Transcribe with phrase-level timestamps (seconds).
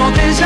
[0.00, 0.39] otro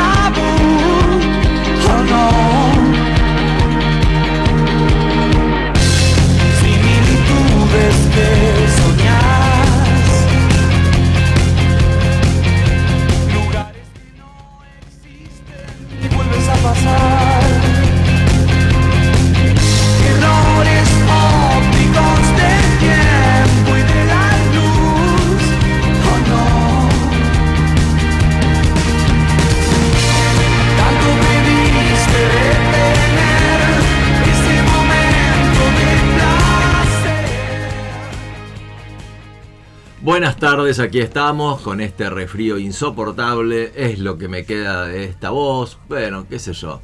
[40.55, 43.73] tardes, aquí estamos con este resfrío insoportable.
[43.75, 45.77] Es lo que me queda de esta voz.
[45.89, 46.79] Bueno, qué sé yo.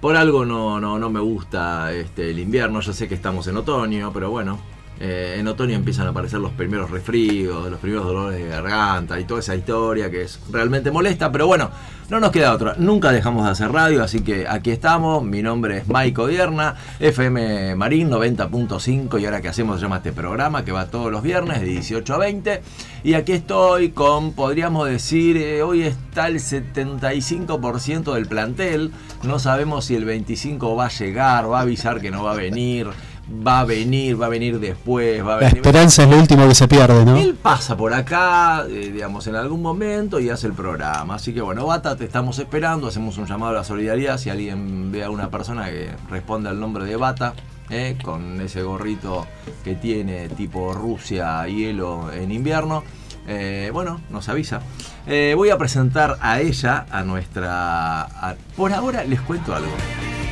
[0.00, 2.80] Por algo no, no, no me gusta este, el invierno.
[2.80, 4.73] Ya sé que estamos en otoño, pero bueno.
[5.00, 9.24] Eh, en otoño empiezan a aparecer los primeros resfríos, los primeros dolores de garganta y
[9.24, 11.32] toda esa historia que es realmente molesta.
[11.32, 11.70] Pero bueno,
[12.10, 12.74] no nos queda otra.
[12.78, 15.24] Nunca dejamos de hacer radio, así que aquí estamos.
[15.24, 20.12] Mi nombre es Mike Odierna, FM Marín 90.5 y ahora que hacemos se llama este
[20.12, 22.62] programa que va todos los viernes de 18 a 20.
[23.04, 28.92] Y aquí estoy con, podríamos decir, eh, hoy está el 75% del plantel.
[29.22, 32.36] No sabemos si el 25 va a llegar, va a avisar que no va a
[32.36, 32.88] venir.
[33.26, 35.56] Va a venir, va a venir después, va a La venir.
[35.56, 37.16] esperanza es lo último que se pierde, ¿no?
[37.16, 41.14] Él pasa por acá, eh, digamos, en algún momento y hace el programa.
[41.14, 42.86] Así que bueno, Bata, te estamos esperando.
[42.88, 44.18] Hacemos un llamado a la solidaridad.
[44.18, 47.32] Si alguien ve a una persona que responde al nombre de Bata,
[47.70, 49.26] eh, con ese gorrito
[49.64, 52.84] que tiene tipo Rusia, hielo en invierno,
[53.26, 54.60] eh, bueno, nos avisa.
[55.06, 58.02] Eh, voy a presentar a ella, a nuestra...
[58.02, 59.72] a- por ahora les cuento algo.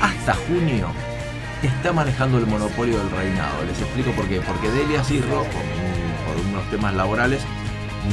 [0.03, 0.89] Hasta junio
[1.62, 3.64] está manejando el monopolio del reinado.
[3.64, 4.41] Les explico por qué.
[4.41, 7.42] Porque Delia Cirro, por, unos temas laborales,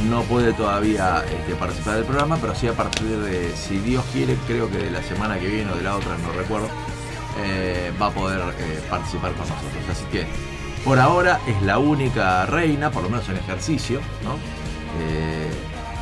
[0.10, 4.36] no puede todavía este, participar del programa, pero sí a partir de, si Dios quiere,
[4.48, 6.68] creo que de la semana que viene o de la otra, no recuerdo,
[7.44, 9.84] eh, va a poder eh, participar con nosotros.
[9.92, 10.28] Así que
[10.84, 14.36] por ahora es la única reina, por lo menos en ejercicio, ¿no?
[15.02, 15.50] Eh,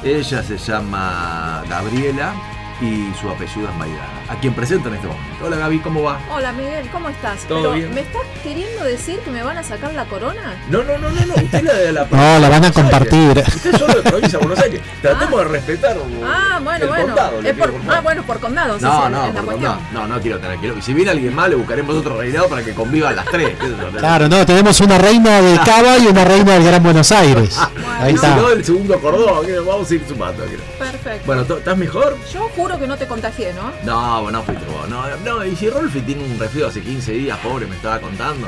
[0.03, 2.33] ella se llama Gabriela
[2.79, 5.45] y su apellido es Maidana, a quien presento en este momento.
[5.45, 6.19] Hola Gaby, ¿cómo va?
[6.31, 7.39] Hola Miguel, ¿cómo estás?
[7.45, 7.93] ¿Todo Pero, bien?
[7.93, 10.55] ¿Me estás queriendo decir que me van a sacar la corona?
[10.69, 13.43] No, no, no, no, no, usted la de la No, la van a provincia compartir.
[13.47, 14.81] Usted es solo de provincia de Buenos Aires.
[15.01, 17.05] Tratemos de respetar un- Ah, bueno, el bueno.
[17.07, 19.53] condado, le Es por- ah, bueno, por condado, sí, No, sí, no, es la por
[19.53, 19.79] condado.
[19.93, 20.77] no, no quiero tener quiero.
[20.77, 23.55] Y si viene alguien más, le buscaremos otro reinado para que convivan las tres.
[23.97, 27.57] Claro, no, tenemos una reina de Cava y una reina del Gran Buenos Aires.
[27.99, 28.35] Ahí Y si está.
[28.35, 30.43] no, el segundo cordón, vamos a ir sumando.
[30.45, 30.59] creo.
[30.77, 31.23] Perfecto.
[31.25, 32.15] Bueno, ¿to- ¿estás mejor?
[32.31, 32.47] Yo
[32.79, 33.71] que no te contagié, ¿no?
[33.83, 34.89] No, bueno, no vos.
[34.89, 38.47] No, no, y si Rolfi tiene un resfrío hace 15 días, pobre, me estaba contando.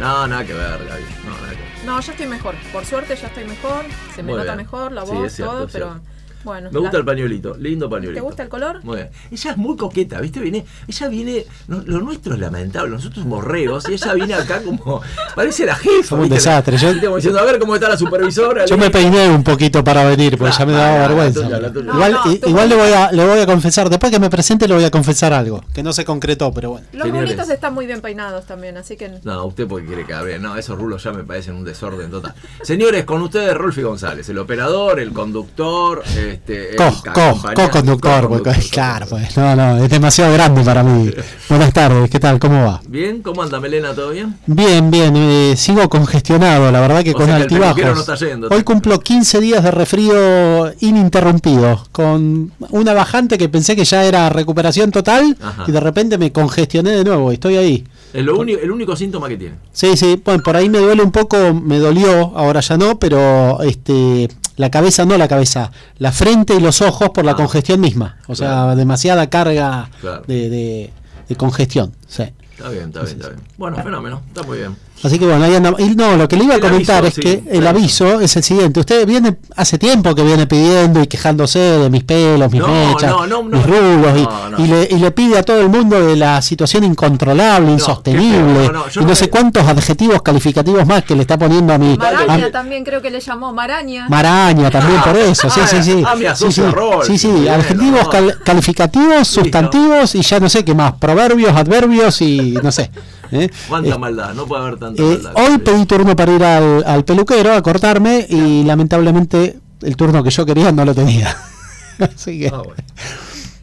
[0.00, 1.04] No, nada que ver, Gaby.
[1.24, 1.84] No, nada que ver.
[1.84, 2.54] No, ya estoy mejor.
[2.72, 3.84] Por suerte ya estoy mejor.
[4.14, 4.56] Se me Muy nota bien.
[4.66, 6.10] mejor la Sí, voz, cierto, todo, pero cierto.
[6.44, 6.68] Bueno.
[6.72, 8.14] Me gusta la- el pañuelito, lindo pañuelito.
[8.14, 8.82] ¿Te gusta el color?
[8.84, 9.10] Muy bien.
[9.30, 10.40] Ella es muy coqueta, ¿viste?
[10.40, 14.62] Viene, ella viene, no- lo nuestro es lamentable, nosotros somos reos y ella viene acá
[14.62, 15.00] como,
[15.34, 16.16] parece la jefa.
[16.16, 17.06] Un desastre, yo- ¿Viste?
[17.06, 18.64] Como diciendo, a ver cómo está la supervisora.
[18.66, 21.48] Yo le- me peiné un poquito para venir, porque ya me daba la vergüenza.
[21.48, 21.92] la tuya.
[21.92, 24.18] Igual, No, no, i- tú- igual le voy a le voy a confesar, después que
[24.20, 26.86] me presente le voy a confesar algo, que no se concretó, pero bueno.
[26.92, 27.22] Los Señores.
[27.30, 29.10] rulitos están muy bien peinados también, así que.
[29.24, 30.38] No, usted porque quiere que hable.
[30.38, 32.34] No, esos rulos ya me parecen un desorden total.
[32.62, 38.54] Señores, con ustedes Rolfi González, el operador, el conductor, este, el Co, co, co-conductor, co-conductor,
[38.70, 39.08] claro, co-conductor.
[39.08, 41.10] pues, no, no, es demasiado grande para mí.
[41.48, 42.38] Buenas tardes, ¿qué tal?
[42.38, 42.80] ¿Cómo va?
[42.86, 43.94] Bien, ¿cómo anda Melena?
[43.94, 44.36] ¿Todo bien?
[44.46, 48.14] Bien, bien, eh, sigo congestionado, la verdad que O con sea que el no está
[48.14, 48.48] yendo.
[48.48, 54.28] Hoy cumplo 15 días de resfrío ininterrumpido, con una bajante que pensé que ya era
[54.28, 55.64] recuperación total Ajá.
[55.66, 57.84] y de repente me congestioné de nuevo, estoy ahí.
[58.12, 59.54] Es lo único, el único síntoma que tiene.
[59.72, 63.62] Sí, sí, bueno, por ahí me duele un poco, me dolió, ahora ya no, pero
[63.62, 64.28] este
[64.60, 67.36] la cabeza no la cabeza, la frente y los ojos por la Ah.
[67.36, 70.22] congestión misma, o sea, demasiada carga Claro.
[70.26, 70.90] de, de-
[71.28, 72.24] de congestión, sí.
[72.56, 73.40] Está bien, está bien, está bien.
[73.56, 74.76] Bueno, fenómeno, está muy bien.
[75.02, 75.80] Así que bueno, ahí andamos.
[75.80, 77.78] Y no, lo que le iba a El comentar aviso, es sí, que el claro.
[77.78, 78.80] aviso es el siguiente.
[78.80, 83.10] Usted viene, hace tiempo que viene pidiendo y quejándose de mis pelos, mis No, mechas,
[83.10, 83.56] no, no, no.
[83.56, 84.58] mis rulos, y, No, no.
[84.64, 88.72] y le, y le pide a todo el mundo de la situación incontrolable, insostenible, no,
[88.72, 91.72] no, yo y no no sé le- cuántos adjetivos calificativos más que le está poniendo
[91.72, 91.96] a mi...
[91.96, 94.06] Maraña también creo que le llamó Maraña.
[94.08, 96.02] Maraña también por eso, sí, sí, sí.
[96.06, 98.10] Ah, me sí, sí, a Rolf, sí, sí, adjetivos no.
[98.10, 102.90] cal- calificativos, sustantivos y ya no sé qué más, proverbios, adverbios y no sé.
[103.32, 103.50] ¿Eh?
[103.68, 105.32] Cuánta Eh, maldad, no puede haber tanta eh, maldad.
[105.36, 110.30] hoy pedí turno para ir al, al peluquero a cortarme y lamentablemente el turno que
[110.30, 111.36] yo quería no lo tenía.
[111.98, 112.74] Así que Ah, bueno.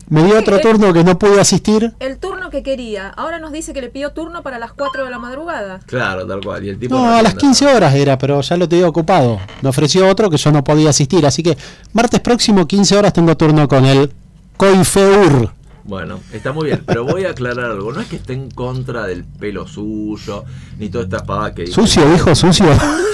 [0.10, 1.94] me dio otro turno que no pude asistir.
[2.00, 3.10] El turno que quería.
[3.10, 5.80] Ahora nos dice que le pidió turno para las 4 de la madrugada.
[5.86, 6.64] Claro, tal cual.
[6.66, 7.78] Y el tipo No, no a las atiende 15 nada.
[7.78, 9.40] horas era, pero ya lo tenía ocupado.
[9.62, 11.26] Me ofreció otro que yo no podía asistir.
[11.26, 11.58] Así que
[11.94, 14.12] martes próximo, 15 horas, tengo turno con el
[14.56, 15.52] Coifeur.
[15.88, 17.94] Bueno, está muy bien, pero voy a aclarar algo.
[17.94, 20.44] No es que esté en contra del pelo suyo,
[20.78, 21.74] ni toda esta pavada que dice.
[21.74, 22.66] Sucio, dijo, sucio.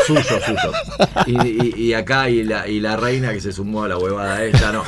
[0.07, 0.71] Suyo, suyo.
[1.27, 4.43] Y, y- y acá y la, y la reina que se sumó a la huevada
[4.43, 4.83] esta, no.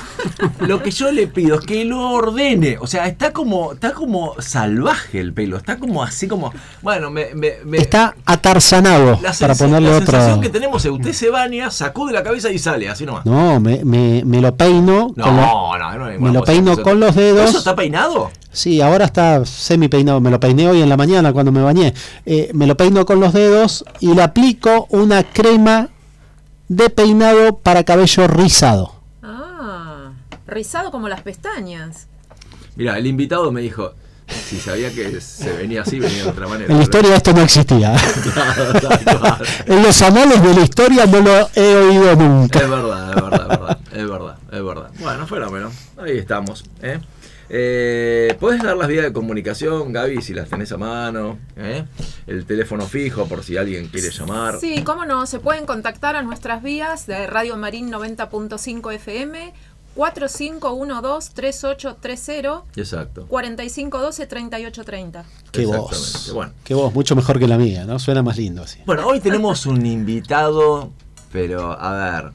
[0.67, 2.77] Lo que yo le pido es que lo ordene.
[2.79, 5.55] O sea, está como, está como salvaje el pelo.
[5.57, 6.51] Está como así como.
[6.81, 7.33] Bueno, me.
[7.35, 10.07] me- me- Está atarzanado, la para ponerle la otro.
[10.11, 13.25] sensación que tenemos es usted se baña, sacude la cabeza y sale, así nomás.
[13.25, 15.13] No, me, me, me lo peino.
[15.15, 17.49] No, lo- no, no, no me lo peino con los dedos.
[17.49, 18.31] ¿Eso está peinado?
[18.51, 20.21] Sí, ahora está semi peinado.
[20.21, 21.93] Me lo peiné hoy en la mañana cuando me bañé.
[22.25, 25.89] Eh, me lo peino con los dedos y le aplico una crema
[26.67, 28.95] de peinado para cabello rizado.
[29.21, 30.11] Ah,
[30.47, 32.07] rizado como las pestañas.
[32.75, 33.93] Mira, el invitado me dijo,
[34.27, 36.71] si sabía que se venía así, venía de otra manera.
[36.71, 37.95] En la historia esto no existía.
[39.03, 42.59] Claro, en los anales de la historia no lo he oído nunca.
[42.59, 44.91] Es verdad, es verdad, es verdad, es verdad, es verdad.
[44.99, 45.71] Bueno, fenómeno.
[45.97, 46.63] Ahí estamos.
[46.81, 46.99] ¿eh?
[47.49, 51.37] Eh, ¿Puedes dar las vías de comunicación, Gaby, si las tenés a mano?
[51.55, 51.85] ¿eh?
[52.27, 54.59] El teléfono fijo, por si alguien quiere llamar.
[54.59, 59.53] Sí, cómo no, se pueden contactar a nuestras vías de Radio Marín 90.5 FM,
[59.95, 63.27] 4512-3830, Exacto.
[63.29, 65.23] 4512-3830.
[65.51, 66.31] Qué voz.
[66.33, 66.51] Bueno.
[66.63, 67.97] Qué voz, mucho mejor que la mía, ¿no?
[67.99, 68.79] Suena más lindo así.
[68.85, 70.91] Bueno, hoy tenemos un invitado,
[71.31, 72.31] pero a ver,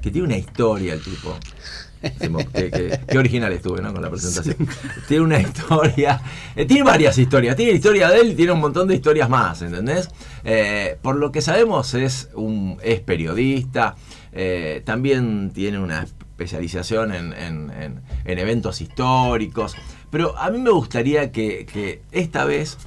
[0.00, 1.36] que tiene una historia el tipo.
[2.00, 3.92] Qué, original estuve, ¿no?
[3.92, 4.56] Con la presentación.
[5.08, 6.20] Tiene una historia,
[6.56, 7.56] eh, tiene varias historias.
[7.56, 10.08] Tiene la historia de él y tiene un montón de historias más, ¿entendés?
[10.44, 13.96] Eh, por lo que sabemos es un es periodista,
[14.32, 19.76] eh, también tiene una especialización en, en- en- en eventos históricos.
[20.10, 22.78] Pero a mí me gustaría que, que esta vez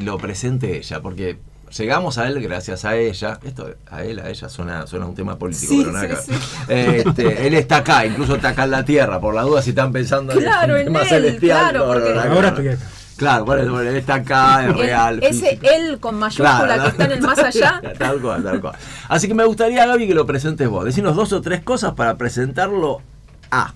[0.00, 1.38] lo presente ella, porque
[1.76, 3.38] llegamos a él gracias a ella.
[3.44, 6.32] Esto a él, a ella suena, suena un tema político, Sí, pero nada sí, que
[6.32, 7.02] ver.
[7.02, 7.08] sí.
[7.08, 9.92] Este, él está acá, incluso está acá en la tierra, por la duda si están
[9.92, 11.58] pensando Claro, un en tema él, celestial.
[11.58, 12.66] claro, no, no, porque- nada que Ahora ver.
[12.66, 12.92] estoy acá.
[13.16, 15.20] Claro, bueno, él está acá, es real.
[15.22, 15.66] ese físico.
[15.74, 17.80] él con mayúscula Claro, que está en el más allá.
[17.98, 18.74] Tal cual, tal cual.
[19.08, 20.84] Así que me gustaría, Gaby, que lo presentes vos.
[20.84, 23.00] Decinos dos o tres cosas para presentarlo
[23.50, 23.72] a.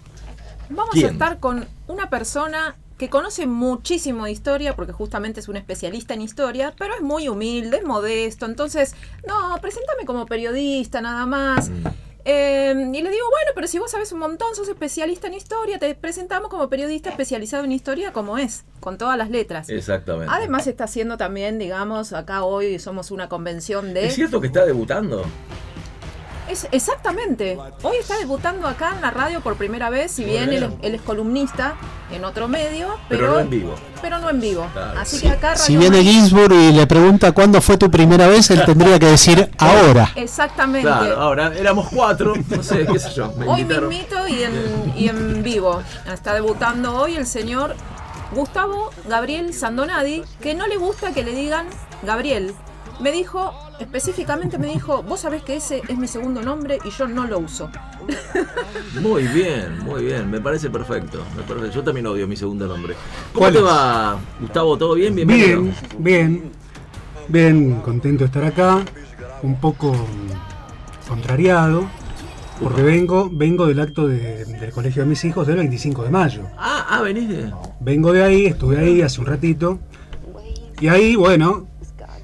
[0.69, 1.07] Vamos ¿Quién?
[1.07, 6.12] a estar con una persona que conoce muchísimo de historia, porque justamente es un especialista
[6.12, 8.44] en historia, pero es muy humilde, es modesto.
[8.44, 8.94] Entonces,
[9.26, 11.70] no, preséntame como periodista nada más.
[11.70, 11.87] Mm.
[12.26, 15.79] Eh, y le digo, bueno, pero si vos sabes un montón, sos especialista en historia,
[15.79, 19.70] te presentamos como periodista especializado en historia como es, con todas las letras.
[19.70, 20.31] Exactamente.
[20.31, 24.08] Además está haciendo también, digamos, acá hoy somos una convención de...
[24.08, 25.25] ¿Es cierto que está debutando?
[26.50, 27.56] Es, exactamente.
[27.82, 30.94] Hoy está debutando acá en la radio por primera vez, si bien él, es- él
[30.97, 31.75] es columnista
[32.12, 33.75] en otro medio, Pero pero, no en vivo.
[34.02, 34.67] Pero no en vivo.
[34.73, 34.99] Claro.
[35.00, 38.64] Así que acá Si viene Ginsburg y le pregunta cuándo fue tu primera vez, él
[38.64, 40.11] tendría que decir ahora.
[40.17, 40.88] Exactamente.
[40.88, 43.32] Claro, ahora éramos cuatro, no sé, qué sé yo.
[43.37, 45.82] Me Hoy mismito y en, y en vivo.
[46.12, 47.76] Está debutando hoy el señor
[48.35, 51.67] Gustavo Gabriel Sandonadi, que no le gusta que le digan
[52.02, 52.55] Gabriel.
[53.00, 57.08] Me dijo, específicamente me dijo, vos sabés que ese es mi segundo nombre y yo
[57.08, 57.70] no lo uso.
[59.00, 61.23] Muy bien, muy bien, me parece perfecto.
[61.37, 62.94] me parece- Yo también odio mi segundo nombre.
[63.32, 63.64] ¿Cómo ¿Cuál te es?
[63.64, 64.76] va, Gustavo?
[64.76, 65.14] ¿Todo bien?
[65.14, 65.62] Bienvenido.
[65.62, 66.52] Bien, bien,
[67.29, 68.85] bien, contento de estar acá,
[69.43, 69.94] un poco
[71.08, 71.88] contrariado,
[72.62, 76.43] porque vengo, vengo del acto de- del colegio de mis hijos del 25 de mayo.
[76.58, 77.52] Ah, ah, venís de.
[77.81, 79.78] Vengo de ahí, estuve ahí hace un ratito,
[80.80, 81.66] y ahí, bueno,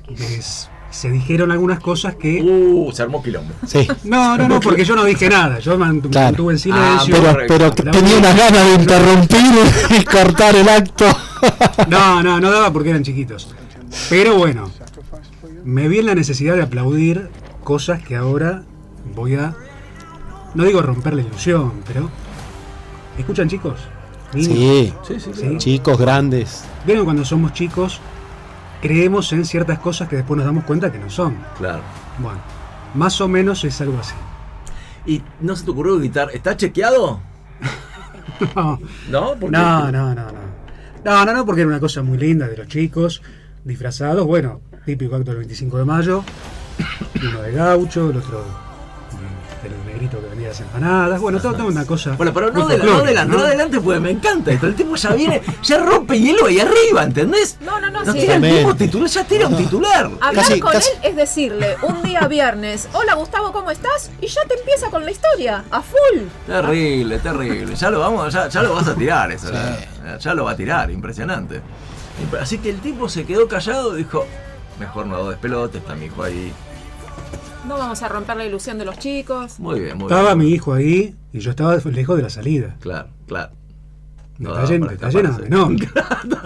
[0.09, 2.41] les- se dijeron algunas cosas que...
[2.43, 3.53] Uh, se armó quilombo.
[3.67, 3.87] Sí.
[4.05, 6.27] No, no, no, porque yo no dije nada, yo mantu- Claro.
[6.29, 7.15] mantuve en Ah, silencio.
[7.17, 7.55] Pero, correcto.
[7.77, 11.05] pero La tenía unas ganas de interrumpir y cortar el acto.
[11.89, 13.55] No, no, no daba porque eran chiquitos.
[14.09, 14.71] Pero bueno,
[15.65, 17.29] me vi en la necesidad de aplaudir
[17.63, 18.63] cosas que ahora
[19.15, 19.55] voy a.
[20.55, 22.09] No digo romper la ilusión, pero.
[23.19, 23.81] ¿Escuchan, chicos?
[24.33, 25.57] Sí, Sí, sí, Sí.
[25.59, 26.65] chicos grandes.
[26.87, 28.01] Vieron cuando somos chicos,
[28.87, 31.37] creemos en ciertas cosas que después nos damos cuenta que no son.
[31.59, 31.83] Claro.
[32.19, 32.39] Bueno,
[32.95, 34.15] más o menos es algo así.
[35.07, 36.31] ¿Y no se te ocurrió gritar?
[36.33, 37.21] ¿Está chequeado?
[38.55, 38.79] No,
[39.09, 39.35] ¿No?
[39.35, 40.47] No, no, no, no.
[41.03, 43.23] No, no, no, porque era una cosa muy linda de los chicos,
[43.65, 46.23] disfrazados, bueno, típico acto del 25 de mayo,
[47.29, 48.45] uno de gaucho, el otro
[49.63, 52.13] del negrito que las empanadas, bueno, todo, toda una cosa.
[52.17, 54.67] Bueno, pero no, de, no adelante, no adelante, porque me encanta esto.
[54.67, 57.59] El tipo ya viene, ya rompe hielo ahí arriba, ¿entendés?
[57.61, 58.21] No, no, no, No sí.
[58.21, 60.11] tira el mismo titular, ya tira un titular.
[60.21, 64.11] Hablar Casi- con casi- él es decirle un día viernes, hola Gustavo, ¿cómo estás?
[64.21, 66.23] Y ya te empieza con la historia, a full.
[66.47, 67.75] Terrible, terrible.
[67.77, 69.51] Ya lo vamos, ya, ya lo vas a tirar eso.
[69.53, 71.61] Ya, ya lo va a tirar, impresionante.
[72.23, 74.27] Impre- Así que el tipo se quedó callado y dijo,
[74.79, 76.53] mejor no hago despelote, está mi hijo ahí.
[77.67, 79.59] No vamos a romper la ilusión de los chicos.
[79.59, 80.39] Muy bien, muy Estaba bien.
[80.39, 82.77] mi hijo ahí y yo estaba lejos de la salida.
[82.81, 83.53] Claro, claro.
[84.39, 85.49] No está daba lleno, para está lleno, escaparse.
[86.29, 86.37] no.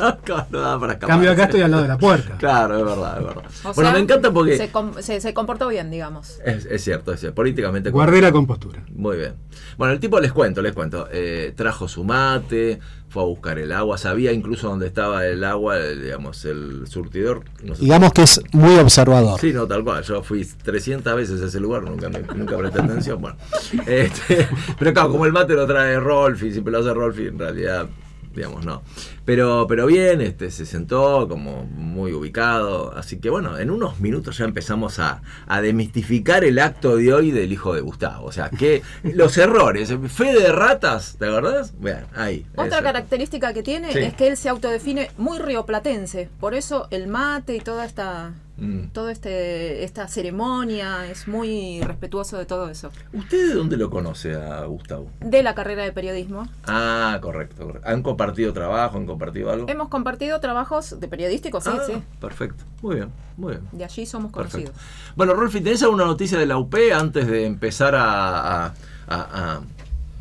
[0.50, 1.06] no daba para escaparse.
[1.08, 2.36] Cambio acá estoy al lado de la puerta.
[2.38, 3.44] Claro, es verdad, es verdad.
[3.64, 4.56] O bueno, sea, me encanta porque.
[4.56, 6.38] Se, com- se- se comportó bien, digamos.
[6.44, 7.34] Es, es cierto, es cierto.
[7.34, 7.90] Políticamente.
[7.90, 8.84] Guardé la compostura.
[8.94, 9.34] Muy bien.
[9.76, 11.08] Bueno, el tipo les cuento, les cuento.
[11.12, 12.78] Eh, trajo su mate,
[13.10, 17.42] fue a buscar el agua, sabía incluso dónde estaba el agua, digamos, el surtidor.
[17.62, 19.38] No sé Digamos que es muy observador.
[19.40, 20.02] Sí, no, tal cual.
[20.04, 23.20] Yo fui 300 veces a ese lugar, nunca, me- nunca presté atención.
[23.20, 23.36] Bueno,
[23.86, 24.48] este,
[24.78, 27.86] pero claro, como el mate lo trae Rolfi, siempre lo hace Rolfi, en realidad,
[28.34, 28.82] digamos, no.
[29.24, 32.92] Pero, pero bien, este, se sentó como muy ubicado.
[32.96, 37.30] Así que bueno, en unos minutos ya empezamos a, a demistificar el acto de hoy
[37.30, 38.26] del hijo de Gustavo.
[38.26, 41.72] O sea, que los errores, fe de ratas, ¿te acordás?
[41.80, 42.46] Vean, ahí.
[42.56, 42.82] Otra eso.
[42.82, 43.98] característica que tiene Sí.
[43.98, 46.28] es que él se autodefine muy rioplatense.
[46.40, 48.88] Por eso el mate y toda esta, Mm.
[48.92, 52.90] toda este, esta ceremonia es muy respetuoso de todo eso.
[53.12, 55.10] ¿Usted de dónde lo conoce a Gustavo?
[55.20, 56.46] De la carrera de periodismo.
[56.66, 57.64] Ah, correcto.
[57.66, 57.88] correcto.
[57.88, 58.98] ¿Han compartido trabajo?
[58.98, 59.66] ¿Han compartido algo?
[59.68, 61.94] Hemos compartido trabajos de periodísticos, sí, Ah, sí.
[62.20, 62.64] Perfecto.
[62.82, 63.68] Muy bien, muy bien.
[63.72, 64.72] De allí somos Perfecto.
[64.72, 65.14] conocidos.
[65.16, 68.74] Bueno, Rolfi, ¿tenés alguna noticia de la UP antes de empezar a-
[69.08, 69.60] a-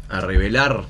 [0.09, 0.85] a revelar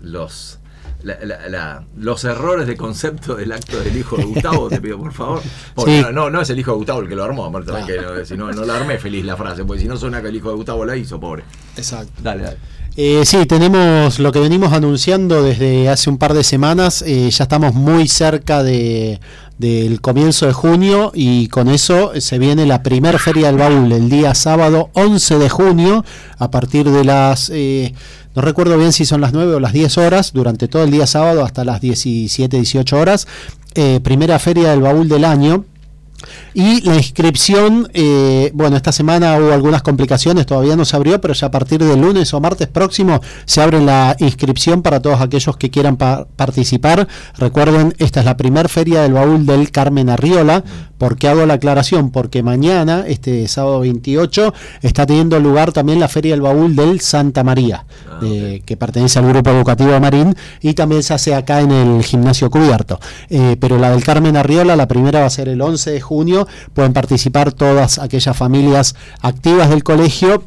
[0.00, 0.58] los
[1.02, 4.68] la- la- la- los errores de concepto del acto del hijo de Gustavo?
[4.68, 5.40] Te pido, por favor.
[5.74, 6.02] Porque Sí.
[6.02, 7.86] no, no, no es el hijo de Gustavo el que lo armó, aparte, Claro.
[7.86, 10.28] que no, si no, no la armé feliz la frase, porque si no suena que
[10.28, 11.44] el hijo de Gustavo la hizo, pobre.
[11.76, 12.12] Exacto.
[12.22, 12.56] Dale, dale.
[13.00, 17.02] Eh, sí, tenemos lo que venimos anunciando desde hace un par de semanas.
[17.06, 19.20] eh, ya estamos muy cerca de,
[19.58, 24.08] del comienzo de junio y con eso se viene la primer feria del baúl el
[24.08, 26.04] día sábado 11 de junio
[26.38, 27.50] a partir de las...
[27.52, 27.92] eh,
[28.34, 31.08] no recuerdo bien si son las 9 o las 10 horas, durante todo el día
[31.08, 33.26] sábado hasta las 17, 18 horas.
[33.74, 35.64] eh, primera feria del baúl del año.
[36.54, 41.34] Y la inscripción, eh, bueno, esta semana hubo algunas complicaciones, todavía no se abrió, pero
[41.34, 45.56] ya a partir del lunes o martes próximo se abre la inscripción para todos aquellos
[45.56, 47.06] que quieran pa- participar.
[47.38, 50.64] Recuerden, esta es la primera feria del baúl del Carmen Arriola.
[50.98, 52.10] ¿Por qué hago la aclaración?
[52.10, 57.44] Porque mañana, este sábado 28, está teniendo lugar también la feria del baúl del Santa
[57.44, 57.86] María,
[58.20, 62.02] Ah, de- que pertenece al grupo educativo Marín, y también se hace acá en el
[62.02, 62.98] gimnasio cubierto.
[63.30, 66.46] Eh, pero la del Carmen Arriola, la primera va a ser el 11 de junio.
[66.74, 70.42] Pueden participar todas aquellas familias activas del colegio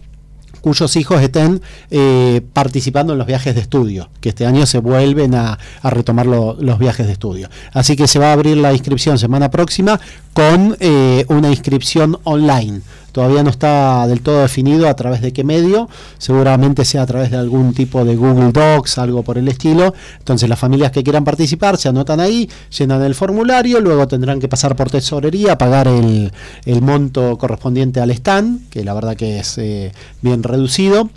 [0.62, 1.60] cuyos hijos estén
[1.90, 6.28] eh, participando en los viajes de estudio, que este año se vuelven a, a retomar
[6.28, 7.50] lo- los viajes de estudio.
[7.74, 10.00] Así que se va a abrir la inscripción semana próxima
[10.34, 12.82] con eh, una inscripción online.
[13.12, 17.32] Todavía no está del todo definido a través de qué medio, seguramente sea a través
[17.32, 19.94] de algún tipo de Google Docs, algo por el estilo.
[20.20, 24.48] Entonces las familias que quieran participar se anotan ahí, llenan el formulario, luego tendrán que
[24.48, 26.32] pasar por tesorería, pagar el,
[26.66, 29.92] el monto correspondiente al stand, que la verdad que es eh,
[30.22, 31.10] bien reducido.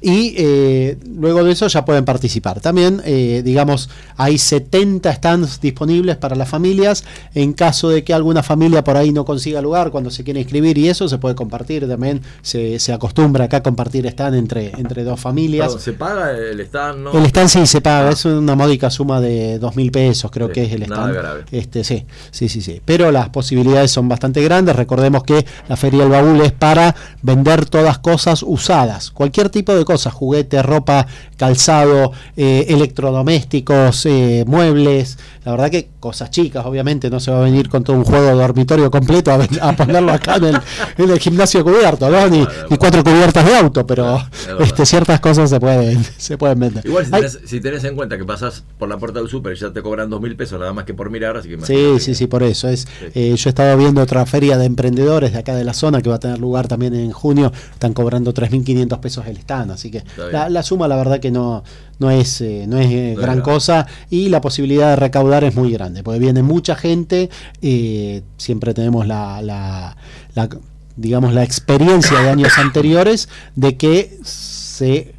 [0.00, 2.60] Y eh, luego de eso ya pueden participar.
[2.60, 7.04] También, eh, digamos, hay 70 stands disponibles para las familias.
[7.34, 10.78] En caso de que alguna familia por ahí no consiga lugar cuando se quiere inscribir
[10.78, 12.20] y eso, se puede compartir también.
[12.42, 15.74] Se, se acostumbra acá a compartir stand entre, entre dos familias.
[15.80, 16.98] ¿Se paga el stand?
[17.04, 17.12] No?
[17.12, 18.10] El stand sí se paga, Ah.
[18.12, 21.14] es una módica suma de dos mil pesos, creo Sí, que es el nada stand.
[21.14, 21.44] grave.
[21.52, 22.80] Este, sí, sí, sí, sí.
[22.84, 24.74] Pero las posibilidades son bastante grandes.
[24.76, 29.84] Recordemos que la Feria del Baúl es para vender todas cosas usadas, cualquier tipo de
[29.84, 35.18] cosas, juguete, ropa, calzado, eh, electrodomésticos, eh, muebles.
[35.44, 38.24] La verdad que cosas chicas, obviamente, no se va a venir con todo un juego
[38.26, 40.58] de dormitorio completo a, a ponerlo acá en el,
[40.98, 42.26] en el gimnasio cubierto, ¿no?
[42.28, 46.58] Ni, ni cuatro cubiertas de auto, pero Es este, ciertas cosas se pueden, se pueden
[46.60, 46.86] vender.
[46.86, 49.56] Igual si tenés, si tenés en cuenta que pasás por la puerta del súper y
[49.60, 52.06] ya te cobran dos mil pesos nada más que por mirar, así que Sí, sí,
[52.12, 52.68] que- sí, por eso.
[52.68, 53.06] Es, Sí.
[53.14, 56.08] eh, yo he estado viendo otra feria de emprendedores de acá de la zona que
[56.08, 57.52] va a tener lugar también en junio.
[57.72, 61.64] Están cobrando 3.500 pesos el stand, así que la suma la verdad que no,
[61.98, 65.72] no es, eh, no es eh, gran cosa y la posibilidad de recaudar es muy
[65.72, 67.30] grande, porque viene mucha gente,
[67.62, 69.96] eh, siempre tenemos la, la,
[70.34, 70.48] la,
[70.96, 75.13] digamos, la experiencia de años anteriores de que se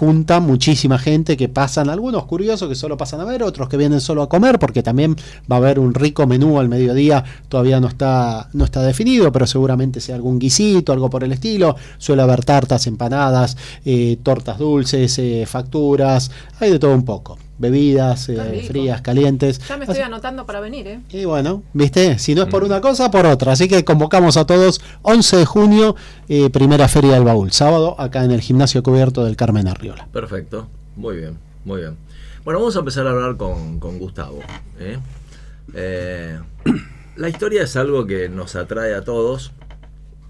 [0.00, 4.00] junta muchísima gente que pasan, algunos curiosos que solo pasan a ver, otros que vienen
[4.00, 7.88] solo a comer, porque también va a haber un rico menú al mediodía, todavía no
[7.88, 12.46] está, no está definido, pero seguramente sea algún guisito, algo por el estilo, suele haber
[12.46, 16.30] tartas, empanadas, eh, tortas dulces, eh, facturas,
[16.60, 19.60] hay de todo un poco, bebidas eh, frías, calientes.
[19.68, 21.00] Ya me Así- estoy anotando para venir, ¿eh?
[21.10, 22.66] y bueno, viste, si no es por Mm.
[22.66, 23.52] una cosa, por otra.
[23.52, 25.94] Así que convocamos a todos 11 de junio,
[26.28, 30.08] eh, primera feria del baúl, sábado, acá en el gimnasio cubierto del Carmen Arriola.
[30.12, 31.96] Perfecto, muy bien, muy bien.
[32.44, 34.40] Bueno, vamos a empezar a hablar con, con Gustavo.
[34.80, 34.96] ¿eh?
[35.74, 36.38] Eh,
[37.16, 39.52] la historia es algo que nos atrae a todos,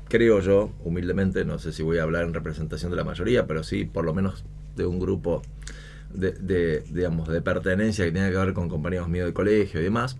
[0.08, 3.62] creo yo, humildemente, no sé si voy a hablar en representación de la mayoría, pero
[3.62, 4.42] sí por lo menos
[4.74, 5.42] de un grupo
[6.12, 9.84] de, de, digamos, de pertenencia que tenía que ver con compañeros míos de colegio y
[9.84, 10.18] demás.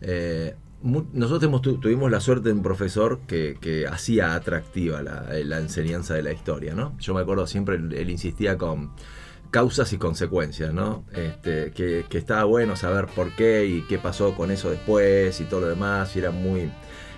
[0.00, 5.58] Eh, nosotros tu- tuvimos la suerte de un profesor que, que hacía atractiva la, la
[5.58, 6.94] enseñanza de la historia, ¿no?
[6.98, 8.90] Yo me acuerdo siempre, él, insistía con
[9.50, 11.04] causas y consecuencias, ¿no?
[11.12, 15.44] Este, que, que estaba bueno saber por qué y qué pasó con eso después y
[15.44, 16.70] todo lo demás, y era muy...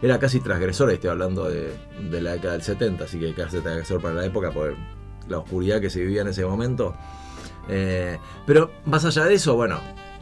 [0.03, 1.71] Era casi transgresor, estoy hablando de,
[2.11, 4.77] de la década del 70, así que casi transgresor para la época por
[5.29, 6.95] la oscuridad que se vivía en ese momento.
[7.69, 9.81] Eh, pero más allá de eso, bueno,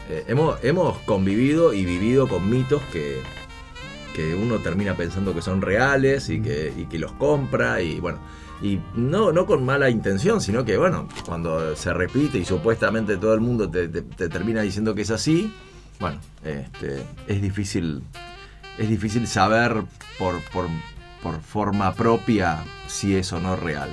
[0.09, 3.23] eh, hemos, hemos convivido y vivido con mitos que,
[4.15, 8.19] que uno termina pensando que son reales y que, que los compra y bueno.
[8.63, 13.35] Y no, no con mala intención, sino que bueno, cuando se repite y supuestamente todo
[13.35, 13.89] el mundo te
[14.29, 15.53] termina diciendo que es así,
[16.01, 18.03] bueno, este, es difícil
[18.79, 19.85] es difícil saber
[20.19, 20.67] por, por,
[21.23, 23.91] por forma propia si es o no real.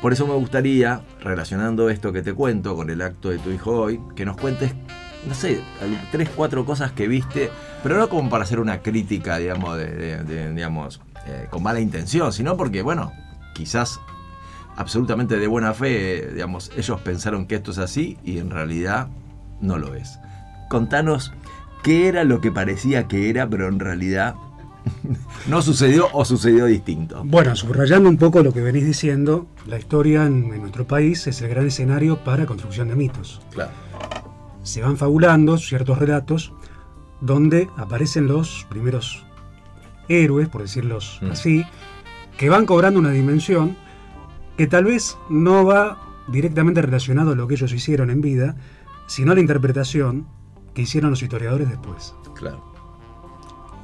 [0.00, 3.72] Por eso me gustaría, relacionando esto que te cuento con el acto de tu hijo
[3.72, 4.72] hoy, que nos cuentes,
[5.26, 5.60] no sé,
[6.12, 7.50] tres, cuatro cosas que viste,
[7.82, 12.56] pero no como para hacer una crítica, digamos, de, digamos eh, con mala intención, sino
[12.56, 13.12] porque, bueno,
[13.54, 13.98] quizás
[14.76, 19.08] absolutamente de buena fe, digamos, ellos pensaron que esto es así y en realidad
[19.60, 20.20] no lo es.
[20.68, 21.32] Contanos
[21.82, 24.36] qué era lo que parecía que era, pero en realidad
[25.48, 27.22] no sucedió o sucedió distinto.
[27.24, 31.40] Bueno, subrayando un poco lo que venís diciendo, la historia en, en nuestro país es
[31.42, 33.40] el gran escenario para construcción de mitos.
[33.52, 33.70] Claro.
[34.62, 36.52] Se van fabulando ciertos relatos
[37.20, 39.24] donde aparecen los primeros
[40.08, 41.30] héroes, por decirlos Mm.
[41.30, 41.64] así,
[42.36, 43.76] que van cobrando una dimensión
[44.56, 48.56] que tal vez no va directamente relacionado a lo que ellos hicieron en vida,
[49.06, 50.26] sino a la interpretación
[50.74, 52.14] que hicieron los historiadores después.
[52.34, 52.67] Claro.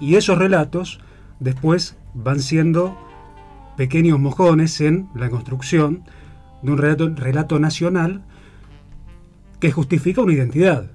[0.00, 1.00] Y esos relatos
[1.40, 2.96] después van siendo
[3.76, 6.04] pequeños mojones en la construcción
[6.62, 8.22] de un relato, relato nacional
[9.60, 10.90] que justifica una identidad,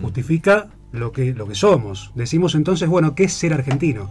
[0.00, 2.12] justifica lo que, lo que somos.
[2.14, 4.10] Decimos entonces, bueno, ¿qué es ser argentino?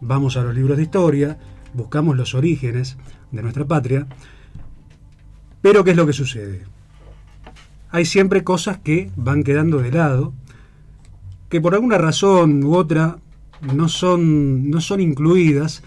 [0.00, 1.38] Vamos a los libros de historia,
[1.74, 2.96] buscamos los orígenes
[3.32, 4.06] de nuestra patria,
[5.60, 6.64] pero ¿qué es lo que sucede?
[7.90, 10.32] Hay siempre cosas que van quedando de lado,
[11.48, 13.18] que por alguna razón u otra
[13.60, 15.82] no son, no son incluidas,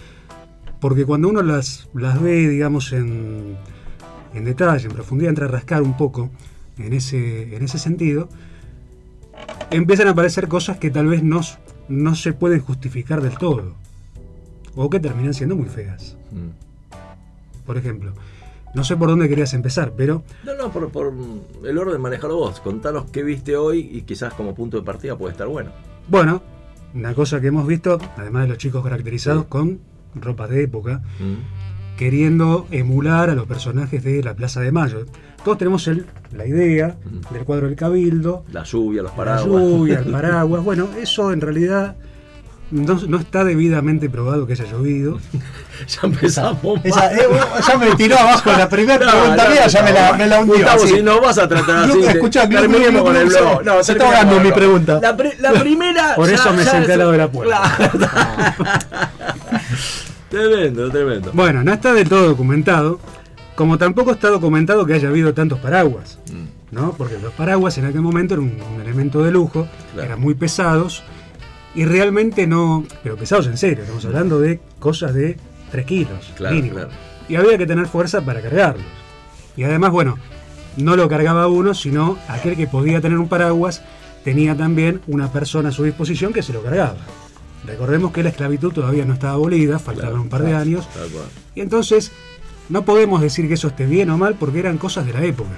[0.79, 3.57] porque cuando uno las, las ve, digamos, en,
[4.33, 6.29] en detalle, en profundidad, entra a rascar un poco
[6.77, 8.29] en ese, en ese sentido,
[9.71, 11.41] empiezan a aparecer cosas que tal vez no,
[11.87, 13.75] no se pueden justificar del todo,
[14.75, 16.15] o que terminan siendo muy feas.
[16.31, 17.65] Mm.
[17.65, 18.13] Por ejemplo,
[18.73, 21.13] no sé por dónde querías empezar, pero No, no, por, por
[21.63, 22.59] el orden manejarlo vos.
[22.59, 25.71] Contanos qué viste hoy y quizás como punto de partida puede estar bueno.
[26.07, 26.41] bueno,
[26.93, 29.49] una cosa que hemos visto, además de los chicos caracterizados Sí.
[29.49, 29.79] con
[30.15, 31.97] ropa de época, Mm.
[31.97, 35.05] queriendo emular a los personajes de la Plaza de Mayo.
[35.43, 37.33] Todos tenemos el- la idea Ujú.
[37.33, 39.63] del cuadro del Cabildo, La lluvia, los la paraguas.
[39.63, 40.63] lluvia, el paraguas.
[40.63, 41.95] Bueno, eso en realidad
[42.71, 45.19] no, no está debidamente probado que haya llovido.
[45.87, 46.79] ya empezamos.
[46.83, 47.27] Esa- eh,
[47.67, 50.39] ya me tiró abajo la primera No, pregunta no, mía, ya me la, me la
[50.41, 50.55] hundió.
[50.57, 50.93] Gustavo, así.
[50.95, 51.99] si no vas a tratar así.
[52.03, 53.63] escuchá, terminemos con el se- blog.
[53.63, 54.99] No, se está ahogando mi pregunta.
[55.01, 56.15] La, pri- la primera.
[56.15, 57.75] Por eso me senté al lado de la puerta.
[57.77, 58.09] Claro.
[60.29, 61.31] tremendo, tremendo.
[61.33, 62.99] Bueno, no está del todo documentado,
[63.55, 66.19] como tampoco está documentado que haya habido tantos paraguas.
[66.31, 66.93] Mm, ¿no?
[66.93, 70.05] Porque los paraguas en aquel momento eran un, un elemento de lujo, Claro.
[70.07, 71.03] eran muy pesados
[71.75, 75.37] y realmente no, pero pesados en serio, estamos hablando de cosas de
[75.71, 76.75] 3 kilos, Claro, mínimo.
[76.75, 76.89] claro.
[77.27, 78.85] Y había que tener fuerza para cargarlos.
[79.55, 80.17] Y además, bueno,
[80.77, 83.83] no lo cargaba uno, sino aquel que podía tener un paraguas
[84.23, 86.97] tenía también una persona a su disposición que se lo cargaba.
[87.65, 90.87] Recordemos que la esclavitud todavía no estaba abolida, faltaban Claro, un par de años,
[91.55, 92.11] y entonces
[92.69, 95.49] no podemos decir que eso esté bien o mal porque eran cosas de la época.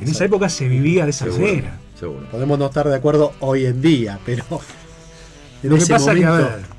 [0.00, 1.78] En esa época se vivía de esa Seguro, manera.
[1.98, 2.26] seguro.
[2.30, 4.44] Podemos no estar de acuerdo hoy en día, pero
[5.64, 6.74] en Lo que ese pasa es que, a momento- ver,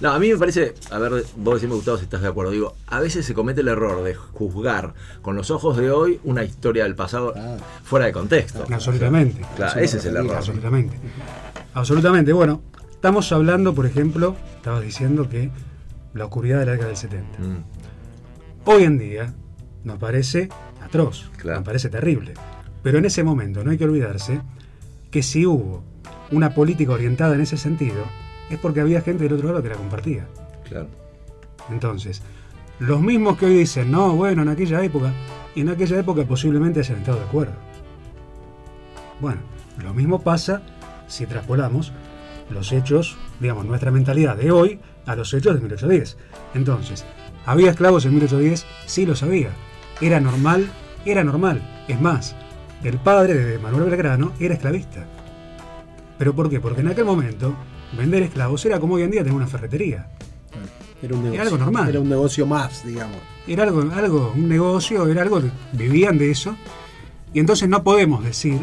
[0.00, 2.74] No, a mí me parece, a ver, vos decime Gustavo si estás de acuerdo, digo,
[2.86, 6.84] a veces se comete el error de juzgar con los ojos de hoy una historia
[6.84, 7.56] del pasado Ah.
[7.84, 8.64] fuera de contexto.
[8.72, 9.42] absolutamente.
[9.56, 10.36] Claro, ese es el error.
[10.36, 10.96] Absolutamente.
[11.74, 12.32] Absolutamente.
[12.32, 15.50] Bueno, estamos hablando, por ejemplo, estabas diciendo que
[16.14, 17.38] la oscuridad de la década del 70.
[17.38, 17.64] Mm,
[18.64, 19.34] Hoy en día
[19.84, 20.48] nos parece
[20.82, 21.58] atroz, Claro.
[21.60, 22.34] nos parece terrible.
[22.82, 24.40] Pero en ese momento no hay que olvidarse
[25.10, 25.82] que si hubo
[26.30, 28.04] una política orientada en ese sentido,
[28.50, 30.26] es porque había gente del otro lado que la compartía.
[30.68, 30.88] claro.
[31.70, 32.22] Entonces,
[32.80, 35.12] los mismos que hoy dicen, no, bueno, en aquella época,
[35.54, 37.52] y en aquella época posiblemente hayan estado de acuerdo.
[39.20, 39.40] Bueno,
[39.82, 40.62] lo mismo pasa
[41.06, 41.92] si traspolamos
[42.50, 46.16] los hechos, digamos, nuestra mentalidad de hoy a los hechos de 1810.
[46.54, 47.04] Entonces,
[47.46, 48.66] ¿había esclavos en 1810?
[48.86, 49.50] Sí lo sabía.
[50.00, 50.70] ¿Era normal?
[51.04, 51.62] Era normal.
[51.88, 52.34] Es más,
[52.82, 55.04] el padre de Manuel Belgrano era esclavista.
[56.18, 56.60] ¿Pero por qué?
[56.60, 57.54] Porque en aquel momento
[57.96, 60.08] vender esclavos era como hoy en día tener una ferretería.
[61.02, 61.42] Era un negocio.
[61.42, 61.88] algo normal.
[61.88, 63.16] Era un negocio más, digamos.
[63.46, 65.40] Era algo, algo, un negocio, era algo,
[65.72, 66.56] vivían de eso.
[67.32, 68.58] Y entonces no podemos decir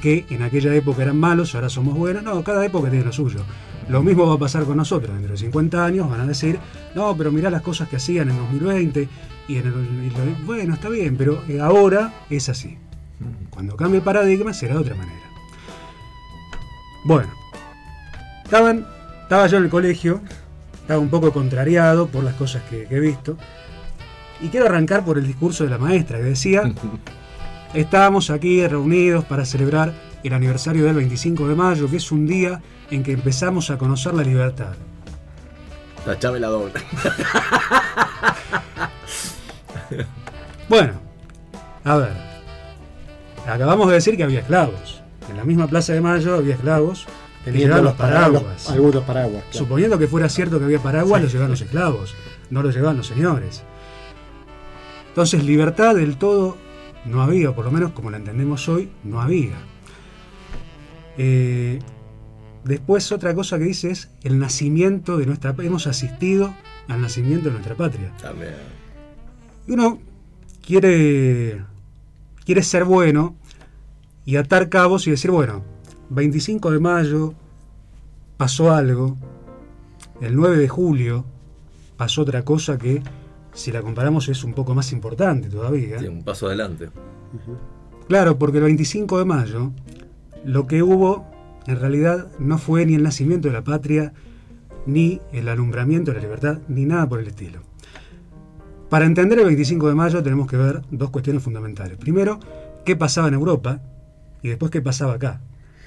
[0.00, 2.22] que en aquella época eran malos, ahora somos buenos.
[2.22, 3.40] No, cada época tiene lo suyo.
[3.88, 5.12] Lo mismo va a pasar con nosotros.
[5.14, 6.58] Dentro de 50 años van a decir,
[6.94, 9.08] no, pero mirá las cosas que hacían en 2020
[9.48, 9.72] y en el...
[10.06, 12.76] y lo- bueno, está bien, pero eh, ahora es así.
[13.48, 15.22] Cuando cambie el paradigma será de otra manera.
[17.04, 17.30] Bueno,
[18.46, 18.86] estaban,
[19.22, 20.20] estaba yo en el colegio,
[20.80, 23.36] estaba un poco contrariado por las cosas que, que he visto.
[24.40, 26.62] Y quiero arrancar por el discurso de la maestra que decía,
[27.74, 32.60] estábamos aquí reunidos para celebrar el aniversario del 25 de mayo, que es un día
[32.90, 34.74] en que empezamos a conocer la libertad.
[36.04, 36.74] Tachame la doble.
[40.68, 40.94] Bueno,
[41.84, 42.12] a ver,
[43.46, 45.00] acabamos de decir que había esclavos.
[45.30, 47.06] En la misma Plaza de Mayo había esclavos
[47.46, 48.68] Teniendo los paraguas.
[48.70, 49.44] Algunos paraguas.
[49.44, 49.58] claro.
[49.58, 52.16] Suponiendo que fuera cierto que había paraguas, los llevaban los esclavos,
[52.50, 53.62] no los llevaban los señores.
[55.10, 56.56] Entonces, libertad del todo
[57.04, 59.54] no había, por lo menos como la entendemos hoy, no había.
[61.18, 61.78] Eh,
[62.64, 66.52] después, otra cosa que dice es el nacimiento de nuestra Hemos asistido
[66.88, 68.12] al nacimiento de nuestra patria.
[68.20, 68.54] También.
[69.68, 70.00] Y uno
[70.66, 71.62] quiere,
[72.44, 73.36] quiere ser bueno
[74.24, 75.62] y atar cabos y decir, bueno,
[76.10, 77.34] 25 de mayo
[78.36, 79.16] pasó algo,
[80.20, 81.24] el 9 de julio
[81.96, 83.02] pasó otra cosa que,
[83.52, 85.98] si la comparamos, es un poco más importante todavía.
[85.98, 86.90] Sí, un paso adelante.
[88.08, 89.72] Claro, porque el 25 de mayo
[90.44, 91.26] lo que hubo
[91.66, 94.12] en realidad no fue ni el nacimiento de la patria,
[94.86, 97.60] ni el alumbramiento de la libertad, ni nada por el estilo.
[98.88, 101.98] Para entender el 25 de mayo tenemos que ver dos cuestiones fundamentales.
[101.98, 102.38] Primero,
[102.84, 103.80] qué pasaba en Europa
[104.42, 105.40] y después qué pasaba acá.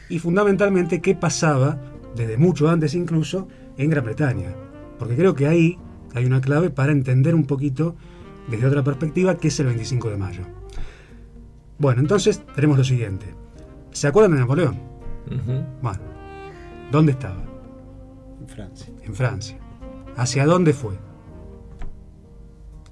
[0.09, 1.79] Y fundamentalmente qué pasaba,
[2.15, 4.53] desde mucho antes incluso, en Gran Bretaña.
[4.97, 5.77] Porque creo que ahí
[6.13, 7.95] hay una clave para entender un poquito
[8.49, 10.41] desde otra perspectiva qué es el 25 de mayo.
[11.77, 13.33] Bueno, entonces tenemos lo siguiente.
[13.91, 14.77] ¿Se acuerdan de Napoleón?
[15.81, 15.99] Bueno,
[16.91, 17.43] ¿dónde estaba?
[18.41, 18.93] En Francia.
[19.03, 19.57] En Francia.
[20.17, 20.95] ¿Hacia dónde fue?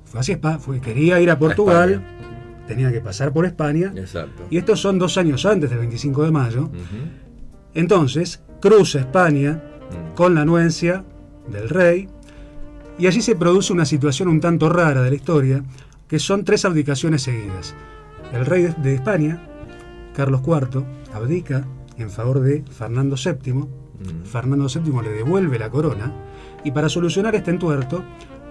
[0.05, 2.01] Fue hacia España, fue, quería ir a Portugal,
[2.67, 4.43] tenía que pasar por España, Exacto.
[4.49, 6.69] y estos son dos años antes del 25 de mayo.
[7.73, 10.15] Entonces, cruza España Mm.
[10.15, 11.03] con la anuencia
[11.51, 12.09] del rey,
[12.99, 15.63] y allí se produce una situación un tanto rara de la historia,
[16.07, 17.73] que son tres abdicaciones seguidas.
[18.33, 19.41] El rey de- de España,
[20.15, 21.65] Carlos IV, abdica
[21.97, 24.25] en favor de Fernando VII, Mm.
[24.25, 26.11] Fernando VII le devuelve la corona,
[26.63, 28.03] y para solucionar este entuerto,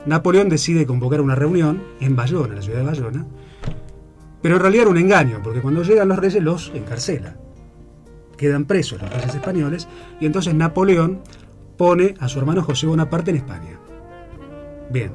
[0.06, 3.26] Napoleón decide convocar una reunión en Bayona, en la ciudad de Bayona,
[4.46, 7.36] pero en realidad era un engaño, porque cuando llegan los reyes los encarcela.
[8.36, 9.88] Quedan presos los reyes españoles,
[10.20, 11.18] y entonces Napoleón
[11.76, 13.80] pone a su hermano José Bonaparte en España.
[14.88, 15.10] Bien,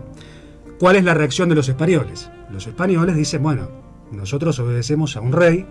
[0.81, 2.29] ¿cuál es la reacción de los españoles?
[2.51, 3.69] Los españoles dicen, bueno,
[4.11, 5.65] nosotros obedecemos a un rey,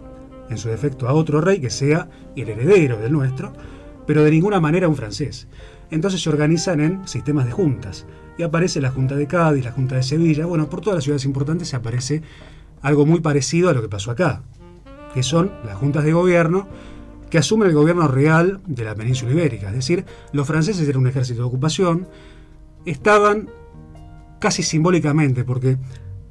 [0.49, 3.53] en su defecto a otro rey que sea el heredero del nuestro,
[4.07, 5.49] pero de ninguna manera un francés.
[5.91, 8.07] Entonces se organizan en sistemas de juntas.
[8.39, 10.47] Y aparece la Junta de Cádiz, la Junta de Sevilla.
[10.47, 12.23] Bueno, por todas las ciudades importantes se aparece
[12.83, 14.43] algo muy parecido a lo que pasó acá,
[15.15, 16.69] que son las juntas de gobierno
[17.31, 19.69] que asumen el gobierno real de la península ibérica.
[19.69, 22.09] Es decir, los franceses eran un ejército de ocupación,
[22.85, 23.49] estaban
[24.41, 25.79] casi simbólicamente, porque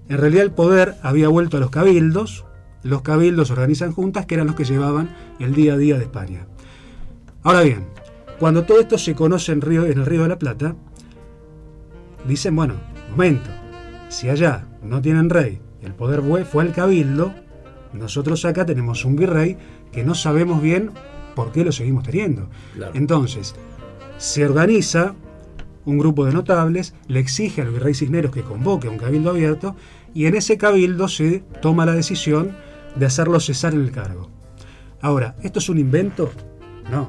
[0.10, 2.46] en realidad el poder había vuelto a los cabildos,
[2.84, 6.48] los cabildos organizan juntas que eran los que llevaban el día a día de España.
[7.44, 7.86] Ahora bien,
[8.40, 10.76] cuando todo esto se conoce en, en el Río de la Plata,
[12.28, 12.76] dicen, bueno,
[13.12, 13.50] momento,
[14.10, 17.34] si allá no tienen rey, el poder fue, fue al cabildo,
[17.94, 19.58] nosotros acá tenemos un virrey
[19.92, 20.92] que no sabemos bien
[21.36, 22.50] por qué lo seguimos teniendo.
[22.76, 22.92] Claro.
[22.96, 23.56] Entonces,
[24.18, 25.16] se organiza
[25.86, 29.76] un grupo de notables, le exige al virrey Cisneros que convoque a un cabildo abierto
[30.14, 32.56] y en ese cabildo se toma la decisión
[32.96, 34.30] de hacerlo cesar en el cargo.
[35.02, 36.32] Ahora, ¿esto es un invento?
[36.92, 37.08] No,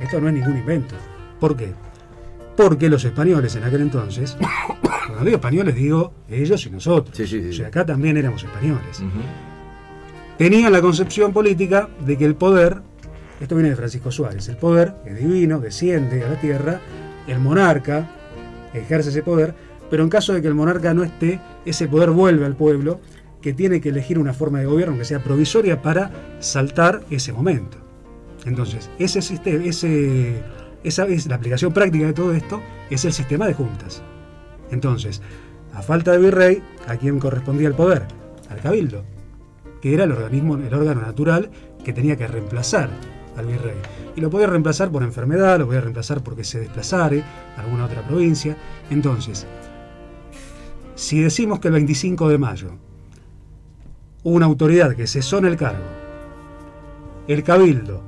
[0.00, 0.94] esto no es ningún invento.
[1.40, 1.72] ¿Por qué?
[2.56, 4.36] Porque los españoles en aquel entonces,
[5.16, 7.48] cuando digo españoles digo ellos y nosotros, Sí, sí, sí.
[7.48, 9.02] o sea, acá también éramos españoles
[10.38, 12.82] tenían la concepción política de que el poder,
[13.40, 16.80] esto viene de Francisco Suárez, el poder es divino, desciende a la tierra,
[17.26, 18.10] el monarca
[18.74, 19.54] ejerce ese poder,
[19.90, 23.00] pero en caso de que el monarca no esté, ese poder vuelve al pueblo,
[23.40, 27.78] que tiene que elegir una forma de gobierno que sea provisoria para saltar ese momento.
[28.44, 30.42] Entonces, ese sistema, ese,
[30.84, 34.02] esa es la aplicación práctica de todo esto, es el sistema de juntas.
[34.70, 35.22] Entonces,
[35.74, 38.06] a falta de virrey, ¿a quién correspondía el poder?
[38.50, 39.04] Al cabildo.
[39.82, 41.50] que era el organismo, el órgano natural
[41.84, 42.88] que tenía que reemplazar
[43.36, 43.76] al virrey.
[44.16, 47.22] Y lo podía reemplazar por enfermedad, lo podía reemplazar porque se desplazare
[47.56, 48.56] a alguna otra provincia.
[48.90, 49.46] Entonces,
[50.94, 52.70] si decimos que el 25 de mayo
[54.24, 55.84] hubo una autoridad que cesó en el cargo,
[57.28, 58.00] el cabildo,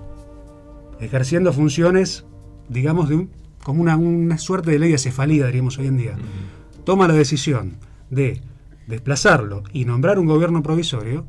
[1.00, 2.24] ejerciendo funciones,
[2.68, 3.30] digamos, de un-
[3.68, 6.14] como una, una suerte de ley de cefalía, diríamos hoy en día,
[6.84, 7.74] toma la decisión
[8.08, 8.40] de
[8.86, 11.26] desplazarlo y nombrar un gobierno provisorio,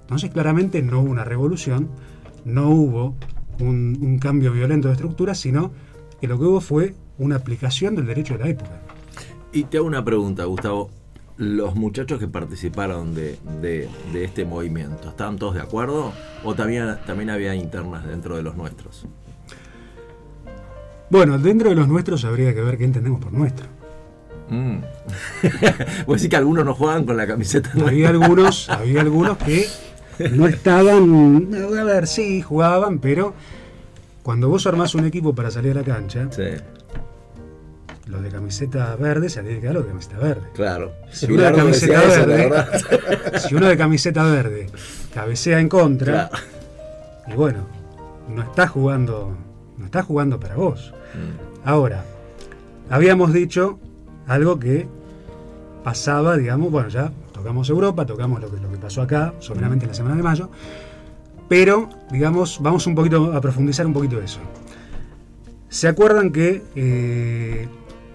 [0.00, 1.90] entonces claramente no hubo una revolución,
[2.46, 3.14] no hubo
[3.60, 5.70] un, un cambio violento de estructura, sino
[6.18, 8.80] que lo que hubo fue una aplicación del derecho de la época.
[9.52, 10.88] Y te hago una pregunta, Gustavo.
[11.36, 16.14] ¿Los muchachos que participaron de, de- de este movimiento, ¿estaban todos de acuerdo?
[16.42, 19.06] ¿O también, también había internas dentro de los nuestros?
[21.10, 23.66] Bueno, dentro de los nuestros habría que ver qué entendemos por nuestro.
[24.48, 24.78] Mm.
[26.06, 29.66] Vos decís que algunos no juegan con la camiseta Había algunos, había algunos que
[30.32, 33.34] no estaban, a ver, sí, jugaban, pero
[34.22, 36.42] cuando vos armás un equipo para salir a la cancha, Sí,
[38.06, 40.42] los de camiseta verde se tienen que los de camiseta verde.
[40.54, 40.92] claro.
[41.12, 42.66] Si uno de camiseta verde,
[43.48, 44.66] si uno de camiseta verde
[45.12, 46.44] cabecea en contra, Claro.
[47.28, 47.58] y bueno,
[48.28, 49.36] no está jugando,
[49.86, 50.92] no está jugando para vos.
[51.14, 51.68] Mm.
[51.68, 52.04] Ahora,
[52.90, 53.78] habíamos dicho
[54.26, 54.88] algo que
[55.84, 59.90] pasaba, digamos, bueno, ya tocamos Europa, tocamos lo que, lo que pasó acá, someramente en
[59.90, 60.50] la semana de mayo,
[61.48, 64.40] pero, digamos, vamos un poquito a profundizar un poquito eso.
[65.68, 67.68] ¿Se acuerdan que eh,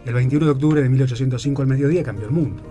[0.06, 2.62] el 21 de octubre de 1805 al mediodía cambió el mundo?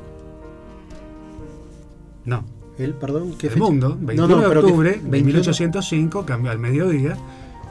[2.26, 2.44] No,
[2.76, 3.64] El, perdón, ¿qué el fecha?
[3.64, 5.24] mundo, 21 No, no, de octubre de 21.
[5.24, 7.16] 1805, cambió al mediodía,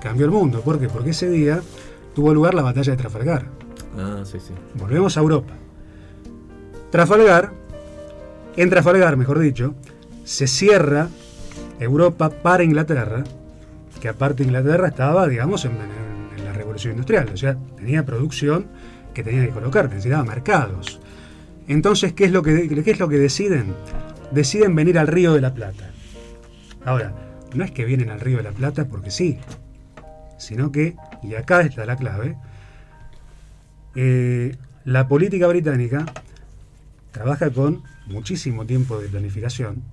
[0.01, 0.62] cambió el mundo.
[0.62, 0.88] ¿Por qué?
[0.88, 1.62] Porque ese día
[2.15, 3.45] tuvo lugar la batalla de Trafalgar.
[3.97, 4.53] Ah, sí, sí.
[4.75, 5.53] Volvemos a Europa.
[6.91, 7.51] Trafalgar,
[8.57, 9.75] en Trafalgar, mejor dicho,
[10.23, 11.09] se cierra
[11.79, 13.23] Europa para Inglaterra,
[14.01, 18.67] que aparte Inglaterra estaba, digamos, en, en- en la revolución industrial, o sea, tenía producción
[19.13, 20.99] que tenía que colocar, necesitaba mercados.
[21.67, 23.73] Entonces, ¿qué es lo que, qué es lo que deciden?
[24.31, 25.91] Deciden venir al Río de la Plata.
[26.85, 27.13] Ahora,
[27.53, 29.38] no es que vienen al Río de la Plata porque sí,
[30.39, 32.36] sino que, y acá está la clave,
[33.95, 36.06] eh, la política británica
[37.12, 39.84] trabaja con muchísimo tiempo de planificación.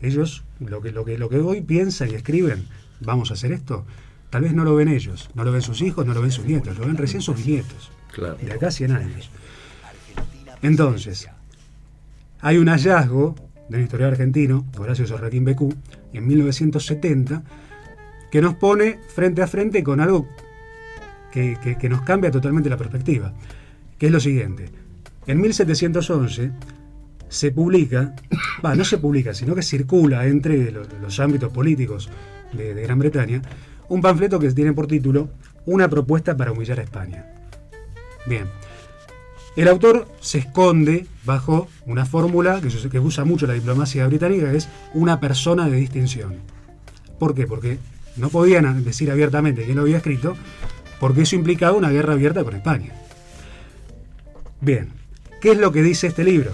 [0.00, 2.66] Ellos, lo que, lo, que, lo que hoy piensan y escriben,
[3.00, 3.84] vamos a hacer esto,
[4.30, 6.44] tal vez no lo ven ellos, no lo ven sus hijos, no lo ven sus
[6.44, 8.36] nietos, lo ven recién sus nietos, Claro.
[8.36, 9.30] de acá a 100 años.
[10.62, 11.28] Entonces,
[12.40, 13.34] hay un hallazgo
[13.68, 15.74] de un historiador argentino, Horacio Sorraquín Becú,
[16.12, 17.42] en 1970,
[18.34, 20.26] que nos pone frente a frente con algo
[21.30, 23.32] que, que- nos cambia totalmente la perspectiva,
[23.96, 24.70] que es lo siguiente.
[25.28, 26.50] En 1711
[27.28, 28.16] se publica,
[28.64, 32.10] va, no se publica, sino que circula entre lo- los, ámbitos políticos
[32.52, 33.40] de, Gran Bretaña,
[33.88, 35.28] un panfleto que tiene por título
[35.64, 37.26] Una propuesta para humillar a España.
[38.26, 38.48] Bien.
[39.54, 44.56] El autor se esconde bajo una fórmula que, que usa mucho la diplomacia británica, que
[44.56, 46.34] es una persona de distinción.
[47.20, 47.46] ¿Por qué?
[47.46, 47.78] Porque
[48.16, 50.36] no podían decir abiertamente quién lo había escrito,
[51.00, 52.92] porque eso implicaba una guerra abierta con España.
[54.60, 54.90] Bien,
[55.40, 56.52] ¿qué es lo que dice este libro?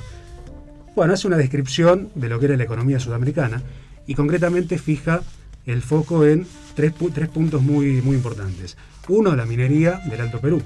[0.96, 3.62] Bueno, hace una descripción de lo que era la economía sudamericana
[4.06, 5.20] y concretamente fija
[5.66, 8.76] el foco en tres, tres puntos muy, muy importantes.
[9.08, 10.62] Uno, la minería del Alto Perú.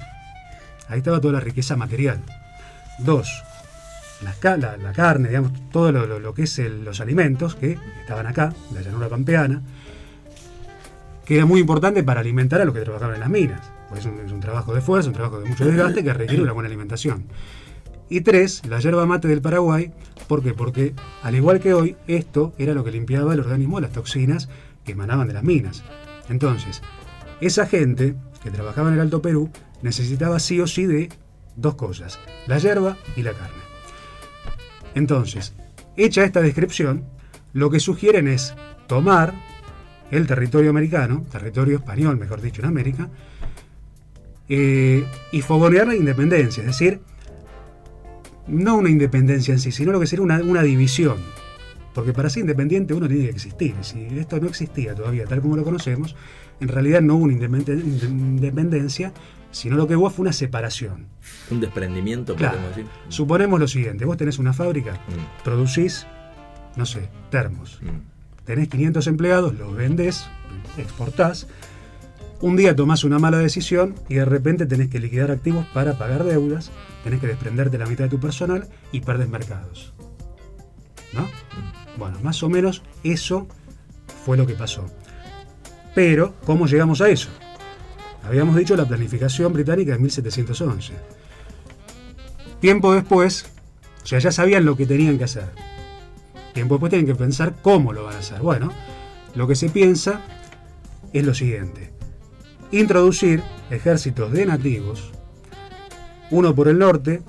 [0.88, 2.20] Ahí estaba toda la riqueza material.
[2.98, 3.28] Dos,
[4.40, 8.52] ca- la, la carne, digamos, todo lo, lo- que es los alimentos que estaban acá,
[8.72, 9.62] la llanura pampeana,
[11.24, 13.72] que era muy importante para alimentar a los que trabajaban en las minas.
[13.88, 16.68] Pues es, un, trabajo de fuerza, un trabajo de mucho desgaste que requiere una buena
[16.68, 17.26] alimentación.
[18.08, 19.92] Y tres, la yerba mate del Paraguay.
[20.28, 20.52] ¿Por qué?
[20.52, 24.48] Porque al igual que hoy, esto era lo que limpiaba el organismo de las toxinas
[24.84, 25.82] que emanaban de las minas.
[26.28, 26.82] Entonces,
[27.40, 29.50] esa gente que trabajaba en el Alto Perú
[29.82, 31.08] necesitaba sí o sí de
[31.56, 33.62] dos cosas, la yerba y la carne.
[34.94, 35.54] Entonces,
[35.96, 37.04] hecha esta descripción,
[37.52, 38.54] lo que sugieren es
[38.86, 39.34] tomar
[40.10, 43.08] el territorio americano, territorio español, mejor dicho, en América,
[44.48, 47.00] eh, y fogonear la independencia, es decir,
[48.46, 51.16] no una independencia en sí, sino lo que sería una, una división.
[51.94, 53.74] Porque para ser independiente uno tiene que existir.
[53.82, 56.16] Si esto no existía todavía tal como lo conocemos,
[56.60, 59.12] en realidad no hubo una independe- inde- independencia,
[59.52, 61.06] sino lo que hubo fue una separación.
[61.50, 62.56] Un desprendimiento, Claro.
[62.56, 62.90] podemos decir.
[63.08, 66.04] Suponemos lo siguiente, vos tenés una fábrica, Mm, producís,
[66.76, 67.78] no sé, termos.
[67.80, 68.13] mm.
[68.44, 70.26] Tenés 500 empleados, los vendés,
[70.76, 71.46] exportás.
[72.40, 76.24] Un día tomás una mala decisión y de repente tenés que liquidar activos para pagar
[76.24, 76.70] deudas,
[77.02, 79.94] tenés que desprenderte la mitad de tu personal y perdes mercados.
[81.12, 81.28] ¿No?
[81.96, 83.46] Bueno, más o menos eso
[84.24, 84.84] fue lo que pasó.
[85.94, 87.30] Pero, ¿cómo llegamos a eso?
[88.24, 90.92] Habíamos dicho la planificación británica de 1711.
[92.60, 93.46] Tiempo después,
[94.02, 95.50] o sea, ya sabían lo que tenían que hacer.
[96.54, 98.40] Tiempo después tienen que pensar cómo lo van a hacer.
[98.40, 98.70] Bueno,
[99.34, 100.20] lo que se piensa
[101.12, 101.90] es lo siguiente.
[102.70, 105.12] Introducir ejércitos de nativos,
[106.30, 107.22] uno por el norte,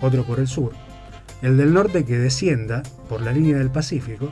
[0.00, 0.72] otro por el sur.
[1.42, 4.30] El del norte que descienda por la línea del Pacífico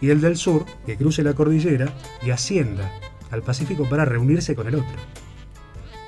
[0.00, 1.92] y el del sur que cruce la cordillera
[2.22, 2.90] y ascienda
[3.30, 4.96] al Pacífico para reunirse con el otro.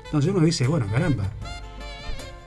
[0.04, 1.24] Entonces uno dice, bueno, caramba,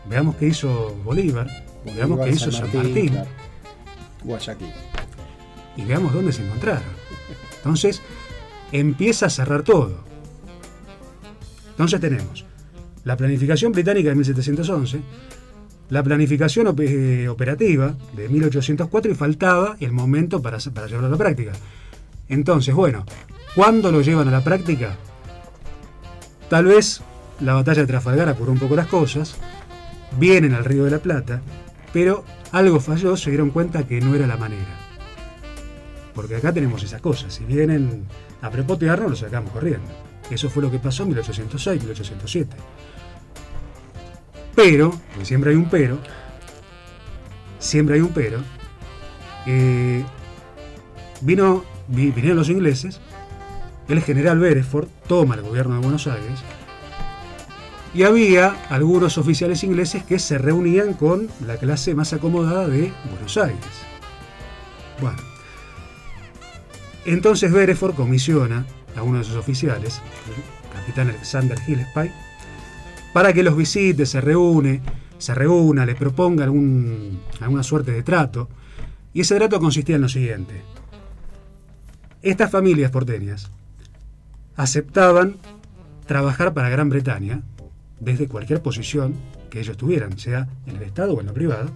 [0.08, 1.48] veamos qué hizo Bolívar,
[1.96, 3.47] veamos qué hizo San Martín claro.
[4.23, 4.73] Guayaquil.
[5.75, 6.84] y veamos dónde se encontraron.
[7.58, 8.01] Entonces,
[8.71, 10.03] empieza a cerrar todo.
[11.71, 12.45] Entonces tenemos
[13.03, 14.99] la planificación británica de 1711,
[15.89, 21.17] la planificación eh, operativa de 1804 y faltaba el momento para, para llevarlo a la
[21.17, 21.53] práctica.
[22.27, 23.06] Entonces, bueno,
[23.56, 24.97] ¿cuándo lo llevan a la práctica?
[26.49, 27.01] Tal vez
[27.39, 29.36] la batalla de Trafalgar apuró un poco las cosas,
[30.19, 31.41] vienen al Río de la Plata,
[31.93, 34.76] pero algo falló, se dieron cuenta que no era la manera.
[36.13, 38.06] Porque acá tenemos esa cosa, si vienen
[38.41, 39.88] a prepotearnos, lo sacamos corriendo.
[40.30, 42.58] Eso fue lo que pasó en 1806, 1807.
[44.56, 46.00] Pero, porque siempre hay un pero,
[47.60, 48.39] siempre hay un pero,
[49.45, 50.04] eh,
[51.21, 53.00] vino, vi- vinieron los ingleses,
[53.88, 56.39] el general Beresford toma el gobierno de Buenos Aires,
[57.98, 63.36] y había algunos oficiales ingleses que se reunían con la clase más acomodada de Buenos
[63.38, 63.58] Aires.
[65.02, 65.18] Bueno,
[67.06, 72.12] entonces Beresford comisiona a uno de sus oficiales, el capitán Alexander Gillespie,
[73.14, 74.80] para que los visite, se reúne,
[75.18, 78.48] se reúna, le proponga algún, alguna suerte de trato.
[79.12, 80.62] Y ese trato consistía en lo siguiente.
[82.22, 83.50] Estas familias porteñas
[84.56, 85.38] aceptaban
[86.06, 87.42] trabajar para Gran Bretaña
[88.00, 89.16] desde cualquier posición
[89.50, 91.70] que ellos tuvieran, sea en el Estado o en lo privado,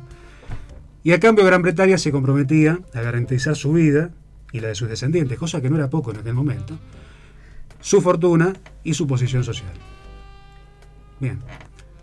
[1.04, 4.12] y a cambio Gran Bretaña se comprometía a garantizar su vida
[4.52, 6.78] y la de sus descendientes, cosa que no era poco en aquel momento,
[7.80, 8.54] su fortuna
[8.84, 9.74] y su posición social.
[11.20, 11.40] Bien,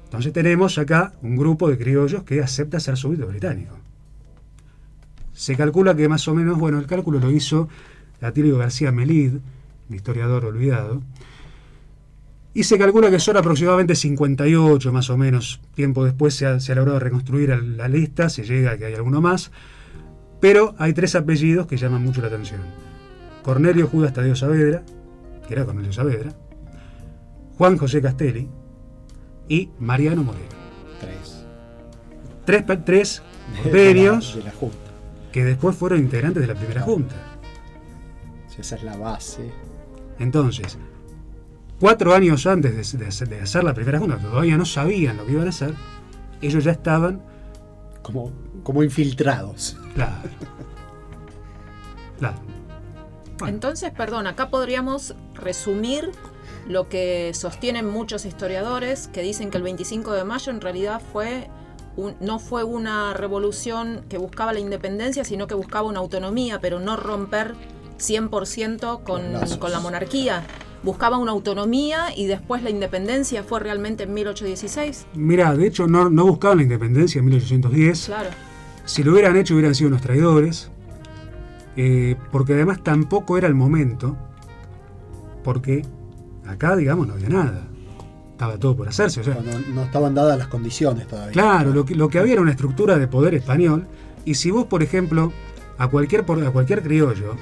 [0.05, 3.77] entonces tenemos acá un grupo de criollos que acepta ser súbdito británico.
[5.33, 7.69] Se calcula que más o menos, bueno, el cálculo lo hizo
[8.21, 9.35] Atilio García Melid,
[9.89, 11.03] un historiador olvidado,
[12.59, 15.61] y se calcula que son aproximadamente 58 más o menos.
[15.77, 18.95] Tiempo después se ha, se ha logrado reconstruir la lista, se llega a que hay
[18.95, 19.53] alguno más,
[20.41, 22.61] pero hay tres apellidos que llaman mucho la atención.
[23.45, 24.83] Cornelio Judas Tadeo Saavedra,
[25.47, 26.33] que era Cornelio Saavedra,
[27.57, 28.49] Juan José Castelli
[29.49, 30.49] y Mariano Moreno.
[31.01, 31.45] Tres.
[32.45, 33.23] Tres, tres
[33.63, 34.91] De la, de la Junta.
[35.31, 37.15] que después fueron integrantes de la primera junta.
[38.59, 39.49] Esa es la base.
[40.19, 40.77] Entonces,
[41.81, 45.27] cuatro años antes de, de hacer- de hacer la primera junta, todavía no sabían lo
[45.27, 45.75] que iban a hacer,
[46.41, 47.23] ellos ya estaban,
[48.03, 49.77] Como, como infiltrados.
[49.95, 50.29] claro,
[52.19, 52.37] claro.
[53.39, 53.55] Bueno.
[53.55, 56.11] Entonces, perdón, acá podríamos resumir
[56.67, 61.49] lo que sostienen muchos historiadores que dicen que el 25 de mayo en realidad fue
[61.97, 66.81] un- no fue una revolución que buscaba la independencia, sino que buscaba una autonomía, pero
[66.81, 67.55] no romper
[67.99, 69.23] 100% con,
[69.59, 70.45] con la monarquía.
[70.83, 75.07] Buscaba una autonomía y después la independencia fue realmente en 1816.
[75.15, 78.07] Mirá, de hecho no, no buscaban la independencia en 1810.
[78.07, 78.31] Claro.
[78.85, 80.71] Si lo hubieran hecho hubieran sido unos traidores,
[81.77, 84.17] eh, porque además tampoco era el momento,
[85.45, 85.85] porque
[86.47, 87.69] acá, digamos, no había nada.
[88.33, 89.21] Estaba todo por hacerse.
[89.21, 89.37] O sea,
[89.75, 91.33] no estaban dadas las condiciones todavía.
[91.33, 93.87] Claro, lo que, lo que había era una estructura de poder español.
[94.25, 95.33] Y si vos, por ejemplo,
[95.77, 97.35] a cualquier, a cualquier criollo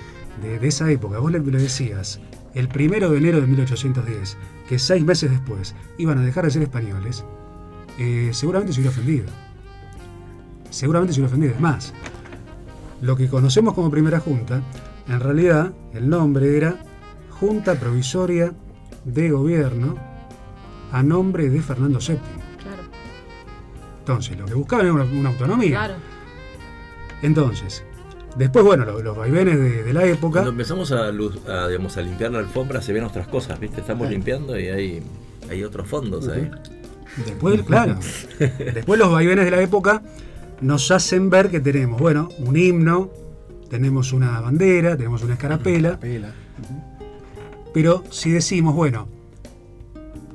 [0.42, 2.20] de, de esa época, vos le, le decías
[2.56, 4.36] el primero de enero de 1810,
[4.68, 7.24] que seis meses después iban a dejar de ser españoles,
[7.98, 9.26] eh, seguramente se hubiera ofendido.
[10.70, 11.54] Seguramente se hubiera ofendido.
[11.54, 11.92] Es más,
[13.02, 14.62] lo que conocemos como primera junta,
[15.06, 16.78] en realidad el nombre era
[17.30, 18.54] Junta Provisoria
[19.04, 19.96] de Gobierno
[20.92, 22.16] a nombre de Fernando VII.
[22.16, 22.82] Claro,
[23.98, 25.70] Entonces, lo que buscaban era una, una autonomía.
[25.76, 25.94] claro.
[27.22, 27.84] Entonces,
[28.36, 30.32] después, bueno, lo- los, vaivenes de, de la época.
[30.40, 33.80] Cuando empezamos a, luz- a, digamos, a limpiar la alfombra se ven otras cosas, ¿viste?
[33.80, 34.14] Estamos Sí.
[34.14, 35.02] limpiando y hay,
[35.50, 36.50] hay otros fondos ahí.
[37.24, 37.98] Después, claro.
[38.74, 40.02] después los vaivenes de la época
[40.60, 43.10] nos hacen ver que tenemos, bueno, un himno,
[43.70, 46.32] tenemos una bandera, tenemos una escarapela, Pela.
[47.74, 49.08] pero si decimos, bueno,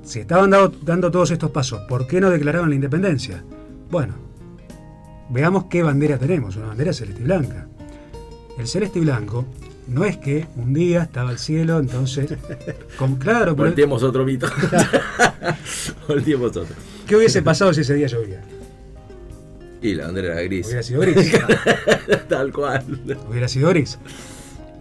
[0.04, 3.44] si estaban dado- dando todos estos pasos, ¿por qué no declaraban la independencia?
[3.90, 4.14] Bueno,
[5.30, 7.68] veamos qué bandera tenemos, una bandera celeste y blanca.
[8.58, 9.46] El celeste y blanco
[9.88, 12.34] no es que un día estaba el cielo, entonces.
[12.98, 13.56] Con, claro.
[13.56, 14.48] Volteemos otro mito.
[16.08, 16.76] Volteemos otro.
[17.08, 18.42] ¿Qué hubiese pasado si ese día llovía?
[19.82, 20.68] Y la bandera era gris.
[20.68, 21.32] Hubiera sido gris.
[22.30, 22.84] Tal cual.
[23.28, 23.98] hubiera sido gris.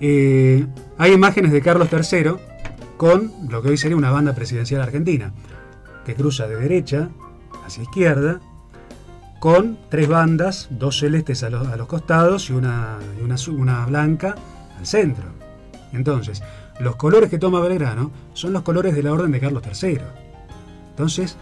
[0.01, 0.67] Eh,
[0.99, 2.33] hay imágenes de Carlos III
[2.97, 5.33] con lo que hoy sería una banda presidencial argentina,
[6.05, 7.09] que cruza de derecha
[7.65, 8.41] hacia izquierda,
[9.41, 13.87] con tres bandas, dos celestes a los, a los costados y, una, y una, una
[13.87, 14.37] blanca
[14.79, 15.25] al centro.
[15.93, 16.43] Entonces,
[16.79, 19.99] los colores que toma Belgrano son los colores de la orden de Carlos III.
[20.91, 21.37] Entonces,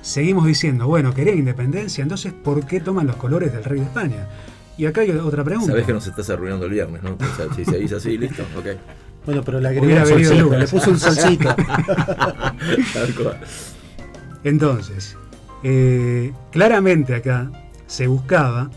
[0.00, 4.26] seguimos diciendo, bueno, querían independencia, entonces, ¿por qué toman los colores del rey de España?
[4.78, 5.72] Y acá hay otra pregunta.
[5.72, 7.10] Sabés que nos estás arruinando el viernes, ¿no?
[7.14, 8.66] O sea, si seguís así, listo, ok.
[9.26, 11.56] Bueno, pero le Hubiera agregó un solcito, le puso un solcito.
[14.44, 15.16] Entonces,
[15.62, 17.50] eh, claramente acá
[17.86, 18.70] se buscaba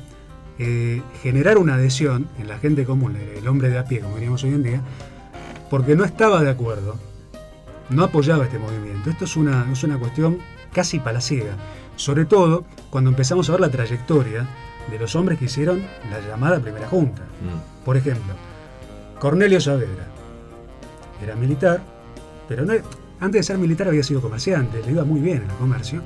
[0.58, 4.44] eh, generar una adhesión en la gente común, el hombre de a pie, como diríamos
[4.44, 4.82] hoy en día,
[5.70, 6.96] porque no estaba de acuerdo,
[7.90, 9.10] no apoyaba este movimiento.
[9.10, 10.40] Esto es una, es una cuestión
[10.72, 11.56] casi palaciega,
[11.96, 14.48] sobre todo cuando empezamos a ver la trayectoria
[14.90, 17.24] de los hombres que hicieron la llamada primera junta.
[17.24, 17.84] Mm.
[17.86, 18.34] Por ejemplo,
[19.20, 20.08] Cornelio Saavedra
[21.24, 21.82] era militar,
[22.48, 22.74] pero no,
[23.20, 26.02] antes de ser militar había sido comerciante, le iba muy bien en el comercio,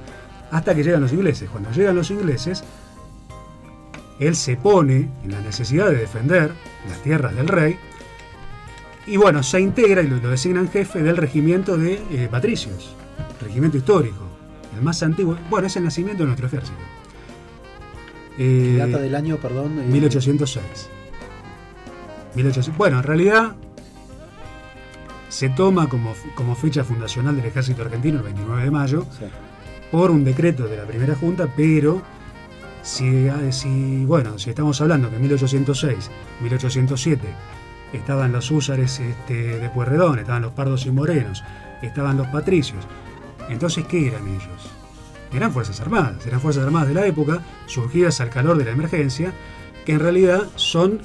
[0.55, 1.49] hasta que llegan los ingleses.
[1.49, 2.63] Cuando llegan los ingleses,
[4.19, 6.51] él se pone en la necesidad de defender
[6.87, 7.77] las tierras del rey
[9.05, 12.95] y bueno, se integra y lo, lo designan jefe del regimiento de eh, patricios,
[13.41, 14.23] regimiento histórico,
[14.75, 16.77] el más antiguo, bueno, es el nacimiento de nuestro ejército.
[18.37, 19.77] Eh, Data del año, perdón.
[19.79, 20.89] eh, 1806.
[22.35, 23.55] 1800 Bueno, en realidad
[25.27, 29.25] se toma como, como fecha fundacional del ejército argentino el 29 de mayo sí.
[29.95, 32.01] Por un decreto de la primera junta, pero
[32.81, 33.39] si, ah,
[34.05, 37.25] bueno, si estamos hablando que en 1806, 1807
[37.93, 41.45] estaban los húsares este, de Pueyrredón, estaban los pardos y morenos,
[41.81, 42.85] estaban los patricios,
[43.47, 44.69] entonces ¿qué eran ellos?
[45.33, 49.31] Eran fuerzas armadas, eran fuerzas armadas de la época, surgidas al calor de la emergencia,
[49.85, 50.99] que en realidad son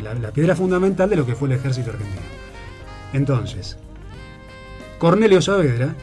[0.00, 2.22] la piedra fundamental de lo que fue el ejército argentino.
[3.12, 3.76] Entonces,
[5.00, 5.96] Cornelio Saavedra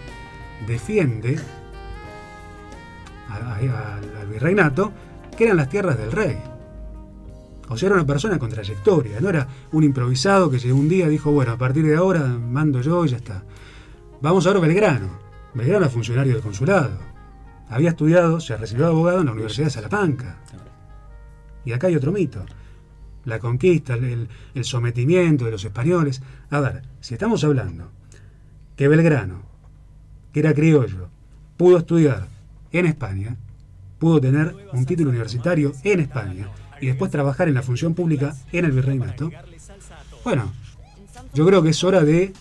[0.68, 1.40] defiende
[3.38, 4.92] al, virreinato
[5.36, 6.38] que eran las tierras del rey.
[7.70, 11.32] O sea, era una persona con trayectoria, no era un improvisado que un día dijo,
[11.32, 13.44] bueno, a partir de ahora mando yo y ya está.
[14.22, 15.10] Vamos ahora a Belgrano.
[15.54, 16.98] Belgrano era funcionario del consulado.
[17.70, 20.38] Había estudiado, se recibió de abogado en la Universidad de Salamanca.
[21.66, 22.46] Y acá hay otro mito.
[23.26, 26.22] La conquista, el, el sometimiento de los españoles.
[26.50, 27.92] A ver, si estamos hablando
[28.78, 29.42] que Belgrano,
[30.32, 31.10] que era criollo,
[31.58, 32.28] pudo estudiar
[32.72, 33.38] en España,
[34.00, 36.50] pudo tener un título universitario en España
[36.82, 39.32] y después trabajar en la función pública en el virreinato,
[40.24, 40.52] bueno,
[41.34, 42.34] yo creo que es hora de,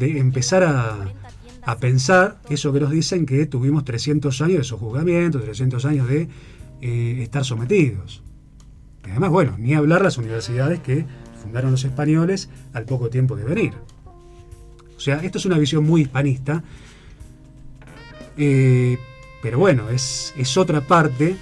[0.00, 6.08] empezar a, pensar eso que nos dicen que tuvimos 300 años de sojuzgamiento, 300 años
[6.08, 6.28] de
[6.80, 8.22] eh, estar sometidos.
[9.02, 11.06] Además, bueno, ni hablar las universidades que
[11.42, 13.72] fundaron los españoles al poco tiempo de venir.
[14.96, 16.64] O sea, esto es una visión muy hispanista,
[18.36, 18.98] eh,
[19.46, 21.36] pero bueno, es, es otra parte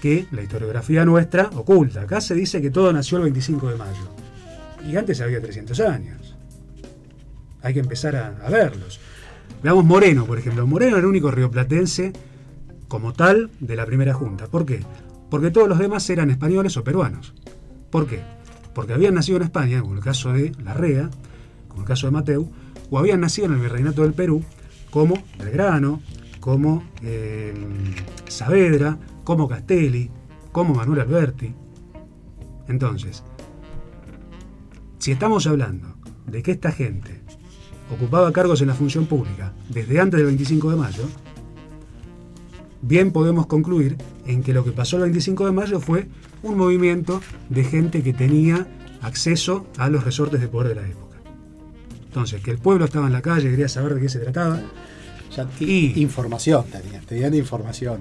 [0.00, 2.00] que la historiografía nuestra oculta.
[2.00, 4.08] Acá se dice que todo nació el 25 de mayo.
[4.88, 6.36] Y antes había 300 años.
[7.60, 8.98] Hay que empezar a, verlos.
[9.62, 10.66] Veamos Moreno, por ejemplo.
[10.66, 12.14] Moreno era el único rioplatense
[12.88, 14.46] como tal de la primera junta.
[14.46, 14.80] ¿Por qué?
[15.28, 17.34] Porque todos los demás eran españoles o peruanos.
[17.90, 18.22] ¿Por qué?
[18.74, 21.10] Porque habían nacido en España, como el caso de Larrea,
[21.68, 22.50] como el caso de Mateu,
[22.88, 24.42] o habían nacido en el Virreinato del Perú,
[24.88, 26.00] como Belgrano,
[26.44, 27.54] como eh,
[28.28, 30.10] Saavedra, como Castelli,
[30.52, 31.54] como Manuel Alberti.
[32.68, 33.24] Entonces,
[34.98, 37.22] si estamos hablando de que esta gente
[37.90, 41.04] ocupaba cargos en la función pública desde antes del 25 de mayo,
[42.82, 46.08] bien podemos concluir en que lo que pasó el 25 de mayo fue
[46.42, 48.66] un movimiento de gente que tenía
[49.00, 51.16] acceso a los resortes de poder de la época.
[52.04, 54.60] Entonces, que el pueblo estaba en la calle, quería saber de qué se trataba.
[55.36, 58.00] Ya- Y- información tenían, tenían información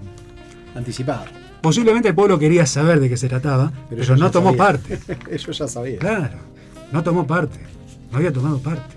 [0.75, 1.25] anticipada.
[1.61, 4.99] Posiblemente el pueblo quería saber de qué se trataba, pero, ellos no tomó parte.
[5.31, 5.97] Ellos ya sabían.
[5.99, 6.37] Claro,
[6.91, 7.59] no tomó parte.
[8.11, 8.95] No había tomado parte.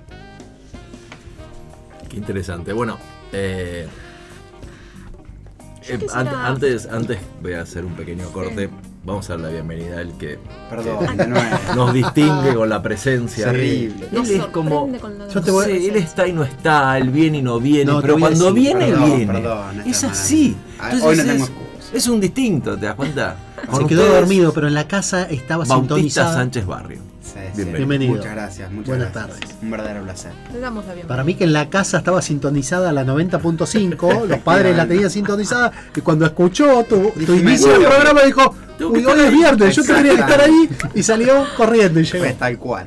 [2.11, 2.73] Qué interesante.
[2.73, 2.99] Bueno,
[3.33, 3.87] eh,
[5.89, 8.69] eh, an- antes, antes voy a hacer un pequeño corte.
[9.07, 10.37] Vamos a dar la bienvenida al que
[10.69, 11.07] Perdón,
[11.77, 13.53] nos distingue con la presencia.
[13.53, 14.09] Terrible.
[14.13, 14.91] Él es como.
[15.33, 18.01] Yo te voy- Sí, él está y no está, él viene y no viene, No,
[18.01, 19.33] pero a cuando decir, viene, perdón, viene.
[19.33, 20.57] perdón, es así.
[20.81, 21.49] Ah, Entonces hoy no tengo
[21.95, 23.37] es, un distinto, ¿te das cuenta?
[23.61, 26.35] Se quedó ustedes, dormido, pero en la casa estaba Bautista.
[26.35, 26.99] Sánchez Barrio.
[27.27, 27.41] Sí.
[27.57, 27.77] Bienvenido.
[27.79, 28.15] Bienvenido.
[28.17, 29.41] Muchas gracias, muchas Buenas gracias.
[29.41, 29.57] tardes.
[29.63, 30.33] Un verdadero placer.
[30.53, 31.09] Le damos la bienvenida.
[31.09, 35.73] Para mí que en la casa estaba sintonizada la 90.5, los padres la tenían sintonizada
[35.95, 39.35] y cuando escuchó tu, tu inicio del programa dijo, uy, hoy es ahí".
[39.35, 42.25] viernes, yo tendría que estar ahí y salió corriendo y llegó.
[42.25, 42.87] Fue tal cual.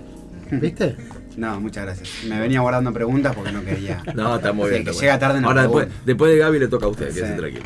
[0.51, 0.95] ¿Viste?
[1.37, 2.09] No, muchas gracias.
[2.27, 4.03] Me venía guardando preguntas porque no quería.
[4.13, 4.83] No, está muy bien.
[4.83, 7.15] que está llega tarde no Ahora, después, después de Gaby le toca a usted, Sí.
[7.21, 7.65] quédese tranquilo.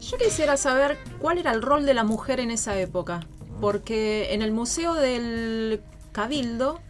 [0.00, 3.20] Yo quisiera saber cuál era el rol de la mujer en esa época,
[3.60, 5.80] porque en el Museo del
[6.12, 6.80] Cabildo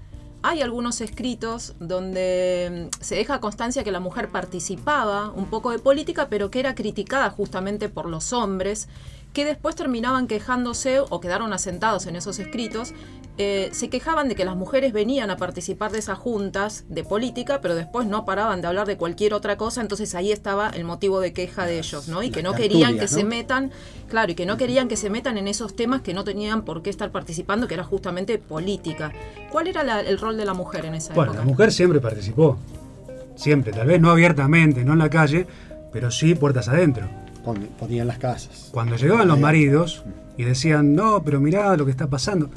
[0.43, 5.79] hay algunos escritos donde mm, se deja constancia que la mujer participaba un poco de
[5.79, 8.89] política, pero que era criticada justamente por los hombres,
[9.37, 12.95] que después terminaban quejándose o quedaron asentados en esos escritos,
[13.37, 17.61] eh, se quejaban de que las mujeres venían a participar de esas juntas de política,
[17.61, 21.21] pero después no paraban de hablar de cualquier otra cosa, entonces ahí estaba el motivo
[21.21, 22.23] de queja de ellos, ¿no?
[22.23, 23.73] Y que no querían que se metan,
[24.09, 26.83] claro, y que no querían que se metan en esos temas que no tenían por
[26.83, 29.13] qué estar participando, que era justamente política.
[29.53, 31.51] ¿Cuál era la- el rol de la mujer en esa Bueno, la época?
[31.51, 32.57] mujer siempre participó.
[33.35, 35.47] Siempre, tal vez no abiertamente, no en la calle,
[35.93, 37.07] pero sí puertas adentro.
[37.47, 38.69] Pon- Ponían las casas.
[38.73, 40.05] Cuando llegaban los maridos
[40.37, 42.51] y decían, no, pero mirá lo que está pasando,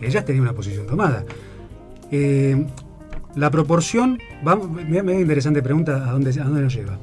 [0.00, 1.22] ellas tenían una posición tomada.
[2.10, 2.66] Eh,
[3.36, 6.98] la proporción, vamos, mira, mira qué interesante pregunta a dónde, a dónde nos lleva.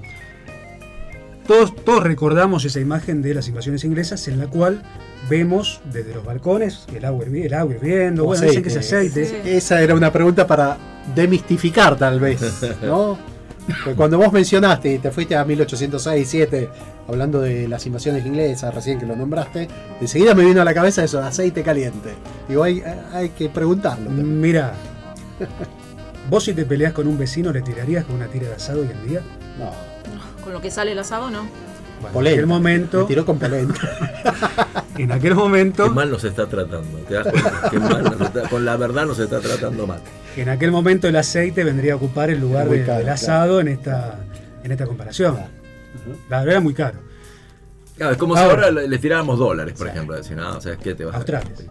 [1.48, 4.84] Todos, todos recordamos esa imagen de las invasiones inglesas en la cual
[5.30, 9.26] vemos desde los balcones el agua, el agua hirviendo, bueno, dicen que es aceite.
[9.26, 9.36] Sí.
[9.46, 10.78] Esa era una pregunta para
[11.16, 12.42] demistificar tal vez,
[12.84, 13.18] ¿no?
[13.84, 16.70] Porque cuando vos mencionaste y te fuiste a 1806, 7,
[17.10, 19.68] hablando de las invasiones inglesas, recién que lo nombraste,
[20.00, 22.14] enseguida me vino a la cabeza eso, aceite caliente.
[22.48, 22.82] Digo, hay,
[23.14, 24.06] hay que preguntarlo.
[24.06, 24.40] también.
[24.40, 24.74] Mira,
[26.30, 28.90] vos si te peleás con un vecino le tirarías con una tira de asado hoy
[28.92, 29.22] en día.
[29.58, 29.72] No,
[30.44, 31.48] Con lo que sale el asado, ¿no?
[32.14, 33.74] Bueno, en aquel momento, Me tiró con polenta.
[34.98, 37.70] en aquel Qué momento, mal nos está tratando, ¿te das cuenta?
[37.70, 40.00] Qué mal nos está- con la verdad nos está tratando mal.
[40.38, 43.60] en aquel momento el aceite vendría a ocupar el lugar Muy de- caro, del asado
[43.60, 44.18] en esta
[44.64, 45.38] en esta comparación.
[46.30, 47.00] La verdad era muy caro.
[47.98, 48.54] Claro, es como si Ahora.
[48.68, 50.16] ahora le le tiráramos dólares, por ejemplo.
[50.16, 51.66] Decir, no, ¿sabes qué te vas a- Australes.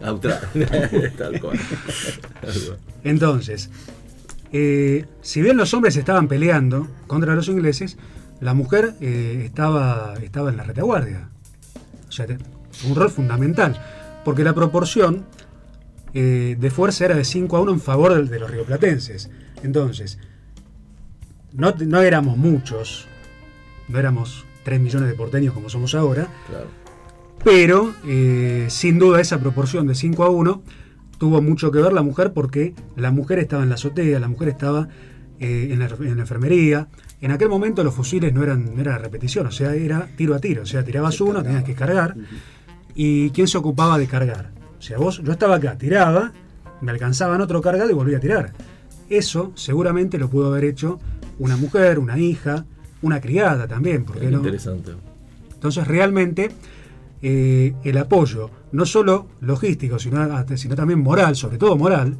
[0.00, 0.40] Tal cual.
[1.16, 1.58] Tal cual.
[3.04, 3.70] Entonces,
[4.52, 7.96] eh, si bien los hombres estaban peleando contra los ingleses,
[8.40, 11.28] la mujer eh, estaba, estaba en la retaguardia.
[12.08, 12.26] O sea,
[12.88, 13.80] un rol fundamental.
[14.24, 15.24] Porque la proporción
[16.14, 19.30] eh, de fuerza era de 5 a 1 en favor de, de los rioplatenses.
[19.62, 20.18] Entonces,
[21.52, 23.08] no, no éramos muchos,
[23.88, 26.66] no éramos 3 millones de porteños como somos ahora, Claro.
[27.44, 30.62] pero eh, sin duda esa proporción de 5 a 1
[31.18, 34.48] tuvo mucho que ver la mujer porque la mujer estaba en la azotea, la mujer
[34.48, 34.88] estaba
[35.40, 36.88] eh, en, la, en la enfermería.
[37.20, 40.38] En aquel momento los fusiles no eran, no era repetición, o sea, era tiro a
[40.38, 40.62] tiro.
[40.62, 42.14] O sea, tirabas uno, tenías que cargar.
[42.94, 44.50] ¿Y quién se ocupaba de cargar?
[44.78, 46.32] O sea, vos, yo estaba acá, tiraba,
[46.80, 48.52] me alcanzaban otro cargado y volvía a tirar.
[49.08, 51.00] Eso seguramente lo pudo haber hecho
[51.40, 52.64] una mujer, una hija,
[53.02, 54.38] una criada también, ¿por qué no?
[54.38, 54.92] Interesante.
[55.54, 56.50] Entonces realmente
[57.22, 62.16] eh, el apoyo, no solo logístico, sino, sino también moral, sobre todo moral,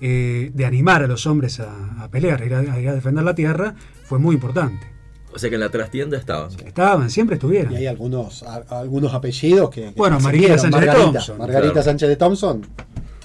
[0.00, 2.94] eh, de animar a los hombres a, a pelear, a ir a, a ir a
[2.94, 4.86] defender la tierra, fue muy importante.
[5.32, 6.50] O sea que en la trastienda estaban.
[6.64, 7.72] Estaban, siempre estuvieron.
[7.72, 9.82] Y hay algunos, a- algunos apellidos que.
[9.84, 10.56] que Bueno, María.
[10.56, 11.38] Sánchez de Margarita, Thompson.
[11.38, 11.84] Margarita Claro.
[11.84, 12.62] Sánchez de Thompson.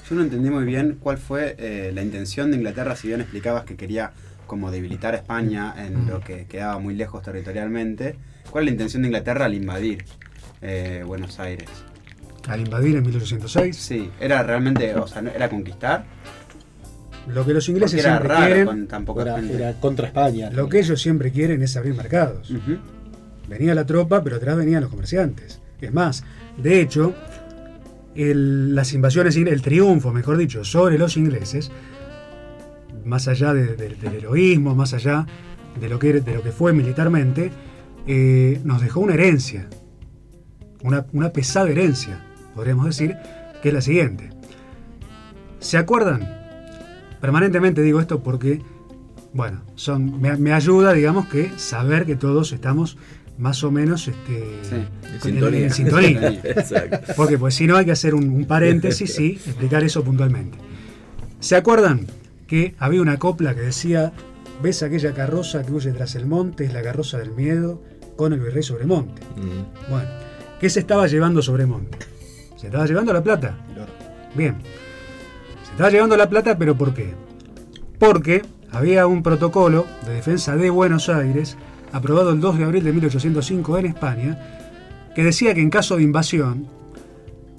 [0.10, 3.64] Yo no entendí muy bien cuál fue eh, la intención de Inglaterra, si bien explicabas
[3.64, 4.12] que quería
[4.52, 8.18] como debilitar a España en lo que quedaba muy lejos territorialmente.
[8.50, 10.04] ¿Cuál es la intención de Inglaterra al invadir
[10.62, 11.70] eh, Buenos Aires?
[12.50, 16.04] Al invadir en 1806, Sí, era realmente, o sea, ¿no- era conquistar.
[17.28, 19.54] lo que los ingleses era siempre raro quieren, con tan poca Era, gente.
[19.56, 20.50] era contra España.
[20.52, 22.52] lo que ellos siempre quieren es abrir mercados.
[23.48, 25.62] Venía la tropa, pero atrás venían los comerciantes.
[25.80, 26.26] Es más,
[26.58, 27.14] de hecho,
[28.16, 31.72] el- las invasiones, el triunfo, mejor dicho, sobre los ingleses,
[33.06, 35.26] más allá de- de- del heroísmo, más allá
[35.80, 37.52] de lo que, de lo que fue militarmente,
[38.08, 39.68] eh, nos dejó una herencia,
[40.84, 42.20] una, una pesada herencia,
[42.56, 43.16] podríamos decir,
[43.62, 44.30] que es la siguiente.
[45.60, 46.28] ¿Se acuerdan?
[47.22, 48.62] Permanentemente digo esto porque,
[49.34, 52.98] bueno, son, me, me ayuda, digamos, que saber que todos estamos
[53.38, 54.76] más o menos este, Sí,
[55.14, 55.64] En sintonía.
[55.66, 56.28] en sintonía.
[56.44, 57.14] Exacto.
[57.16, 60.58] Porque pues si no hay que hacer un, un paréntesis y explicar eso puntualmente.
[61.40, 62.06] ¿Se acuerdan
[62.52, 64.12] que había una copla que decía,
[64.62, 67.82] ves aquella carroza que huye tras el monte, es la carroza del miedo,
[68.18, 69.22] con el virrey sobre monte?
[69.38, 69.90] Mm.
[69.90, 70.10] Bueno,
[70.60, 71.98] ¿qué se estaba llevando sobre monte?
[72.58, 73.56] Se estaba llevando la plata.
[74.36, 74.58] Bien.
[75.64, 77.14] Se estaba llevando la plata, pero ¿por qué?
[77.98, 81.56] Porque había un protocolo de defensa de Buenos Aires,
[81.94, 86.04] aprobado el 2 de abril de 1805 en España, que decía que en caso de
[86.04, 86.68] invasión,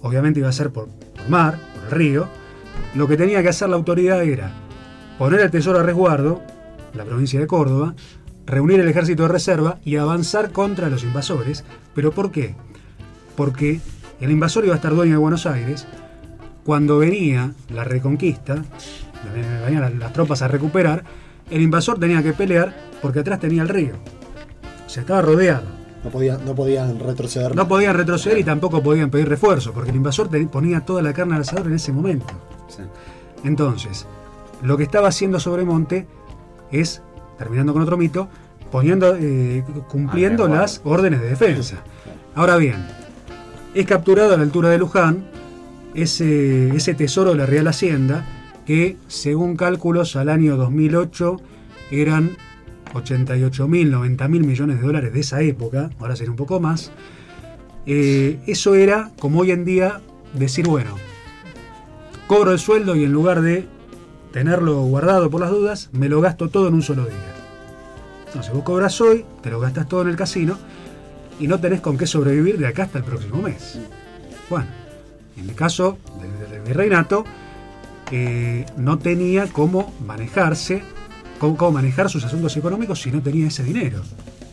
[0.02, 2.28] obviamente iba a ser por, por mar, por el río,
[2.94, 4.61] lo que tenía que hacer la autoridad era
[5.22, 6.42] poner el tesoro a resguardo,
[6.94, 7.94] la provincia de Córdoba,
[8.44, 11.62] reunir el ejército de reserva y avanzar contra los invasores.
[11.94, 12.56] ¿Pero por qué?
[13.36, 13.80] Porque
[14.20, 15.86] el invasor iba a estar dueño de Buenos Aires.
[16.64, 18.64] Cuando venía la reconquista,
[19.64, 21.04] venían las, tropas a recuperar,
[21.52, 23.94] el invasor tenía que pelear porque atrás tenía el río.
[24.84, 25.68] O sea, estaba rodeado.
[26.02, 27.54] No, podía, no podían retroceder.
[27.54, 31.36] No podían retroceder y tampoco podían pedir refuerzo, porque el invasor ponía toda la carne
[31.36, 32.34] al asador en ese momento.
[32.66, 32.82] Sí.
[33.44, 34.04] Entonces,
[34.62, 36.06] lo que estaba haciendo Sobremonte
[36.70, 37.02] es,
[37.38, 38.28] terminando con otro mito,
[38.70, 41.82] poniendo, eh, cumpliendo las órdenes de defensa.
[42.34, 42.86] Ahora bien,
[43.74, 45.24] es capturado a la altura de Luján
[45.94, 48.24] ese, ese tesoro de la Real Hacienda,
[48.66, 51.36] que según cálculos al año 2008
[51.90, 52.36] eran
[52.94, 56.92] 88 mil, 90 mil millones de dólares de esa época, ahora sería un poco más.
[57.86, 60.00] Eh, eso era, como hoy en día,
[60.34, 60.96] decir, bueno,
[62.26, 63.66] cobro el sueldo y en lugar de
[64.32, 67.34] tenerlo guardado por las dudas, me lo gasto todo en un solo día.
[68.26, 70.58] Entonces vos cobras hoy, te lo gastas todo en el casino
[71.38, 73.78] y no tenés con qué sobrevivir de acá hasta el próximo mes.
[74.48, 74.66] Bueno,
[75.36, 77.24] en el caso del, del virreinato,
[78.14, 80.82] eh, no tenía cómo manejarse,
[81.38, 84.02] cómo, manejar sus asuntos económicos si no tenía ese dinero,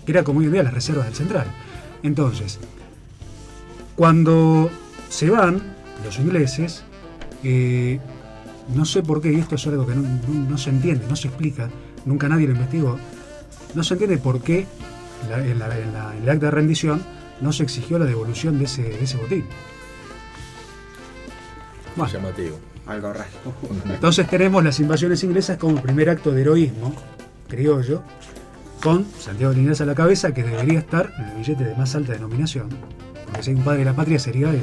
[0.06, 1.48] que era como hoy en día las reservas del central.
[2.02, 2.58] Entonces,
[3.98, 4.70] cuando
[5.10, 5.62] se van
[6.06, 6.86] los ingleses,
[7.44, 8.00] eh,
[8.76, 11.16] no sé por qué, y esto es algo que no, no- no se entiende, no
[11.16, 11.70] se explica,
[12.06, 12.98] nunca nadie lo investigó,
[13.76, 14.66] no se entiende por qué
[15.30, 17.02] la- en, la- en la- en el acta de rendición
[17.42, 19.46] no se exigió la devolución de ese, de ese botín.
[21.96, 22.60] Bueno, Llamativo.
[22.88, 23.30] Algo raro.
[23.94, 26.94] entonces tenemos las invasiones inglesas como primer acto de heroísmo
[27.48, 28.02] criollo,
[28.82, 31.94] con Santiago de Liniers a la cabeza, que debería estar en el billete de más
[31.96, 32.70] alta denominación,
[33.26, 34.62] porque si hay un padre de la patria sería él.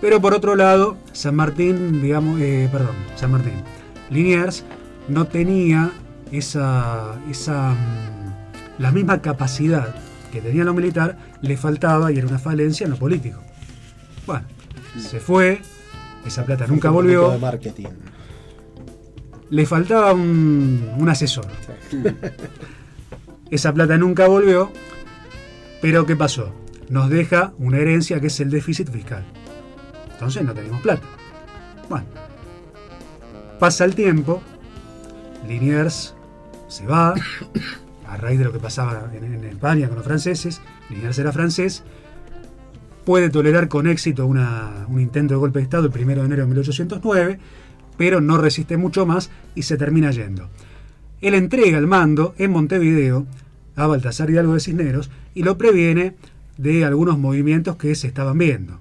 [0.00, 3.64] Pero por otro lado, San Martín, digamos, eh, perdón, San Martín,
[4.10, 4.64] Liniers
[5.08, 5.90] no tenía
[6.30, 9.94] esa, esa mm, la misma capacidad
[10.30, 13.40] que tenía en lo militar, le faltaba y era una falencia en lo político.
[14.26, 14.46] Bueno,
[14.98, 15.62] se fue,
[16.26, 17.30] esa plata nunca volvió.
[17.30, 17.88] de marketing.
[19.50, 21.46] Le faltaba un, un asesor.
[23.50, 24.70] Esa plata nunca volvió,
[25.80, 26.52] pero ¿qué pasó?
[26.90, 29.24] Nos deja una herencia que es el déficit fiscal.
[30.18, 31.06] Entonces no tenemos plata.
[31.88, 32.04] Bueno,
[33.60, 34.42] pasa el tiempo,
[35.46, 36.12] Liniers
[36.66, 37.14] se va,
[38.04, 40.60] a raíz de lo que pasaba en, España con los franceses,
[40.90, 41.84] Liniers era francés,
[43.04, 46.48] puede tolerar con éxito un intento de golpe de Estado el 1 de enero de
[46.48, 47.38] 1809,
[47.96, 50.50] pero no resiste mucho más y se termina yendo.
[51.20, 53.24] Él entrega el mando en Montevideo
[53.76, 56.16] a Baltasar Hidalgo de Cisneros y lo previene
[56.56, 58.80] de algunos movimientos que se estaban viendo.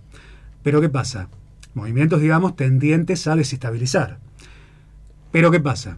[0.68, 1.30] Pero ¿qué pasa?
[1.76, 4.20] Movimientos, digamos, tendientes a desestabilizar.
[5.32, 5.98] Pero ¿qué pasa?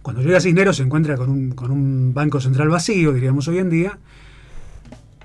[0.00, 3.68] Cuando llega Cisneros se encuentra con un, con un banco central vacío, diríamos hoy en
[3.68, 3.98] día,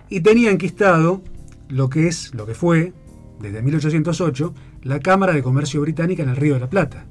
[0.09, 1.23] y tenía enquistado
[1.69, 2.91] lo que es, lo que fue,
[3.39, 7.05] desde 1808, la Cámara de Comercio Británica en el Río de la Plata.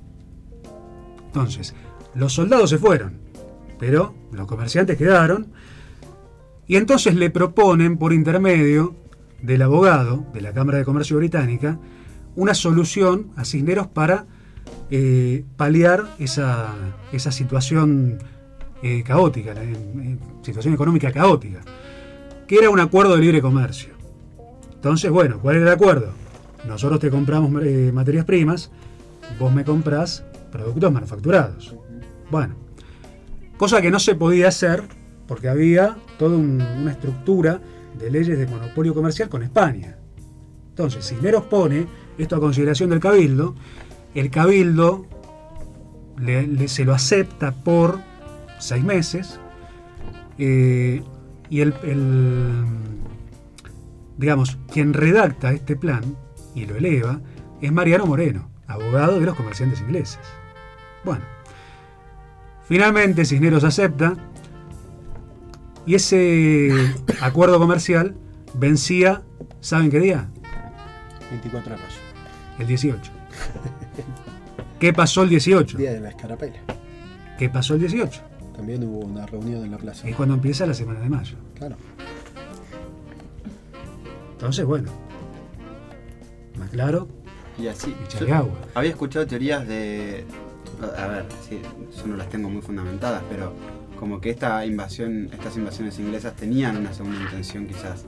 [1.29, 1.75] Entonces,
[2.15, 3.15] los soldados se fueron,
[3.79, 5.47] pero los comerciantes quedaron,
[6.67, 9.02] y entonces le proponen, por intermedio
[9.43, 11.79] del abogado de la Cámara de Comercio Británica,
[12.37, 14.27] una solución a Cisneros para
[14.91, 16.69] eh, paliar esa,
[17.13, 18.19] esa situación
[18.83, 19.55] eh, caótica,
[20.43, 21.61] situación económica caótica,
[22.47, 23.93] que era un acuerdo de libre comercio.
[24.75, 26.13] Entonces, bueno, ¿cuál era el acuerdo?
[26.67, 28.71] Nosotros te compramos eh, materias primas,
[29.39, 31.75] vos me comprás productos manufacturados.
[32.31, 32.55] Bueno,
[33.57, 34.83] cosa que no se podía hacer
[35.27, 37.61] porque había toda un- una estructura
[37.99, 39.97] de leyes de monopolio comercial con España.
[40.71, 41.87] Entonces, Cisneros pone
[42.19, 43.55] esto a consideración del Cabildo,
[44.15, 45.07] el Cabildo
[46.19, 47.99] le- se lo acepta por
[48.59, 49.39] seis meses
[50.39, 51.03] eh,
[51.51, 52.65] y el, el-
[54.17, 56.03] digamos, quien redacta este plan
[56.55, 57.21] y lo eleva
[57.61, 60.21] es Mariano Moreno, abogado de los comerciantes ingleses.
[61.05, 61.25] Bueno,
[62.69, 64.15] finalmente Cisneros acepta
[65.87, 66.71] y ese
[67.21, 68.15] acuerdo comercial
[68.55, 69.23] vencía,
[69.61, 70.29] ¿saben qué día?
[71.31, 71.97] 24 de mayo.
[72.59, 73.11] El 18.
[74.79, 75.79] ¿Qué pasó el 18?
[75.79, 76.59] Día de la escarapela.
[77.39, 78.21] ¿Qué pasó el 18?
[78.55, 80.07] También hubo una reunión en la plaza.
[80.09, 81.37] Es cuando empieza la semana de mayo.
[81.59, 81.77] Claro.
[84.33, 84.91] Entonces, bueno.
[86.59, 87.09] Más claro,
[87.59, 87.95] Y así.
[88.05, 88.55] echarle agua.
[88.75, 90.25] había escuchado teorías de.
[90.99, 91.61] A ver, sí,
[91.97, 93.53] yo no las tengo muy fundamentadas, pero
[94.03, 98.05] como que esta invasión, estas invasiones inglesas tenían una segunda intención quizás.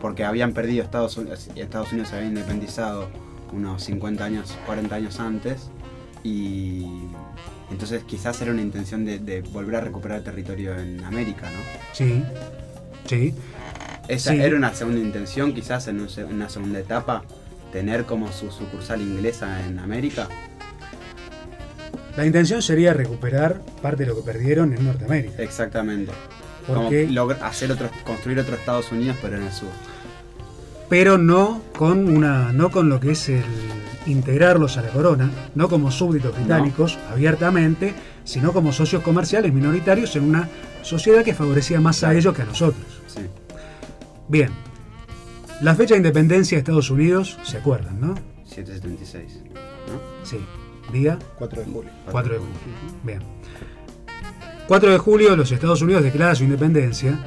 [0.00, 3.10] Porque habían perdido Estados Unidos, Estados Unidos se había independizado
[3.52, 5.68] unos 50 años, 40 años antes.
[6.22, 6.86] Y
[7.70, 11.58] entonces quizás era una intención de, de volver a recuperar territorio en América, ¿no?
[11.92, 12.24] Sí,
[13.04, 13.34] sí.
[14.08, 14.40] Esa Sí.
[14.40, 17.22] era una segunda intención, quizás en un una segunda etapa,
[17.70, 20.26] tener como su sucursal inglesa en América.
[22.16, 25.42] La intención sería recuperar parte de lo que perdieron en Norteamérica.
[25.42, 26.12] Exactamente.
[26.66, 27.08] Porque,
[27.42, 29.68] hacer otro, construir otro Estados Unidos, pero en el sur.
[30.88, 33.42] pero no con una, no con lo que es el
[34.06, 37.94] integrarlos a la corona, no como súbditos británicos abiertamente,
[38.24, 40.48] sino como socios comerciales minoritarios en una
[40.82, 42.84] sociedad que favorecía más a ellos que a nosotros.
[43.06, 43.22] Sí.
[44.28, 44.50] Bien.
[45.62, 48.14] La fecha de independencia de Estados Unidos, ¿se acuerdan, no?
[48.44, 49.40] 776.
[49.88, 50.26] ¿no?
[50.26, 50.38] Sí.
[50.92, 51.90] Día 4 de julio.
[52.10, 52.54] 4 de julio.
[53.02, 53.20] Bien.
[54.66, 57.18] 4 de julio los Estados Unidos declaran su independencia,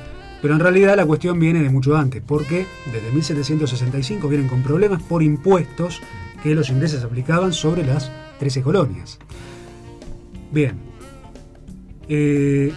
[0.42, 5.04] pero en realidad la cuestión viene de mucho antes, porque desde 1765 vienen con problemas
[5.04, 6.02] por impuestos
[6.42, 9.20] que los ingleses aplicaban sobre las 13 colonias.
[10.52, 10.80] Bien.
[12.08, 12.72] Eh,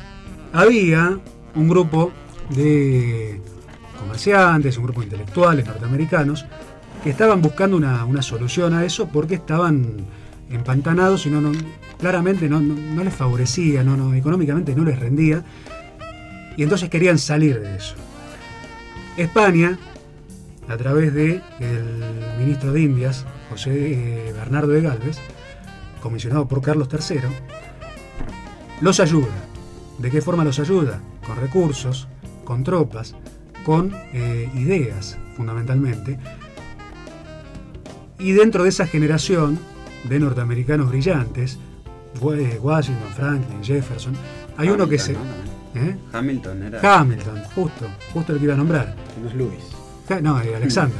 [0.52, 1.18] había
[1.54, 2.12] un grupo
[2.50, 3.40] de
[3.98, 6.46] comerciantes, un grupo de intelectuales norteamericanos,
[7.02, 10.04] que estaban buscando una, una solución a eso porque estaban
[10.50, 11.52] empantanados y no,
[11.98, 15.44] claramente no, les favorecía, no, no, económicamente no les rendía,
[16.56, 17.94] y entonces querían salir de eso.
[19.16, 19.78] España,
[20.68, 25.18] a través de el ministro de Indias, José eh, Bernardo de Galvez,
[26.02, 27.20] comisionado por Carlos III,
[28.80, 29.34] los ayuda.
[29.98, 31.00] ¿De qué forma los ayuda?
[31.26, 32.08] Con recursos,
[32.44, 33.14] con tropas,
[33.64, 36.18] con eh, ideas, fundamentalmente.
[38.18, 39.58] Y dentro de esa generación
[40.04, 41.58] de norteamericanos brillantes,
[42.34, 44.14] eh, Washington, Franklin, Jefferson,
[44.56, 45.12] hay uno que se...
[45.12, 45.96] ¿eh?
[46.12, 46.98] Hamilton era.
[47.00, 48.94] Hamilton, justo, justo el que iba a nombrar.
[49.22, 50.22] No es Luis.
[50.22, 50.96] No, Alexander.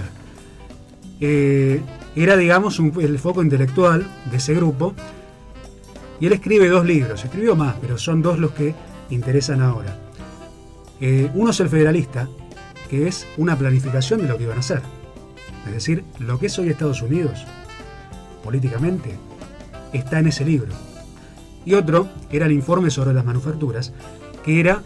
[1.20, 1.80] Eh,
[2.16, 4.94] era, digamos, un- el foco intelectual de ese grupo.
[6.20, 8.74] Y él escribe dos libros, escribió más, pero son dos los que
[9.08, 9.96] interesan ahora.
[11.00, 12.28] Eh, uno es el federalista,
[12.90, 14.82] que es una planificación de lo que iban a hacer.
[15.66, 17.46] Es decir, lo que es hoy Estados Unidos,
[18.42, 19.16] políticamente,
[19.92, 20.72] está en ese libro.
[21.64, 23.92] Y otro era el informe sobre las manufacturas,
[24.44, 24.82] que era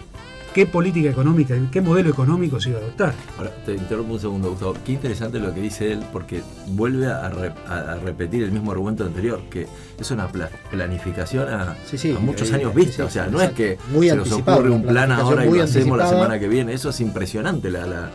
[0.54, 3.12] qué política económica, qué modelo económico se iba a adoptar.
[3.38, 4.74] Ahora, te interrumpo un segundo, Gustavo.
[4.84, 8.70] Qué interesante lo que dice él, porque vuelve a, re- a- a repetir el mismo
[8.70, 9.66] argumento anterior, que
[9.98, 12.56] es una pla- planificación a, Sí, sí, a muchos increíble.
[12.56, 12.96] años vista.
[12.96, 15.62] Sí, o sea, no es que Muy se nos ocurre un plan ahora y lo
[15.62, 16.72] hacemos la semana que viene.
[16.72, 18.10] Eso es impresionante, la, la,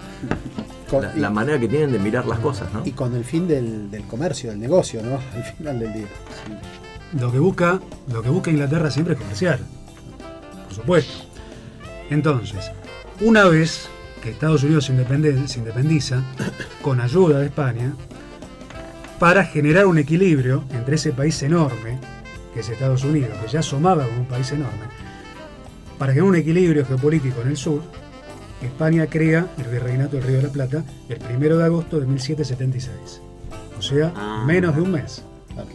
[0.89, 2.81] Con- la- y- la manera que tienen de mirar las cosas, ¿no?
[2.85, 5.19] Y con el fin del, del comercio, del negocio, ¿no?
[5.35, 6.07] Al final del día.
[7.19, 7.79] Lo que busca,
[8.11, 9.59] lo que busca Inglaterra siempre es comercial.
[10.67, 11.13] Por supuesto.
[12.09, 12.71] Entonces,
[13.21, 13.87] una vez
[14.23, 16.23] que Estados Unidos se, independe- se independiza,
[16.81, 17.93] con ayuda de España,
[19.19, 21.99] para generar un equilibrio entre ese país enorme,
[22.53, 24.85] que es Estados Unidos, que ya asomaba como un país enorme,
[25.97, 27.81] para generar un equilibrio geopolítico en el sur,
[28.61, 33.21] España crea el Virreinato del Río de la Plata el 1 de agosto de 1776.
[33.77, 34.43] O sea, Ah.
[34.45, 35.23] menos de un mes.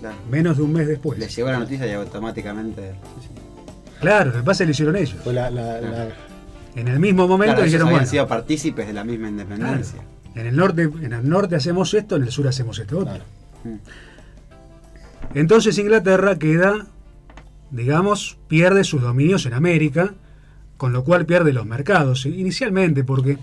[0.01, 0.17] Claro.
[0.31, 1.19] Menos de un mes después.
[1.19, 2.93] Les llegó la noticia y automáticamente.
[3.21, 3.29] sí, sí.
[4.01, 5.17] Claro, lo que pasa es que lo hicieron ellos.
[5.23, 6.09] Fue la, la- la-
[6.77, 9.43] En el mismo momento Claro, ellos dijeron, habían bueno, sido partícipes de la misma claro,
[9.45, 10.01] independencia.
[10.35, 13.13] en el norte, en el norte hacemos esto, en el sur hacemos esto otro.
[13.15, 13.25] claro.
[15.35, 16.87] Entonces Inglaterra queda,
[17.71, 20.15] digamos, pierde sus dominios en América,
[20.77, 23.39] con lo cual pierde los mercados, inicialmente porque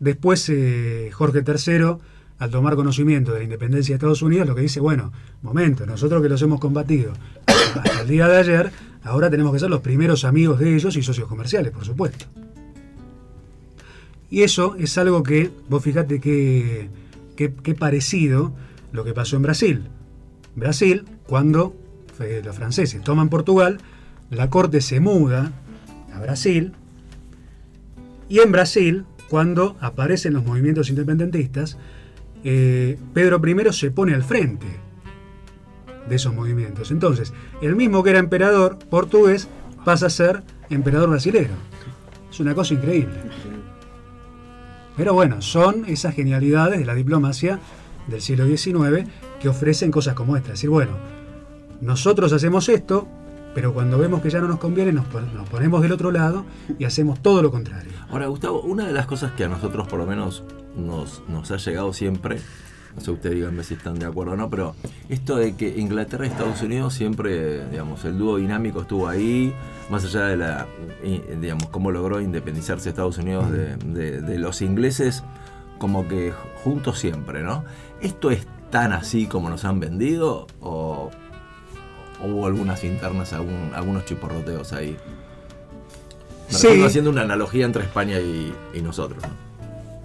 [0.00, 1.96] después eh, Jorge III,
[2.38, 5.12] al tomar conocimiento de la independencia de Estados Unidos, lo que dice, bueno,
[5.42, 7.12] momento, nosotros que los hemos combatido
[7.46, 8.72] hasta el día de ayer,
[9.04, 12.26] ahora tenemos que ser los primeros amigos de ellos y socios comerciales, por supuesto.
[14.28, 16.88] Y eso es algo que, vos fijate que,
[17.36, 18.52] que, que parecido
[18.90, 19.82] lo que pasó en Brasil.
[20.56, 21.74] Brasil, cuando
[22.20, 23.78] eh, los franceses toman Portugal,
[24.30, 25.52] la corte se muda
[26.14, 26.72] a Brasil,
[28.28, 31.76] y en Brasil, cuando aparecen los movimientos independentistas,
[32.44, 34.66] eh, Pedro I se pone al frente
[36.08, 36.90] de esos movimientos.
[36.90, 39.48] Entonces, el mismo que era emperador portugués
[39.84, 41.54] pasa a ser emperador brasilero.
[42.30, 43.14] Es una cosa increíble.
[44.96, 47.60] Pero bueno, son esas genialidades de la diplomacia
[48.08, 49.08] del siglo XIX
[49.40, 50.48] que ofrecen cosas como esta.
[50.48, 50.92] Es decir, bueno,
[51.80, 53.08] nosotros hacemos esto,
[53.54, 56.44] pero cuando vemos que ya no nos conviene, nos, pon- nos ponemos del otro lado
[56.78, 57.92] y hacemos todo lo contrario.
[58.10, 60.42] Ahora, Gustavo, una de las cosas que a nosotros por lo menos
[60.76, 62.38] nos, nos ha llegado siempre,
[62.94, 64.74] no sé ustedes díganme si están de acuerdo o no, pero
[65.08, 69.54] esto de que Inglaterra y Estados Unidos siempre, digamos, el dúo dinámico estuvo ahí,
[69.90, 70.66] más allá de la,
[71.40, 75.22] digamos, cómo logró independizarse Estados Unidos de, de- de los ingleses,
[75.78, 76.32] como que
[76.64, 77.64] juntos siempre, ¿no?
[78.02, 80.46] Esto es tan así como nos han vendido?
[80.60, 81.10] ¿O, o
[82.22, 84.96] hubo algunas internas, algún- algunos chiporroteos ahí?
[86.50, 86.82] Me Sí.
[86.82, 89.22] haciendo una analogía entre España y, y nosotros.
[89.22, 89.30] ¿no?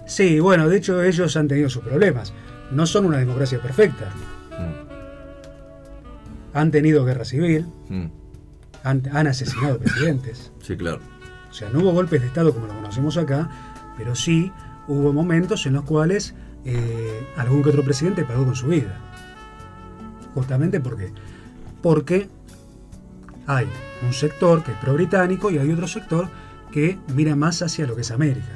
[0.06, 2.32] Sí, bueno, de hecho ellos han tenido sus problemas.
[2.70, 4.10] No son una democracia perfecta.
[6.54, 8.10] Han tenido guerra civil, Mm, mm.
[8.84, 10.50] han, han asesinado presidentes.
[10.62, 11.00] Sí, claro.
[11.50, 13.48] O sea, no hubo golpes de Estado como lo conocemos acá,
[13.96, 14.52] pero sí
[14.86, 18.98] hubo momentos en los cuales eh, algún que otro presidente pagó con su vida.
[20.34, 21.12] Justamente porque,
[21.82, 22.28] porque
[23.46, 23.66] hay
[24.06, 26.28] un sector que es pro-británico y hay otro sector
[26.72, 28.46] que mira más hacia lo que es América.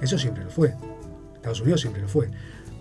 [0.00, 0.74] Eso siempre lo fue.
[1.36, 2.28] Estados Unidos siempre lo fue.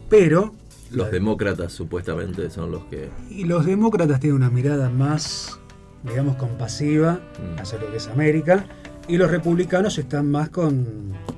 [0.10, 0.54] Pero
[0.92, 3.10] Los demócratas supuestamente son los que...
[3.30, 5.60] y los demócratas tienen una mirada más,
[6.04, 7.60] digamos, compasiva Mm.
[7.60, 8.66] hacia lo que es América,
[9.08, 10.86] y los republicanos están más con,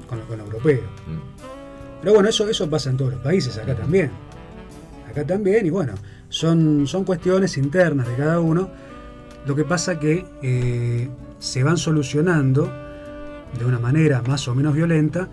[0.07, 0.81] con lo, con lo europeo.
[0.81, 4.11] mm, Pero bueno, eso, eso pasa en todos los países, acá también.
[5.09, 5.93] Acá también, y bueno,
[6.33, 8.69] son, son cuestiones internas de cada uno.
[9.45, 11.07] Lo que pasa que eh,
[11.37, 12.71] se van solucionando
[13.59, 15.27] de una manera más o menos violenta,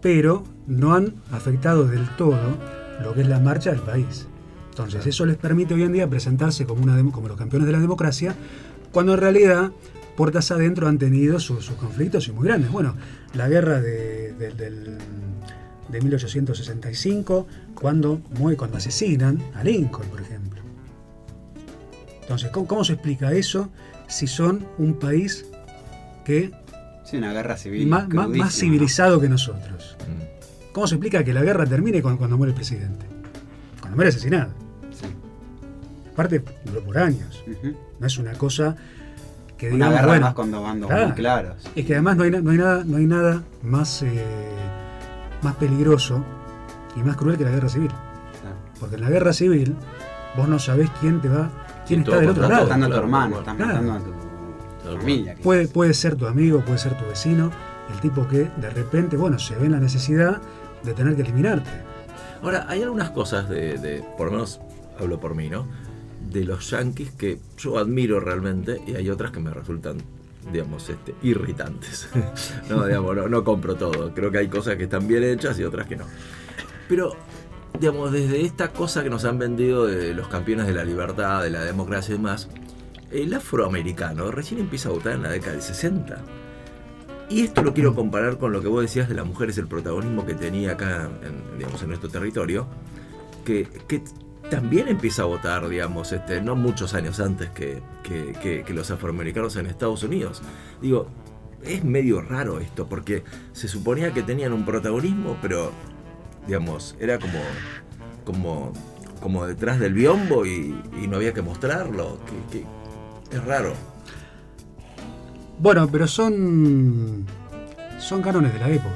[0.00, 2.38] pero no han afectado del todo
[3.02, 4.28] lo que es la marcha del país.
[4.70, 7.80] Entonces, eso les permite hoy en día presentarse como, una como los campeones de la
[7.80, 8.36] democracia,
[8.92, 9.72] cuando en realidad,
[10.16, 12.70] puertas adentro, han tenido sus, sus conflictos y muy grandes.
[12.70, 12.94] Bueno,
[13.34, 14.98] la guerra de, de- del-
[15.88, 20.60] de 1865, cuando, mue- cuando asesinan a Lincoln, por ejemplo.
[22.22, 23.70] Entonces, ¿cómo, cómo se explica eso
[24.06, 25.46] si son un país
[26.24, 26.50] que
[27.04, 27.86] Sí, una guerra civil.
[27.88, 29.96] más, más- civilizado que nosotros?
[30.00, 30.72] mm.
[30.72, 33.06] ¿Cómo se explica que la guerra termine cuando, cuando muere el presidente?
[33.80, 34.50] Cuando muere asesinado.
[34.92, 35.06] Sí.
[36.12, 37.42] Aparte, duró por años.
[37.98, 38.76] No es una cosa
[39.56, 41.06] que Una digamos, guerra bueno, más con dos bandos claro.
[41.06, 41.56] muy claros.
[41.74, 44.22] Es que además no hay, no hay nada, no hay nada más, eh,
[45.42, 46.24] más peligroso
[46.96, 47.90] y más cruel que la guerra civil.
[48.40, 48.56] Claro.
[48.80, 49.74] Porque en la guerra civil
[50.36, 51.50] vos no sabés quién te va,
[51.86, 52.62] quién está todo del otro lado.
[52.64, 53.56] matando a tu hermano, Claro.
[53.58, 55.36] matando a tu familia.
[55.42, 57.50] Puede, puede ser tu amigo, puede ser tu vecino,
[57.92, 60.40] el tipo que de repente, bueno, se ve en la necesidad
[60.82, 61.70] de tener que eliminarte.
[62.42, 64.60] Ahora, hay algunas cosas de, de- por lo menos
[65.00, 65.66] hablo por mí, ¿no?
[66.30, 69.98] De los yankees que yo admiro realmente y hay otras que me resultan,
[70.52, 72.08] digamos, este, irritantes.
[72.68, 74.14] no, digamos, no, no compro todo.
[74.14, 76.04] Creo que hay cosas que están bien hechas y otras que no.
[76.88, 77.14] Pero,
[77.78, 81.50] digamos, desde esta cosa que nos han vendido de los campeones de la libertad, de
[81.50, 82.48] la democracia y demás,
[83.10, 86.18] el afroamericano recién empieza a votar en la década del 60.
[87.30, 90.24] Y esto lo quiero comparar con lo que vos decías de las mujeres, el protagonismo
[90.24, 92.66] que tenía acá en, digamos, en nuestro territorio,
[93.44, 93.68] que,
[94.50, 99.66] también empieza a votar, digamos, este, no muchos años antes que, que- los afroamericanos en
[99.66, 100.42] Estados Unidos.
[100.80, 101.08] Digo,
[101.62, 105.72] es medio raro esto, porque se suponía que tenían un protagonismo, pero,
[106.46, 107.40] digamos, era como,
[108.24, 108.72] como,
[109.20, 110.74] como detrás del biombo y,
[111.08, 112.18] no había que mostrarlo.
[113.30, 113.74] Es raro.
[115.58, 117.26] Bueno, pero son,
[117.98, 118.94] son cánones de la época.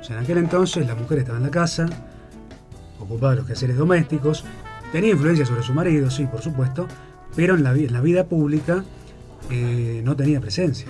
[0.00, 1.86] O sea, en aquel entonces la mujer estaba en la casa,
[2.98, 4.44] ocupaba los quehaceres domésticos,
[4.94, 6.86] tenía influencia sobre su marido, sí, por supuesto,
[7.34, 8.84] pero en la, vi- en la vida pública
[9.50, 10.86] eh, no tenía presencia.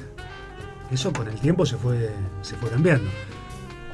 [0.90, 2.10] Eso con el tiempo se fue,
[2.42, 3.08] se fue cambiando.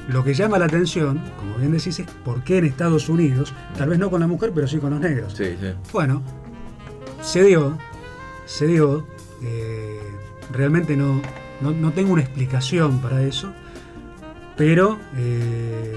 [0.09, 3.87] Lo que llama la atención, como bien decís, es por qué en Estados Unidos, tal
[3.87, 5.33] vez no con la mujer, pero sí con los negros.
[5.33, 5.67] Sí, sí.
[5.93, 6.21] Bueno,
[7.21, 7.77] se dio,
[8.45, 9.07] se dio.
[9.41, 9.97] eh,
[10.51, 11.21] realmente no,
[11.61, 13.53] no, no tengo una explicación para eso,
[14.57, 15.95] pero eh,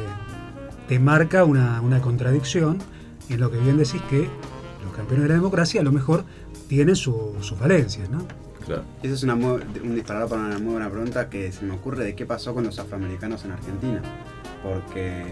[0.86, 2.78] te marca una, una contradicción
[3.28, 4.28] en lo que bien decís que
[4.84, 6.24] los campeones de la democracia a lo mejor
[6.68, 8.26] tienen su- sus falencias, ¿no?
[8.66, 8.82] Claro.
[9.02, 12.04] Eso es una muy- un disparador para una muy buena pregunta que se me ocurre
[12.04, 14.00] de qué pasó con los afroamericanos en Argentina.
[14.62, 15.22] Porque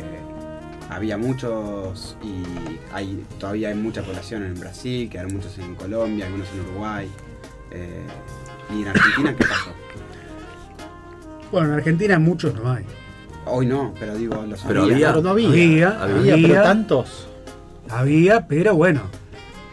[0.91, 2.43] había muchos y
[2.95, 7.09] hay, todavía hay mucha población en Brasil, quedaron muchos en Colombia, algunos en Uruguay.
[7.71, 8.03] eh,
[8.75, 9.71] ¿Y en Argentina qué pasó?
[11.51, 12.85] Bueno, en Argentina muchos no hay.
[13.47, 14.95] Hoy no, pero digo, los Pero había.
[14.95, 15.49] había- Pero no había.
[15.49, 16.49] Había, Había, había.
[16.49, 17.29] pero tantos.
[17.93, 19.03] Había, pero bueno,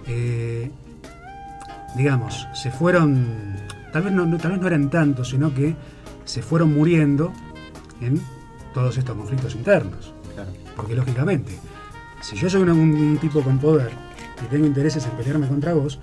[0.07, 0.70] eh,
[1.95, 3.55] digamos, se fueron,
[3.93, 5.76] tal vez no, no- tal vez no eran tantos, sino que
[6.26, 7.32] se fueron muriendo
[8.01, 8.22] en
[8.74, 10.13] todos estos conflictos internos.
[10.36, 10.51] Claro.
[10.76, 11.57] Porque lógicamente,
[12.22, 13.91] si yo soy un, un tipo con poder
[14.43, 15.99] y tengo intereses en pelearme contra vos,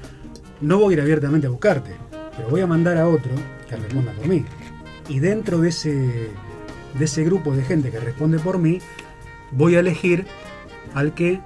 [0.60, 1.90] no voy a ir abiertamente a buscarte,
[2.36, 3.32] pero voy a mandar a otro
[3.68, 4.44] que responda por mí.
[5.08, 6.30] Y dentro de ese,
[6.98, 8.78] de ese grupo de gente que responde por mí,
[9.52, 10.26] voy a elegir
[10.94, 11.40] al que,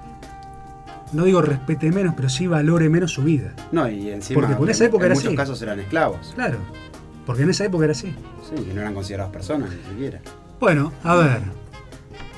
[1.13, 3.53] no digo respete menos, pero sí valore menos su vida.
[3.71, 5.35] No, y encima Porque por esa en- época en era muchos así.
[5.35, 6.31] casos eran esclavos.
[6.35, 6.57] Claro,
[7.25, 8.13] porque en esa época era así.
[8.49, 10.19] Sí, y no eran considerados personas ni siquiera.
[10.59, 11.41] Bueno, a ver,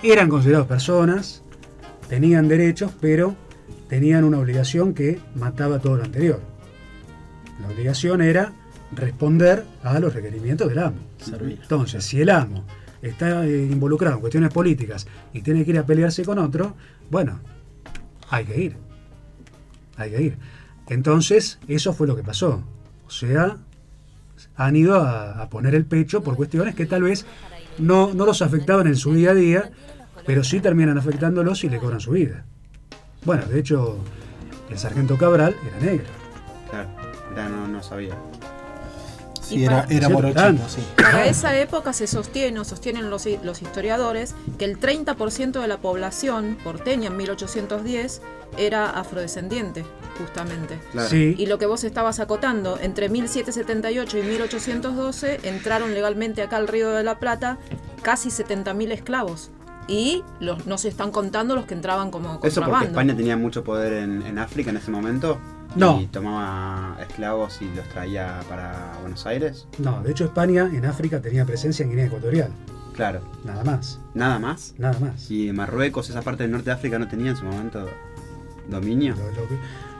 [0.02, 1.44] eran considerados personas,
[2.10, 3.36] tenían derechos, pero
[3.90, 6.40] tenían una obligación que mataba todo lo anterior.
[7.62, 8.52] La obligación era
[8.96, 10.98] responder a los requerimientos del amo.
[11.18, 11.60] Servir.
[11.62, 12.64] Entonces, si el amo
[13.02, 16.76] está eh, involucrado en cuestiones políticas y tiene que ir a pelearse con otro,
[17.10, 17.40] bueno,
[18.30, 18.78] hay que ir.
[19.98, 20.38] Hay que ir.
[20.90, 22.64] Entonces, eso fue lo que pasó.
[23.06, 23.58] O sea,
[24.56, 27.26] han ido a, poner el pecho por cuestiones que tal vez
[27.78, 29.72] no, no los afectaban en su día a día,
[30.26, 32.46] pero sí terminan afectándolos y le cobran su vida.
[33.26, 33.98] Bueno, de hecho,
[34.70, 36.08] el sargento Cabral era negro.
[36.70, 36.90] Claro,
[37.36, 38.16] ya no, no sabía.
[39.54, 40.70] Sí, Y era, para- era Sí, morochito, tanto.
[40.70, 40.82] sí.
[40.98, 45.78] Para esa época se sostiene, o sostienen los, los historiadores, que el 30% de la
[45.78, 48.22] población porteña en 1810
[48.58, 49.84] era afrodescendiente,
[50.20, 50.80] justamente.
[50.92, 51.10] Claro.
[51.10, 56.68] Sí, Y lo que vos estabas acotando, entre 1778 y 1812 entraron legalmente acá al
[56.68, 57.58] Río de la Plata
[58.02, 59.50] casi 70.000 esclavos.
[59.88, 62.90] Y los, no se están contando los que entraban como Eso porque contrabando.
[62.92, 65.40] España tenía mucho poder en, en África en ese momento.
[65.76, 66.00] No.
[66.02, 69.68] Y tomaba esclavos y los traía para Buenos Aires.
[69.80, 72.52] no, de hecho España en África tenía presencia en Guinea Ecuatorial,
[72.94, 73.22] Claro.
[73.44, 74.76] nada más, Nada más.
[74.78, 75.32] nada más.
[75.32, 77.88] Y Marruecos, esa parte del norte de África, no tenía en su momento
[78.70, 79.16] dominio.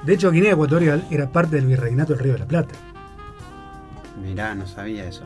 [0.06, 2.76] De hecho, Guinea Ecuatorial era parte del virreinato del Río de la Plata.
[4.22, 5.24] Mirá, no sabía eso.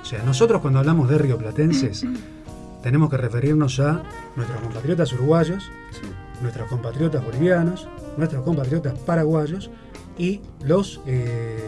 [0.00, 2.06] O sea, nosotros cuando hablamos de rioplatenses
[2.82, 4.02] tenemos que referirnos a
[4.36, 6.06] nuestros compatriotas uruguayos, Sí.
[6.40, 9.70] nuestros compatriotas bolivianos, nuestros compatriotas paraguayos
[10.20, 11.58] y los, eh,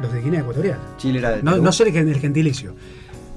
[0.00, 0.78] los de Guinea Ecuatorial.
[0.96, 2.74] Chile era de No, no sé el, gen- el gentilicio.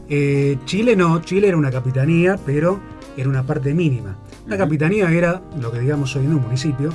[0.08, 2.80] Eh, Chile no, Chile era una capitanía, pero
[3.18, 4.16] era una parte mínima.
[4.48, 6.92] La capitanía era lo que digamos hoy en un municipio,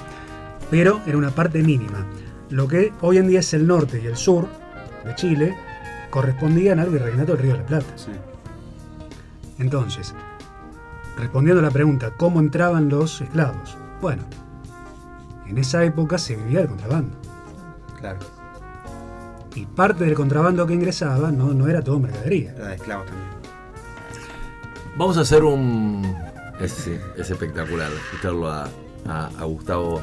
[0.70, 2.06] pero era una parte mínima.
[2.48, 4.46] Lo que hoy en día es el norte y el sur
[5.04, 5.54] de Chile
[6.10, 7.92] correspondían al virreinato del Río de la Plata.
[7.96, 8.10] Sí.
[9.58, 10.14] Entonces,
[11.18, 13.76] respondiendo a la pregunta, ¿cómo entraban los esclavos?
[14.00, 14.22] Bueno,
[15.51, 17.16] en esa época se vivía el contrabando.
[17.98, 18.18] Claro.
[19.55, 22.53] Y parte del contrabando que ingresaba no, no era todo mercadería.
[22.53, 23.28] Era de esclavos también.
[24.96, 26.16] Vamos a hacer un.
[26.61, 28.68] Es, sí, es espectacular escucharlo a,
[29.09, 30.01] a- a Gustavo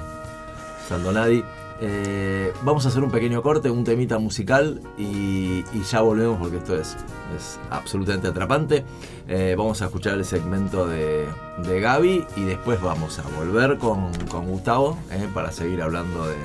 [0.87, 1.43] Sandonadi.
[1.79, 6.57] Eh, vamos a hacer un pequeño corte, un temita musical y, y ya volvemos porque
[6.57, 6.97] esto es,
[7.35, 8.83] es absolutamente atrapante.
[9.27, 11.27] Eh, vamos a escuchar el segmento de,
[11.63, 16.35] de Gaby y después vamos a volver con, con Gustavo eh, para seguir hablando de,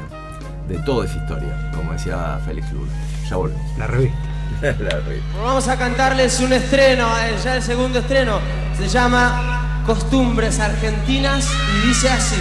[0.69, 2.93] de toda esa historia, como decía Félix Luna.
[3.29, 3.79] Ya volvemos.
[3.79, 4.19] La revista.
[4.63, 5.39] La revista.
[5.43, 8.39] Vamos a cantarles un estreno, eh, ya el segundo estreno.
[8.77, 12.37] Se llama Costumbres Argentinas y dice así.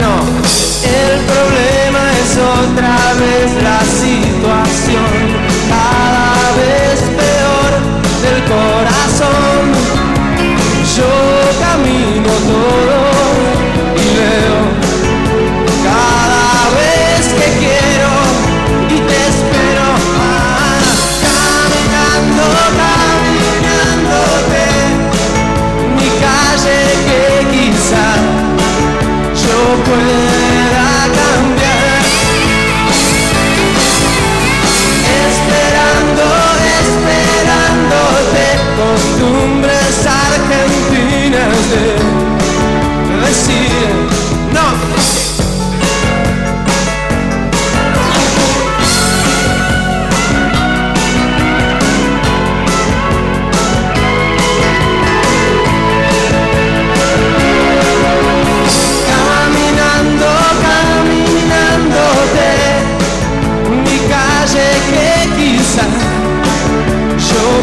[0.00, 0.14] No.
[0.82, 3.78] El problema es otra vez la
[29.88, 30.21] yo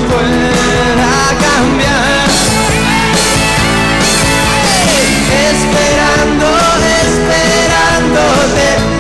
[0.10, 1.14] pueda
[1.45, 2.30] cambiar.
[5.51, 6.47] Esperando,
[7.05, 8.99] esperándote.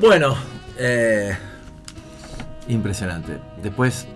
[0.00, 0.34] Bueno,
[0.78, 1.36] eh,
[2.68, 3.38] impresionante.
[3.62, 4.06] Después,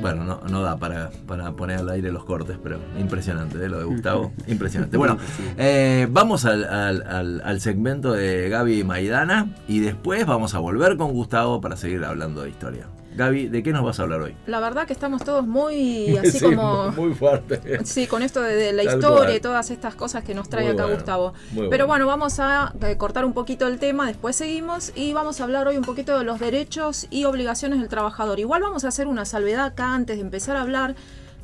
[0.00, 3.68] bueno, no, no da para, para poner al aire los cortes, pero impresionante, ¿eh?
[3.68, 4.32] lo de Gustavo.
[4.48, 4.96] Impresionante.
[4.96, 5.18] Bueno,
[5.56, 10.96] eh, vamos al, al- al- al segmento de Gaby Maidana y después vamos a volver
[10.96, 12.86] con Gustavo para seguir hablando de historia.
[13.20, 14.34] Gaby, ¿de qué nos vas a hablar hoy?
[14.46, 16.90] La verdad que estamos todos muy así Sí, como...
[16.92, 17.84] Muy fuerte.
[17.84, 19.36] Sí, con esto de, de la Tal historia cual.
[19.36, 21.34] y todas estas cosas que nos trae Muy acá bueno, Gustavo.
[21.54, 21.86] Pero bueno.
[21.86, 25.68] bueno, vamos a eh, cortar un poquito el tema, después seguimos y vamos a hablar
[25.68, 28.40] hoy un poquito de los derechos y obligaciones del trabajador.
[28.40, 30.94] Igual vamos a hacer una salvedad acá antes de empezar a hablar,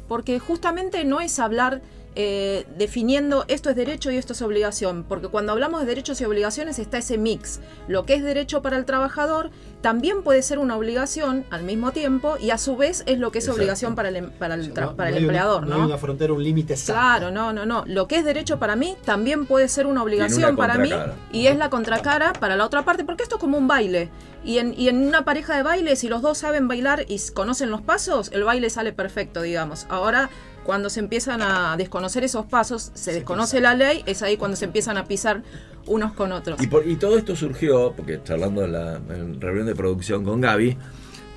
[0.09, 1.81] porque justamente no es hablar
[2.19, 6.25] eh, definiendo esto es derecho y esto es obligación, porque cuando hablamos de derechos y
[6.25, 7.61] obligaciones está ese mix.
[7.89, 9.51] Lo que es derecho para el trabajador
[9.83, 13.39] también puede ser una obligación al mismo tiempo y a su vez es lo que
[13.39, 13.61] es Exacto.
[13.61, 15.83] obligación para el, em- para el, tra- No- para no el un- empleador, no ¿no?
[15.83, 16.75] hay una frontera, un límite.
[16.87, 17.85] Claro, no, no, no.
[17.87, 20.91] Lo que es derecho para mí también puede ser una obligación una para mí
[21.33, 24.09] y es la contracara para la otra parte, porque esto es como un baile.
[24.43, 27.71] Y en, y en una pareja de baile, si los dos saben bailar y conocen
[27.71, 29.87] los pasos, el baile sale perfecto, digamos.
[29.91, 30.31] Ahora,
[30.67, 34.65] cuando se empiezan a desconocer esos pasos, se desconoce la ley, es ahí cuando se
[34.67, 35.43] empiezan a pisar
[35.87, 36.61] unos con otros.
[36.61, 40.41] Y, por- y todo esto surgió, porque charlando en la en reunión de producción con
[40.41, 40.77] Gaby,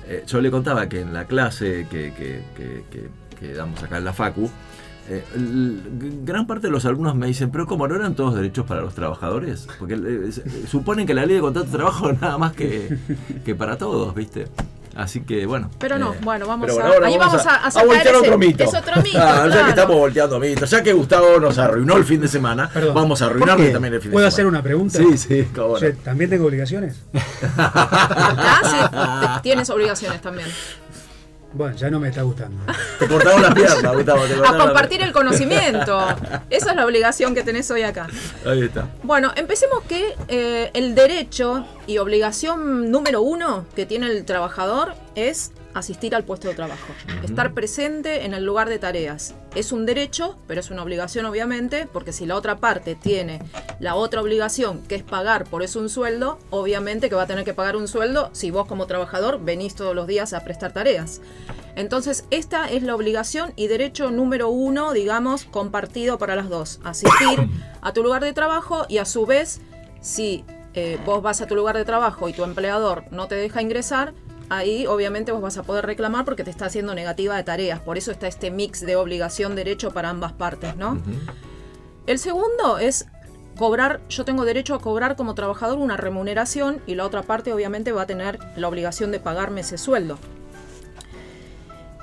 [0.08, 3.08] eh, yo le contaba que en la clase que, que- que- que-
[3.38, 4.50] que damos acá en la Facu,
[5.08, 5.24] eh,
[6.24, 8.94] gran parte de los alumnos me dicen, pero ¿cómo no eran todos derechos para los
[8.94, 9.66] trabajadores?
[9.78, 12.98] Porque eh, suponen que la ley de contrato de trabajo nada más que,
[13.44, 14.46] que para todos, ¿viste?
[14.96, 15.70] Así que bueno.
[15.78, 18.16] Pero no, eh, bueno, vamos pero a- ahora ahí vamos a- a sacar voltear ese-
[18.26, 18.64] otro mito.
[18.64, 19.64] es otro mito, Ah, Ya claro.
[19.64, 23.22] que estamos volteando mitos, ya que Gustavo nos arruinó el fin de semana, Perdón, vamos
[23.22, 24.34] a ¿por arruinarle también el fin de ¿Puedo semana.
[24.34, 24.98] hacer una pregunta?
[24.98, 25.78] Sí, sí, no.
[25.78, 26.96] Che, ¿También tengo obligaciones?
[27.56, 30.48] Ah, sí, tienes obligaciones también.
[31.52, 32.56] Bueno, ya no me está gustando.
[32.98, 34.22] Te cortaron la pierna, Gustavo.
[34.24, 35.98] te A compartir el conocimiento.
[36.50, 38.06] Esa es la obligación que tenés hoy acá.
[38.46, 38.88] Ahí está.
[39.02, 45.52] Bueno, empecemos que eh, el derecho y obligación número uno que tiene el trabajador es
[45.74, 46.92] asistir al puesto de trabajo,
[47.22, 49.34] estar presente en el lugar de tareas.
[49.54, 53.40] Es un derecho, pero es una obligación obviamente, porque si la otra parte tiene
[53.78, 57.44] la otra obligación, que es pagar por eso un sueldo, obviamente que va a tener
[57.44, 61.20] que pagar un sueldo si vos como trabajador venís todos los días a prestar tareas.
[61.76, 66.80] Entonces, esta es la obligación y derecho número uno, digamos, compartido para las dos.
[66.84, 67.48] Asistir
[67.80, 69.60] a tu lugar de trabajo y a su vez,
[70.00, 70.44] si
[70.74, 74.14] eh, vos vas a tu lugar de trabajo y tu empleador no te deja ingresar,
[74.50, 77.80] ahí obviamente vos vas a poder reclamar porque te está haciendo negativa de tareas.
[77.80, 81.00] Por eso está este mix de obligación-derecho para ambas partes, ¿no?
[82.06, 83.06] El segundo es
[83.56, 87.92] cobrar, yo tengo derecho a cobrar como trabajador una remuneración y la otra parte obviamente
[87.92, 90.18] va a tener la obligación de pagarme ese sueldo.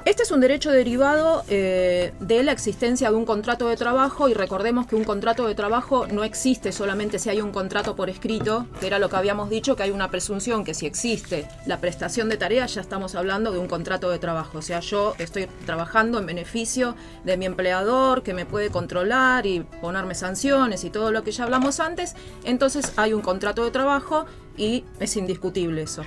[0.08, 4.34] Este es un derecho derivado eh, de la existencia de un contrato de trabajo y
[4.34, 8.68] recordemos que un contrato de trabajo no existe solamente si hay un contrato por escrito,
[8.80, 12.30] que era lo que habíamos dicho, que hay una presunción que si existe la prestación
[12.30, 14.60] de tareas ya estamos hablando de un contrato de trabajo.
[14.60, 19.60] O sea, yo estoy trabajando en beneficio de mi empleador, que me puede controlar y
[19.60, 22.16] ponerme sanciones y todo lo que ya hablamos antes,
[22.46, 24.26] entonces hay un contrato de trabajo
[24.56, 26.04] y es indiscutible eso.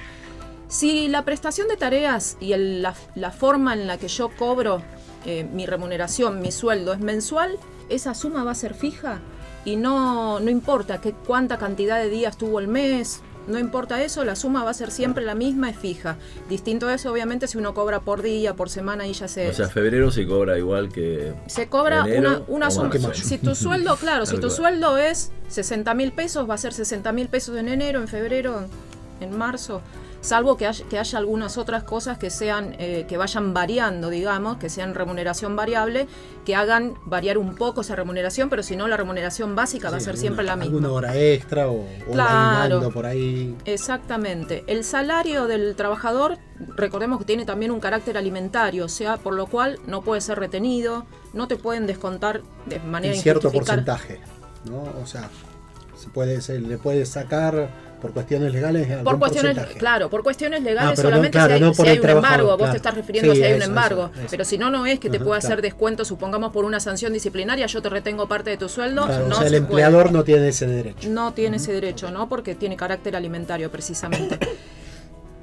[0.71, 4.81] Si la prestación de tareas y el- la, la forma en la que yo cobro
[5.27, 7.59] eh, mi remuneración, mi sueldo es mensual,
[7.91, 9.19] esa suma va a ser fija
[9.67, 14.25] y no, no importa que, cuánta cantidad de días tuvo el mes, no importa eso,
[14.25, 16.17] la suma va a ser siempre la misma, es fija.
[16.49, 19.49] Distinto a eso, obviamente, si uno cobra por día, por semana y ya se...
[19.51, 21.33] O sea, febrero se cobra igual que.
[21.47, 22.91] Se cobra enero una, una suma.
[23.15, 27.11] Si tu sueldo, claro, si tu sueldo es 60 mil pesos, va a ser 60
[27.13, 28.67] mil pesos en enero, en febrero,
[29.21, 29.83] en marzo.
[30.23, 34.59] Salvo que haya, que haya algunas otras cosas que sean, eh, que vayan variando, digamos,
[34.59, 36.07] que sean remuneración variable,
[36.45, 40.01] que hagan variar un poco esa remuneración, pero si no, la remuneración básica va a
[40.01, 40.75] ser alguna- siempre la misma.
[40.77, 42.91] Alguna hora extra o, o Claro.
[42.91, 43.57] por ahí.
[43.65, 44.63] Exactamente.
[44.67, 46.37] El salario del trabajador,
[46.77, 50.39] recordemos que tiene también un carácter alimentario, o sea, por lo cual no puede ser
[50.39, 54.21] retenido, no te pueden descontar de manera En cierto porcentaje.
[54.67, 54.83] ¿no?
[55.03, 55.31] O sea,
[55.97, 57.71] se puede, se le puede sacar
[58.01, 59.79] por cuestiones legales Por cuestiones, porcentaje.
[59.79, 62.57] claro, por cuestiones legales Ah, no, solamente claro, si hay, no si hay un embargo,
[62.57, 64.29] vos te estás refiriendo Sí, si hay un embargo, eso, eso.
[64.31, 65.53] pero si no, no es que te Ajá, pueda claro.
[65.55, 69.27] hacer descuento, supongamos por una sanción disciplinaria, yo te retengo parte de tu sueldo, no
[69.29, 70.15] o sea, el se empleador puede.
[70.19, 71.09] no tiene ese derecho.
[71.11, 72.29] no tiene ese derecho, ¿no?
[72.29, 74.39] Porque tiene carácter alimentario precisamente.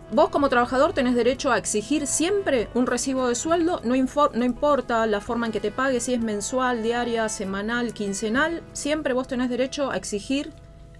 [0.09, 3.93] Vos como trabajador tenés derecho a exigir siempre un recibo de sueldo, no,
[4.33, 9.11] no importa la forma en que te pague, si es mensual, diaria, semanal, quincenal, siempre
[9.13, 10.53] vos tenés derecho a exigir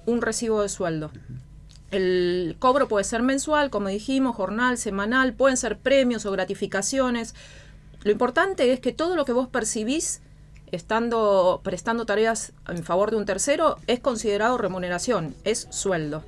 [0.05, 1.11] un recibo de sueldo.
[1.91, 7.33] El cobro puede ser mensual, como dijimos, jornal, semanal, pueden ser premios o gratificaciones.
[8.03, 10.21] Lo importante es que todo lo que vos percibís
[10.71, 16.23] estando prestando tareas en favor de un tercero es considerado remuneración, es sueldo.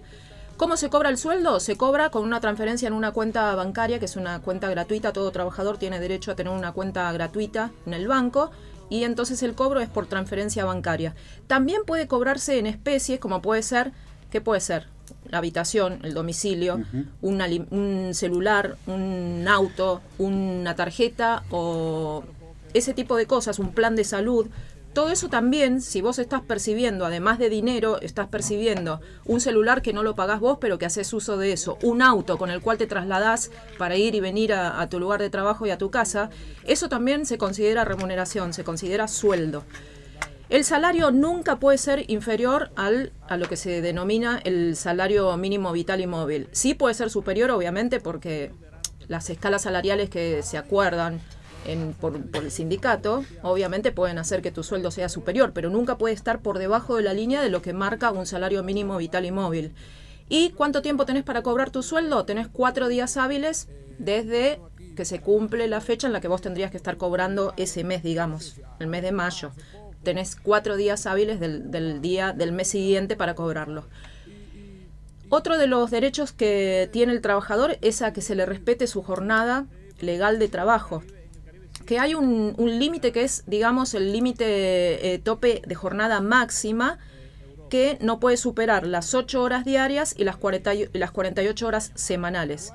[0.56, 1.60] ¿Cómo se cobra el sueldo?
[1.62, 5.14] Se cobra con una transferencia en una cuenta bancaria, que es una cuenta gratuita.
[5.14, 8.52] Todo trabajador tiene derecho a tener una cuenta gratuita en el banco
[8.90, 11.16] y entonces el cobro es por transferencia bancaria.
[11.48, 13.94] También puede cobrarse en especies, como puede ser,
[14.32, 14.88] ¿qué puede ser?
[15.30, 16.82] La habitación, el domicilio,
[17.22, 22.24] un, celular, un auto, una tarjeta o
[22.74, 24.48] ese tipo de cosas, un plan de salud.
[24.94, 29.94] Todo eso también, si vos estás percibiendo, además de dinero, estás percibiendo un celular que
[29.94, 32.80] no lo pagás vos, pero que haces uso de eso, un auto con el cual
[32.80, 35.92] te trasladás para ir y venir a, a tu lugar de trabajo y a tu
[35.92, 36.32] casa,
[36.66, 39.64] eso también se considera remuneración, se considera sueldo.
[40.50, 45.72] El salario nunca puede ser inferior al, a lo que se denomina el salario mínimo
[45.72, 46.48] vital y móvil.
[46.52, 48.52] Sí puede ser superior, obviamente, porque
[49.08, 51.20] las escalas salariales que se acuerdan
[51.68, 56.00] en- por, por el sindicato, obviamente pueden hacer que tu sueldo sea superior, pero nunca
[56.00, 59.26] puede estar por debajo de la línea de lo que marca un salario mínimo vital
[59.26, 59.74] y móvil.
[60.30, 62.26] ¿Y cuánto tiempo tenés para cobrar tu sueldo?
[62.26, 63.68] Tenés cuatro días hábiles
[64.00, 64.60] desde
[64.96, 68.04] que se cumple la fecha en la que vos tendrías que estar cobrando ese mes,
[68.04, 69.52] digamos, el mes de mayo.
[70.04, 73.86] Tenés cuatro días hábiles del, día del mes siguiente para cobrarlo.
[75.30, 79.04] Otro de los derechos que tiene el trabajador es a que se le respete su
[79.04, 79.66] jornada
[80.00, 81.04] legal de trabajo.
[81.86, 86.98] Que hay un, límite que es, digamos, el límite eh, tope de jornada máxima
[87.70, 91.68] que no puede superar las 8 horas diarias y las, 40 y- y las 48
[91.68, 92.74] horas semanales.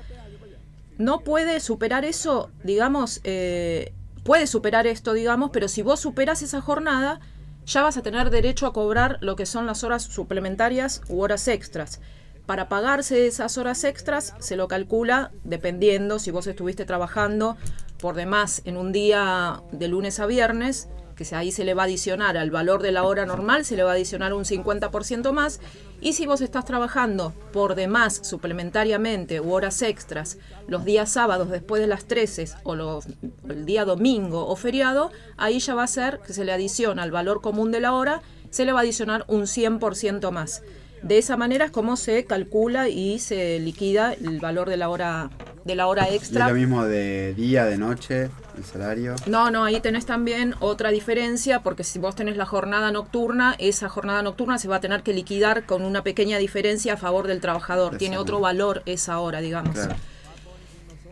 [0.98, 3.92] No puede superar eso, digamos, eh,
[4.24, 7.20] puede superar esto, digamos, pero si vos superas esa jornada,
[7.66, 11.46] ya vas a tener derecho a cobrar lo que son las horas suplementarias u horas
[11.46, 12.00] extras.
[12.46, 17.56] Para pagarse esas horas extras se lo calcula dependiendo si vos estuviste trabajando
[17.98, 21.86] por demás en un día de lunes a viernes, que ahí se le va a
[21.86, 25.60] adicionar al valor de la hora normal, se le va a adicionar un 50% más.
[26.00, 31.80] Y si vos estás trabajando por demás suplementariamente u horas extras los días sábados después
[31.80, 33.06] de las 13 o los,
[33.48, 37.10] el día domingo o feriado, ahí ya va a ser que se le adiciona al
[37.10, 40.62] valor común de la hora, se le va a adicionar un 100% más.
[41.04, 45.30] De esa manera es como se calcula y se liquida el valor de la hora
[45.66, 46.48] de la hora Y es extra.
[46.48, 49.14] lo mismo de día, de noche, el salario.
[49.26, 53.90] No, no, ahí tenés también otra diferencia, porque si vos tenés la jornada nocturna, esa
[53.90, 57.42] jornada nocturna se va a tener que liquidar con una pequeña diferencia a favor del
[57.42, 57.98] trabajador.
[57.98, 59.74] Tiene otro valor esa hora, digamos.
[59.74, 59.96] Claro.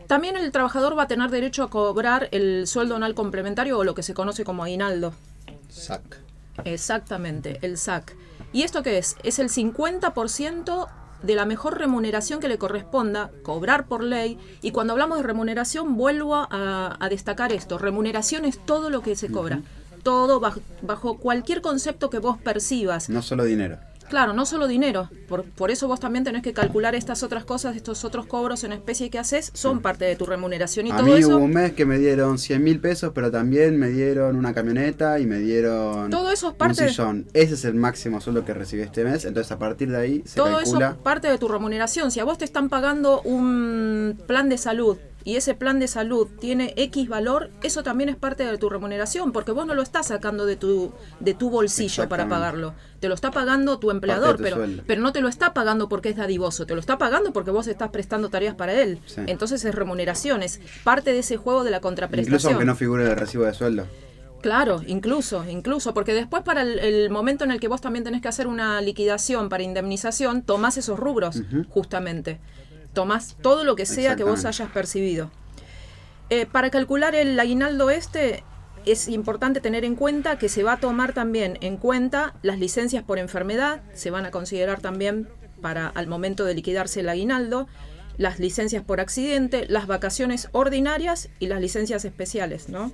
[0.06, 3.94] También el trabajador va a tener derecho a cobrar el sueldo anual complementario o lo
[3.94, 5.12] que se conoce como aguinaldo.
[5.68, 6.18] Sac.
[6.64, 8.14] Exactamente, el SAC.
[8.52, 9.16] ¿Y esto qué es?
[9.22, 10.88] Es el 50%
[11.22, 14.38] de la mejor remuneración que le corresponda cobrar por ley.
[14.60, 17.78] Y cuando hablamos de remuneración, vuelvo a, a destacar esto.
[17.78, 19.62] Remuneración es todo lo que se cobra.
[20.02, 23.08] Todo bajo, bajo cualquier concepto que vos percibas.
[23.08, 23.78] No solo dinero.
[24.12, 25.08] Claro, no solo dinero.
[25.26, 28.72] Por, por eso vos también tenés que calcular estas otras cosas, estos otros cobros en
[28.74, 30.86] especie que haces, son parte de tu remuneración.
[30.86, 31.30] Y A todo mí eso...
[31.30, 35.18] hubo un mes que me dieron 100 mil pesos, pero también me dieron una camioneta
[35.18, 37.26] y me dieron Todo eso es parte un de- sillón.
[37.32, 39.24] Ese es el máximo sueldo que recibí este mes.
[39.24, 40.88] Entonces a partir de ahí se Todo calcula.
[40.90, 42.10] eso parte de tu remuneración.
[42.10, 46.28] Si a vos te están pagando un plan de salud y ese plan de salud
[46.40, 50.06] tiene X valor, eso también es parte de tu remuneración, porque vos no lo estás
[50.08, 52.74] sacando de tu, de tu bolsillo para pagarlo.
[53.00, 54.82] Te lo está pagando tu empleador, tu pero, sueldo.
[54.86, 57.66] pero no te lo está pagando porque es dadivoso, te lo está pagando porque vos
[57.66, 59.00] estás prestando tareas para él.
[59.06, 59.22] Sí.
[59.26, 62.52] Entonces es remuneración, es parte de ese juego de la Incluso contraprestación.
[62.54, 63.86] aunque no figure el recibo de sueldo.
[64.40, 68.20] Claro, incluso, incluso, porque después para el, el momento en el que vos también tenés
[68.22, 72.40] que hacer una liquidación para indemnización, tomás esos rubros, justamente.
[72.92, 75.30] Tomás todo lo que sea que vos hayas percibido.
[76.30, 78.44] Eh, para calcular el aguinaldo este,
[78.86, 83.04] es importante tener en cuenta que se va a tomar también en cuenta las licencias
[83.04, 85.28] por enfermedad, se van a considerar también
[85.60, 87.68] para al momento de liquidarse el aguinaldo,
[88.18, 92.92] las licencias por accidente, las vacaciones ordinarias y las licencias especiales, ¿no?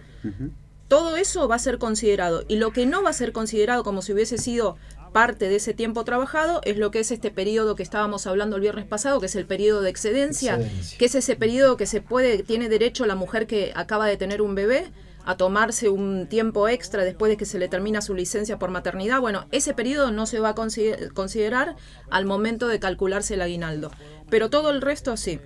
[0.86, 2.44] Todo eso va a ser considerado.
[2.48, 4.76] Y lo que no va a ser considerado como si hubiese sido
[5.12, 8.62] parte de ese tiempo trabajado es lo que es este periodo que estábamos hablando el
[8.62, 10.98] viernes pasado, que es el periodo de excedencia, Excedencia.
[10.98, 14.42] que es ese periodo que se puede, tiene derecho la mujer que acaba de tener
[14.42, 14.86] un bebé
[15.24, 19.20] a tomarse un tiempo extra después de que se le termina su licencia por maternidad.
[19.20, 21.76] Bueno, ese periodo no se va a consider- considerar
[22.08, 23.90] al momento de calcularse el aguinaldo,
[24.30, 25.38] pero todo el resto sí.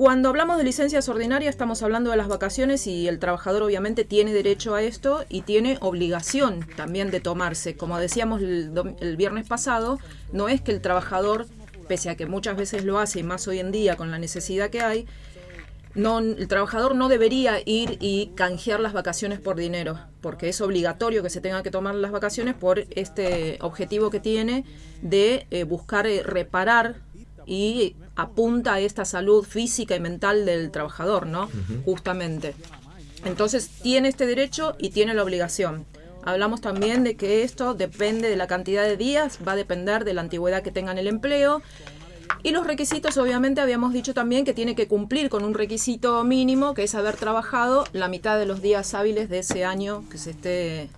[0.00, 4.32] Cuando hablamos de licencias ordinarias estamos hablando de las vacaciones y el trabajador obviamente tiene
[4.32, 7.76] derecho a esto y tiene obligación también de tomarse.
[7.76, 9.98] Como decíamos el, viernes pasado,
[10.32, 11.48] no es que el trabajador,
[11.86, 14.70] pese a que muchas veces lo hace y más hoy en día con la necesidad
[14.70, 15.06] que hay,
[15.94, 21.28] el trabajador no debería ir y canjear las vacaciones por dinero, porque es obligatorio que
[21.28, 24.64] se tenga que tomar las vacaciones por este objetivo que tiene
[25.02, 27.02] de eh, buscar eh, reparar
[27.46, 31.48] y apunta a esta salud física y mental del trabajador, ¿no?
[31.84, 32.54] Justamente.
[33.24, 35.86] Entonces tiene este derecho y tiene la obligación.
[36.22, 40.14] Hablamos también de que esto depende de la cantidad de días, va a depender de
[40.14, 41.62] la antigüedad que tengan el empleo.
[42.42, 46.74] Y los requisitos, obviamente, habíamos dicho también que tiene que cumplir con un requisito mínimo,
[46.74, 50.30] que es haber trabajado la mitad de los días hábiles de ese año que se
[50.30, 50.90] esté,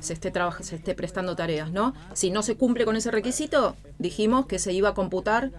[0.00, 1.94] se esté, se esté prestando tareas, ¿no?
[2.14, 5.50] Si no se cumple con ese requisito, dijimos que se iba a computar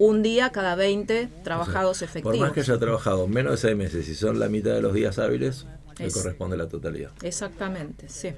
[0.00, 2.38] un día cada 20 trabajados Por efectivos.
[2.38, 5.18] más que haya trabajado menos de seis meses, si son la mitad de los días
[5.18, 5.66] hábiles,
[5.98, 7.10] le Es- corresponde la totalidad.
[7.22, 8.30] Exactamente, sí.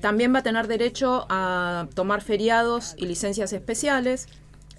[0.00, 4.28] También va a tener derecho a tomar feriados y licencias especiales.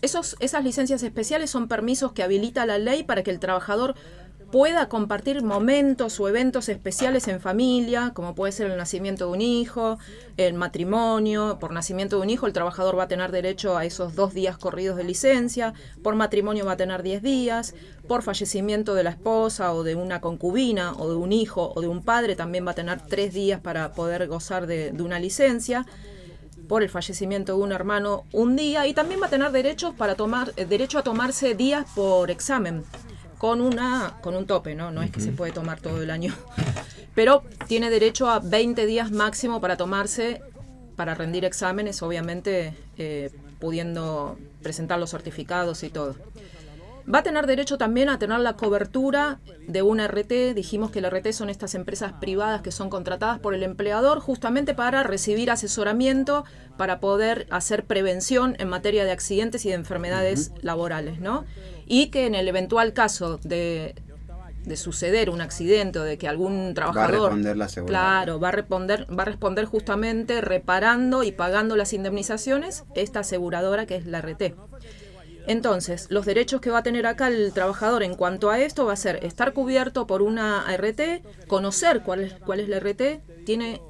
[0.02, 3.96] Esos, esas licencias especiales son permisos que habilita la ley para que el trabajador
[4.56, 9.42] pueda compartir momentos o eventos especiales en familia, como puede ser el nacimiento de un
[9.42, 10.00] hijo,
[10.38, 11.58] el matrimonio.
[11.60, 14.58] Por nacimiento de un hijo, el trabajador va a tener derecho a esos dos días
[14.58, 15.74] corridos de licencia.
[16.02, 17.76] Por matrimonio va a tener 10 días.
[18.08, 21.90] Por fallecimiento de la esposa o de una concubina o de un hijo o de
[21.90, 25.86] un padre, también va a tener tres días para poder gozar de, una licencia
[26.70, 30.16] por el fallecimiento de un hermano un día y también va a tener derechos para
[30.16, 32.86] tomar eh, derecho a tomarse días por examen
[33.46, 34.90] con una con un tope, ¿no?
[34.90, 36.34] No es que se puede tomar todo el año.
[37.14, 40.42] Pero tiene derecho a 20 días máximo para tomarse
[40.96, 46.16] para rendir exámenes, obviamente eh, pudiendo presentar los certificados y todo.
[47.14, 50.56] Va a tener derecho también a tener la cobertura de una RT.
[50.56, 54.74] Dijimos que la RT son estas empresas privadas que son contratadas por el empleador justamente
[54.74, 56.46] para recibir asesoramiento,
[56.78, 61.46] para poder hacer prevención en materia de accidentes y de enfermedades laborales, ¿no?
[61.86, 63.94] Y que en el eventual caso de,
[64.66, 68.00] de suceder un accidente o de que algún trabajador responder la aseguradora.
[68.00, 73.86] claro va a responder va a responder justamente reparando y pagando las indemnizaciones esta aseguradora
[73.86, 74.56] que es la RT
[75.48, 78.94] entonces, los derechos que va a tener acá el trabajador en cuanto a esto va
[78.94, 83.82] a ser estar cubierto por una RT, conocer cuál es, cuál es la RT, tiene,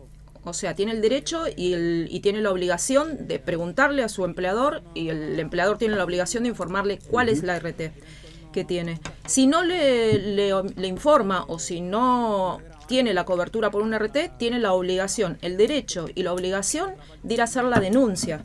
[0.44, 4.26] o sea, tiene el derecho y, el- y tiene la obligación de preguntarle a su
[4.26, 7.92] empleador y el empleador tiene la obligación de informarle cuál es la RT
[8.52, 9.00] que tiene.
[9.26, 14.38] Si no le, le, le informa o si no tiene la cobertura por una RT,
[14.38, 16.92] tiene la obligación, el derecho y la obligación
[17.24, 18.44] de ir a hacer la denuncia.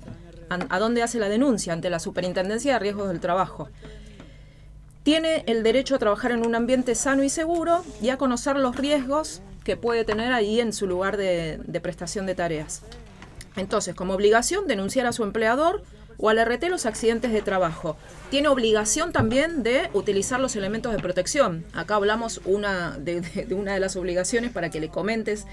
[0.50, 1.72] ¿A dónde hace la denuncia?
[1.72, 3.68] Ante la Superintendencia de Riesgos del Trabajo.
[5.04, 8.74] Tiene el derecho a trabajar en un ambiente sano y seguro y a conocer los
[8.74, 12.82] riesgos que puede tener ahí en su lugar de, de prestación de tareas.
[13.54, 15.84] Entonces, como obligación, denunciar a su empleador
[16.20, 17.96] o al RT los accidentes de trabajo.
[18.30, 21.64] Tiene obligación también de utilizar los elementos de protección.
[21.72, 25.46] Acá hablamos una de, de- de una de las obligaciones para que le comentes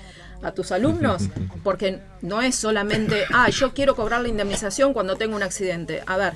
[0.43, 1.23] a tus alumnos,
[1.63, 6.03] porque no es solamente, ah, yo quiero cobrar la indemnización cuando tengo un accidente.
[6.05, 6.33] A ver,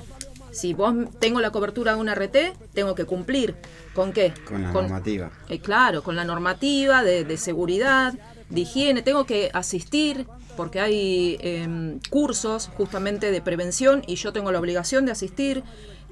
[0.50, 2.36] si vos tengo la cobertura de una RT,
[2.74, 3.54] tengo que cumplir.
[3.94, 4.32] ¿Con qué?
[4.46, 5.30] Con la normativa.
[5.48, 8.14] Eh, claro, con la normativa de, de seguridad,
[8.48, 10.26] de higiene, tengo que asistir
[10.56, 15.62] porque hay em, cursos justamente de prevención y yo tengo la obligación de asistir,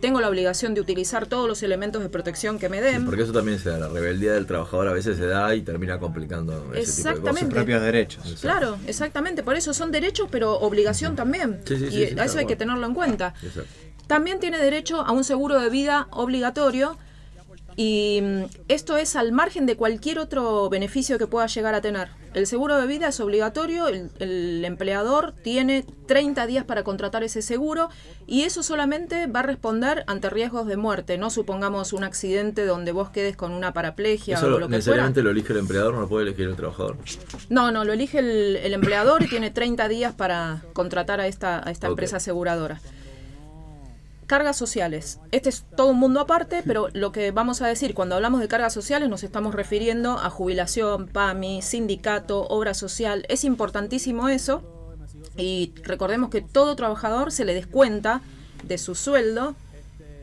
[0.01, 3.05] tengo la obligación de utilizar todos los elementos de protección que me den.
[3.05, 5.99] Porque eso también se da, la rebeldía del trabajador a veces se da y termina
[5.99, 7.41] complicando ese tipo de Exactamente.
[7.41, 8.39] Sus propios derechos.
[8.41, 11.61] Claro, exactamente, por eso son derechos pero obligación también.
[11.67, 13.35] Sí, sí, sí, y sí, a eso hay que tenerlo en cuenta.
[13.43, 13.71] Exacto.
[14.07, 16.99] También tiene derecho a un seguro de vida obligatorio
[17.77, 22.09] y mm, esto es al margen de cualquier otro beneficio que pueda llegar a tener.
[22.35, 27.43] El seguro de vida es obligatorio, el, el empleador tiene 30 días para contratar ese
[27.43, 27.89] seguro
[28.27, 31.19] y eso solamente va a responder ante riesgos de muerte.
[31.19, 34.75] No supongamos un accidente donde vos quedes con una paraplegia Eso o lo- lo que
[34.75, 34.77] fuera.
[34.79, 36.99] necesariamente lo elige el empleador, no lo puede elegir el trabajador.
[37.49, 41.67] No, no, lo elige el, el empleador y tiene 30 días para contratar a esta,
[41.67, 41.93] a esta Ok.
[41.93, 42.81] empresa aseguradora.
[44.31, 45.19] Cargas sociales.
[45.33, 48.47] Este es todo un mundo aparte, pero lo que vamos a decir cuando hablamos de
[48.47, 53.27] cargas sociales nos estamos refiriendo a jubilación, PAMI, sindicato, obra social.
[53.29, 54.63] Es importantísimo eso.
[55.37, 58.21] Y recordemos que todo trabajador se le descuenta
[58.63, 59.57] de su sueldo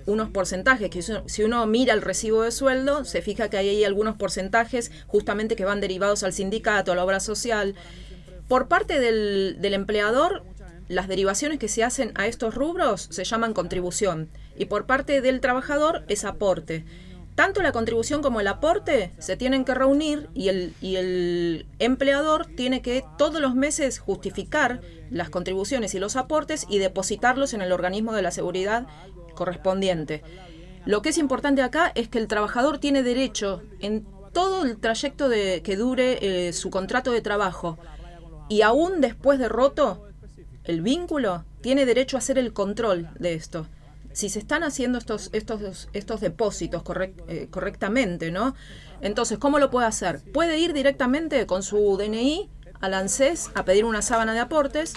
[0.06, 3.84] unos porcentajes, que si uno- mira el recibo de sueldo, se fija que hay ahí
[3.84, 7.76] algunos porcentajes justamente que van derivados al sindicato, a la obra social.
[8.48, 10.44] Por parte del, del empleador,
[10.88, 15.42] las derivaciones que se hacen a estos rubros se llaman contribución y por parte del
[15.42, 16.86] trabajador es aporte.
[17.36, 22.48] Tanto la contribución como el aporte se tienen que reunir y el, y el empleador
[22.48, 24.82] tiene que todos los meses justificar
[25.12, 28.88] las contribuciones y los aportes y depositarlos en el organismo de la seguridad
[29.36, 30.24] correspondiente.
[30.86, 35.30] Lo que es importante acá es que el trabajador tiene derecho en todo el trayecto
[35.30, 37.78] de, que dure eh, su contrato de trabajo
[38.50, 40.08] y aún después de roto
[40.68, 43.68] el vínculo, tiene derecho a hacer el control de esto.
[44.12, 46.84] Si se están haciendo estos, estos, estos depósitos
[47.28, 48.56] eh, correctamente, ¿no?
[49.02, 50.22] Entonces, ¿cómo lo puede hacer?
[50.34, 52.50] Puede ir directamente con su DNI
[52.82, 54.94] al ANSES a pedir una sábana de aportes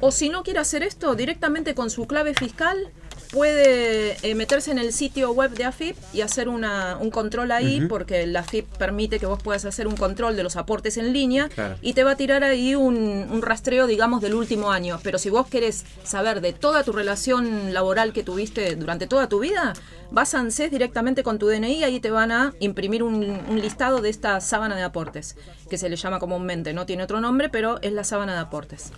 [0.00, 2.92] o si no quiere hacer esto, directamente con su clave fiscal
[3.30, 7.82] puede eh, meterse en el sitio web de AFIP y hacer una, un control ahí,
[7.88, 11.48] porque la AFIP permite que vos puedas hacer un control de los aportes en línea
[11.48, 11.76] Claro.
[11.82, 12.96] y te va a tirar ahí un,
[13.30, 14.98] un rastreo, digamos, del último año.
[15.02, 19.40] Pero si vos querés saber de toda tu relación laboral que tuviste durante toda tu
[19.40, 19.72] vida,
[20.10, 23.60] vas a ANSES directamente con tu DNI y ahí te van a imprimir un, un
[23.60, 25.36] listado de esta sábana de aportes,
[25.68, 28.92] que se le llama comúnmente, no tiene otro nombre, pero es la sábana de aportes.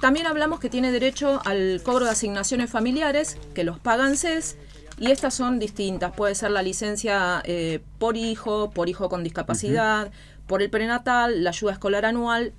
[0.00, 4.56] También hablamos que tiene derecho al cobro de asignaciones familiares, que los pagan CES,
[4.98, 6.12] y estas son distintas.
[6.12, 10.10] Puede ser la licencia eh, por hijo, por hijo con discapacidad,
[10.46, 12.54] por el prenatal, la ayuda escolar anual.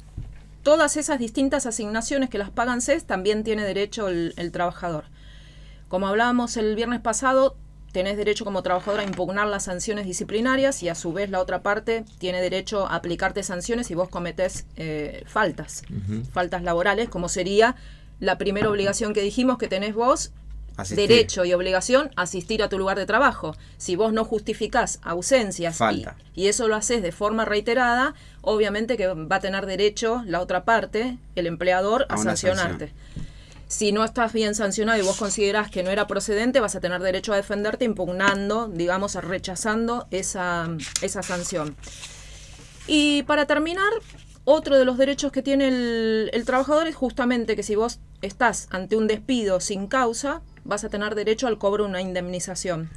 [0.61, 5.05] Todas esas distintas asignaciones que las pagan CES también tiene derecho el, el trabajador.
[5.87, 7.57] Como hablábamos el viernes pasado,
[7.91, 11.61] tenés derecho como trabajador a impugnar las sanciones disciplinarias y a su vez la otra
[11.61, 15.83] parte tiene derecho a aplicarte sanciones si vos cometés eh, faltas,
[16.31, 17.75] faltas laborales, como sería
[18.19, 20.31] la primera obligación que dijimos que tenés vos.
[20.77, 21.09] Asistir.
[21.09, 23.55] Derecho y obligación a asistir a tu lugar de trabajo.
[23.77, 25.75] Si vos no justificás ausencias
[26.33, 30.63] y- eso lo haces de forma reiterada, obviamente que va a tener derecho la otra
[30.63, 32.93] parte, el empleador, a, sancionarte.
[33.71, 37.01] Si no estás bien sancionado y vos considerás que no era procedente, vas a tener
[37.01, 40.67] derecho a defenderte impugnando, digamos, rechazando esa,
[41.01, 41.77] esa sanción.
[42.85, 43.89] Y para terminar,
[44.43, 48.67] otro de los derechos que tiene el, el trabajador es justamente que si vos estás
[48.71, 52.89] ante un despido sin causa, vas a tener derecho al cobro de una indemnización.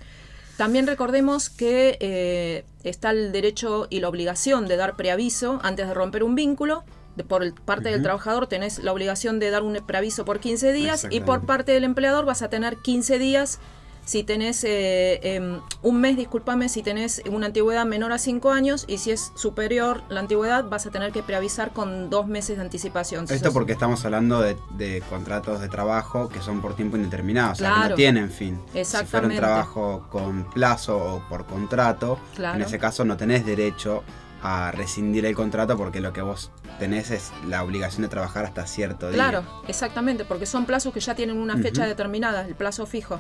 [0.57, 5.95] También recordemos que eh, está el derecho y la obligación de dar preaviso antes de
[5.95, 6.83] romper un vínculo.
[7.17, 10.73] De- por el- parte del trabajador tenés la obligación de dar un preaviso por 15
[10.73, 11.47] días y por Exactamente.
[11.47, 13.61] parte del empleador vas a tener 15 días
[14.07, 18.85] si tenés eh, em, un mes, discúlpame, si tenés una antigüedad menor a 5 años
[18.87, 22.65] y si es superior la antigüedad vas a tener que preavisar con dos meses de
[22.65, 23.27] anticipación.
[23.27, 26.97] Si Esto sos- porque estamos hablando de, de contratos de trabajo que son por tiempo
[26.99, 28.57] indeterminado, o sea, que no tienen fin.
[28.57, 29.37] Si fuera un Exactamente.
[29.39, 32.57] trabajo con plazo o por contrato, Claro.
[32.57, 34.03] en ese caso no tenés derecho
[34.47, 38.67] a rescindir el contrato porque lo que vos tenés es la obligación de trabajar hasta
[38.67, 39.17] cierto día.
[39.17, 43.19] Claro, exactamente, porque son plazos que ya tienen una fecha determinada, el plazo fijo.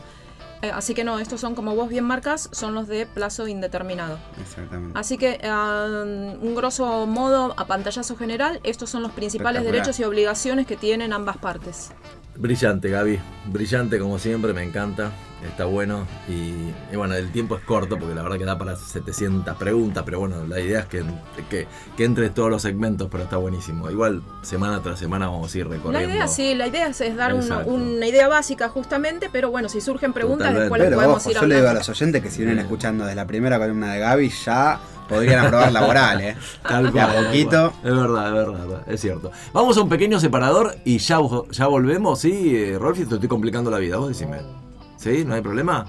[0.60, 4.18] Eh, así que no, estos son como vos bien marcas, son los de plazo indeterminado.
[4.38, 4.98] Exactamente.
[4.98, 10.04] Así que, ah, un grosso modo, a pantallazo general, estos son los principales derechos y
[10.04, 11.90] obligaciones que tienen ambas partes.
[12.36, 13.18] Brillante, Gaby.
[13.46, 15.10] Brillante como siempre, me encanta.
[15.46, 16.06] Está bueno.
[16.28, 20.02] Y, y bueno, el tiempo es corto porque la verdad que da para 700 preguntas.
[20.04, 21.04] Pero bueno, la idea es que,
[21.50, 21.66] que,
[21.96, 23.90] que entre todos los segmentos, pero está buenísimo.
[23.90, 26.08] Igual, semana tras semana vamos a ir recorriendo.
[26.08, 29.80] La idea, sí, la idea es, es dar una idea básica justamente, pero bueno, si
[29.80, 30.62] surgen preguntas, Totalmente.
[30.62, 33.04] después las podemos ojo, ir yo le digo a los oyentes que si vienen escuchando
[33.04, 36.36] desde la primera columna de Gaby ya podrían aprobar laboral, ¿eh?
[36.62, 37.72] Tal De a cual, poquito.
[37.84, 39.30] Es verdad, es verdad, es cierto.
[39.52, 41.18] Vamos a un pequeño separador y ya,
[41.50, 42.20] ya volvemos.
[42.20, 43.98] Sí, eh, Rolfi, te estoy complicando la vida.
[43.98, 44.63] Vos decime.
[45.04, 45.22] ¿Sí?
[45.22, 45.84] ¿No hay problema?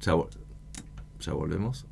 [0.00, 0.30] Ya, vol-
[1.20, 1.86] ya volvemos.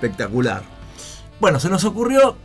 [0.00, 0.62] Espectacular.
[1.38, 2.36] Bueno, se nos ocurrió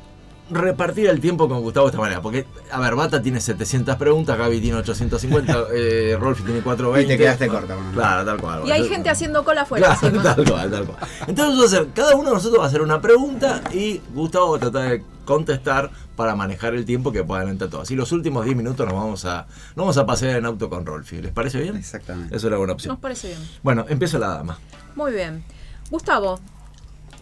[0.52, 2.22] repartir el tiempo con Gustavo de esta manera.
[2.22, 7.02] Porque, a ver, Bata tiene 700 preguntas, Gaby tiene 850, eh, Rolfi tiene 420.
[7.14, 7.92] Y te quedaste corta, bueno.
[7.94, 8.62] Claro, tal cual.
[8.68, 9.98] Y hay gente haciendo cola afuera.
[10.00, 10.98] Claro, tal cual, tal cual.
[11.28, 14.52] Entonces, vamos a hacer- cada uno de nosotros va a hacer una pregunta y Gustavo
[14.52, 17.90] va a tratar de contestar para manejar el tiempo que puedan entre todos.
[17.92, 20.86] Y los últimos 10 minutos nos vamos a, nos vamos a pasear en auto con
[20.86, 21.22] Rolfi.
[21.22, 21.76] ¿Les parece bien?
[21.76, 22.36] Exactamente.
[22.36, 22.94] Eso era buena opción.
[22.94, 23.40] Nos parece bien.
[23.64, 24.60] Bueno, empieza la dama.
[24.96, 25.44] Muy bien.
[25.90, 26.40] Gustavo,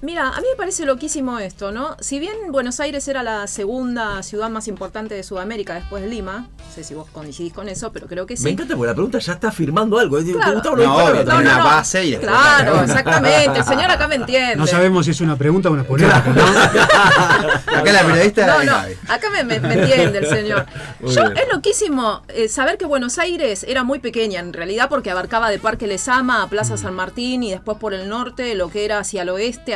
[0.04, 1.98] mira, a mí me parece loquísimo esto, ¿no?
[2.00, 6.48] Si bien Buenos Aires era la segunda ciudad más importante de Sudamérica después de Lima,
[6.60, 8.44] no sé si vos coincidís con eso, pero creo que sí.
[8.44, 10.18] Me encanta porque la pregunta ya está firmando algo.
[10.18, 10.54] Decir, Claro.
[10.56, 13.60] Gustavo No, obvio, pero- tiene una base y Claro, exactamente.
[13.60, 14.56] El señor acá me entiende.
[14.56, 16.44] No sabemos si es una pregunta o una polémica, ¿no?
[17.74, 18.78] Acá la periodista No, no,
[19.08, 20.66] acá me, me- me entiende el señor.
[21.02, 25.50] Yo, es loquísimo eh, saber que Buenos Aires era muy pequeña en realidad porque abarcaba
[25.50, 29.00] de Parque Lesama a Plaza San Martín y después por el norte, lo que era
[29.00, 29.74] hacia el oeste,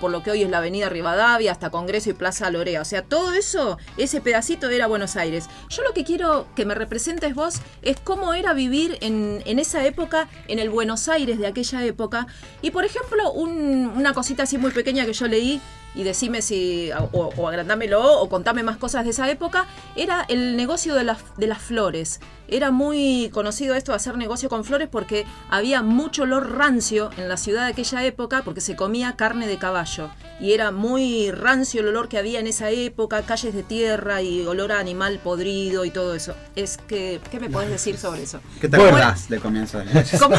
[0.00, 2.80] por lo que hoy es la Avenida Rivadavia hasta Congreso y Plaza Lorea.
[2.82, 5.48] O sea, todo eso, ese pedacito era Buenos Aires.
[5.68, 9.84] Yo lo que quiero que me representes vos es cómo era vivir en, en esa
[9.84, 12.26] época, en el Buenos Aires de aquella época.
[12.62, 15.60] Y por ejemplo, un- una cosita así muy pequeña que yo leí
[15.96, 19.66] y decime si, o, o agrandámelo, o contame más cosas de esa época,
[19.96, 22.20] era el negocio de las, de las flores.
[22.48, 27.28] Era muy conocido esto de hacer negocio con flores porque había mucho olor rancio en
[27.28, 30.10] la ciudad de aquella época porque se comía carne de caballo.
[30.38, 34.46] Y era muy rancio el olor que había en esa época, calles de tierra y
[34.46, 36.34] olor a animal podrido y todo eso.
[36.54, 38.40] Es que, ¿Qué me podés decir sobre eso?
[38.60, 39.86] ¿Qué te acordás del comienzo de
[40.20, 40.36] ¿Cómo,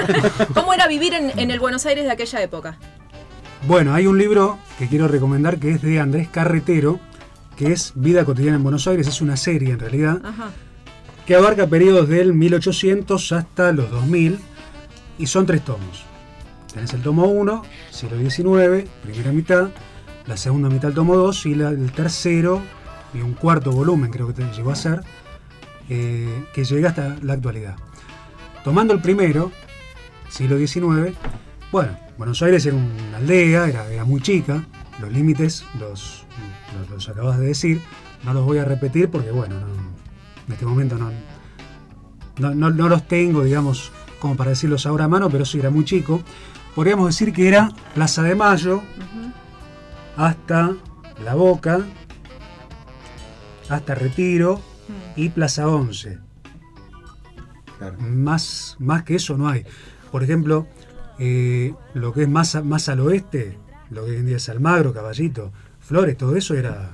[0.54, 2.78] cómo era vivir en, en el Buenos Aires de aquella época?
[3.66, 6.98] Bueno, hay un libro que quiero recomendar que es de Andrés Carretero,
[7.56, 10.50] que es Vida cotidiana en Buenos Aires, es una serie en realidad, Ajá.
[11.26, 14.38] que abarca periodos del 1800 hasta los 2000
[15.18, 16.04] y son tres tomos.
[16.72, 19.68] Tenés el tomo 1, siglo XIX, primera mitad,
[20.26, 22.62] la segunda mitad el tomo 2 y la- el tercero
[23.12, 25.02] y un cuarto volumen creo que te llegó a ser,
[25.88, 27.76] eh, que llega hasta la actualidad.
[28.64, 29.50] Tomando el primero,
[30.30, 31.14] siglo XIX,
[31.72, 34.62] bueno, Buenos Aires era una aldea, era, era muy chica,
[35.00, 36.26] los límites los,
[36.78, 37.80] los, los acabas de decir,
[38.24, 39.66] no los voy a repetir porque bueno, no-
[40.46, 41.10] en este momento no,
[42.38, 45.70] no, no- no los tengo, digamos, como para decirlos ahora a mano, pero sí era
[45.70, 46.20] muy chico.
[46.74, 48.82] Podríamos decir que era Plaza de Mayo
[50.18, 50.72] hasta
[51.24, 51.80] La Boca,
[53.70, 54.60] hasta Retiro
[55.16, 56.18] y Plaza 11.
[57.78, 57.96] Claro.
[57.98, 59.64] Más, más que eso no hay.
[60.12, 60.66] Por ejemplo,
[61.20, 63.56] eh, lo que es más, más al oeste,
[63.90, 66.90] lo que hoy en día es Almagro, Caballito, Flores, todo eso era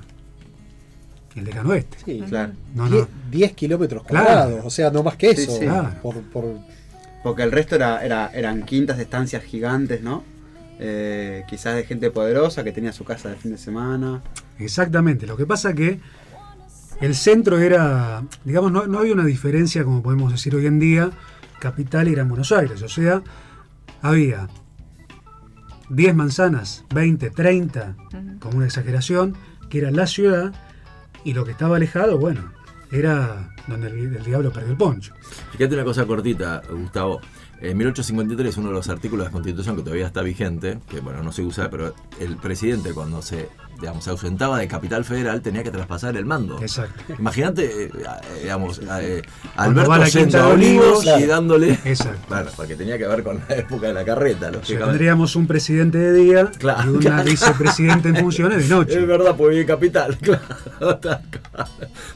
[1.35, 1.99] el lejano oeste.
[2.05, 2.53] Sí, Claro.
[2.75, 3.09] No, Die- no.
[3.31, 4.27] 10 kilómetros Claro.
[4.27, 5.53] cuadrados, o sea, no más que Sí, eso.
[5.53, 5.65] sí.
[5.65, 5.91] Claro.
[6.03, 6.59] Por, por-
[7.23, 10.23] Porque el resto era, era- eran quintas de estancias gigantes, ¿no?
[10.79, 14.23] Eh, quizás de gente poderosa que tenía su casa de fin de semana.
[14.59, 15.27] Exactamente.
[15.27, 15.99] Lo que pasa que
[17.01, 21.11] el centro era, digamos, no, no había una diferencia, como podemos decir hoy en día,
[21.59, 22.81] capital y Gran Buenos Aires.
[22.83, 23.23] O sea,
[24.09, 24.49] había
[25.91, 27.97] 10 manzanas, 20, 30,
[28.41, 29.37] como una exageración,
[29.71, 30.53] que era la ciudad,
[31.25, 32.53] y lo que estaba alejado, bueno,
[32.93, 35.15] era donde el, el diablo perdió el poncho.
[35.53, 37.21] Fíjate una cosa cortita, Gustavo.
[37.61, 41.23] En 1853, uno de los artículos de la Constitución que todavía está vigente, que bueno,
[41.23, 43.49] no se usa, pero el presidente cuando se,
[43.81, 46.61] digamos, se ausentaba de Capital Federal tenía que traspasar el mando.
[46.61, 47.15] Exacto.
[47.19, 49.23] Imagínate, eh, eh, digamos, eh,
[49.57, 51.79] Alberto de Olivos y dándole...
[51.85, 52.21] Exacto.
[52.29, 54.91] Bueno, porque tenía que ver con la época de la carreta, O sea, lógicamente.
[54.91, 57.25] tendríamos un presidente de día Claro, y una claro.
[57.25, 59.01] vicepresidente en funciones de noche.
[59.01, 60.43] Es verdad, porque vive en Capital, claro.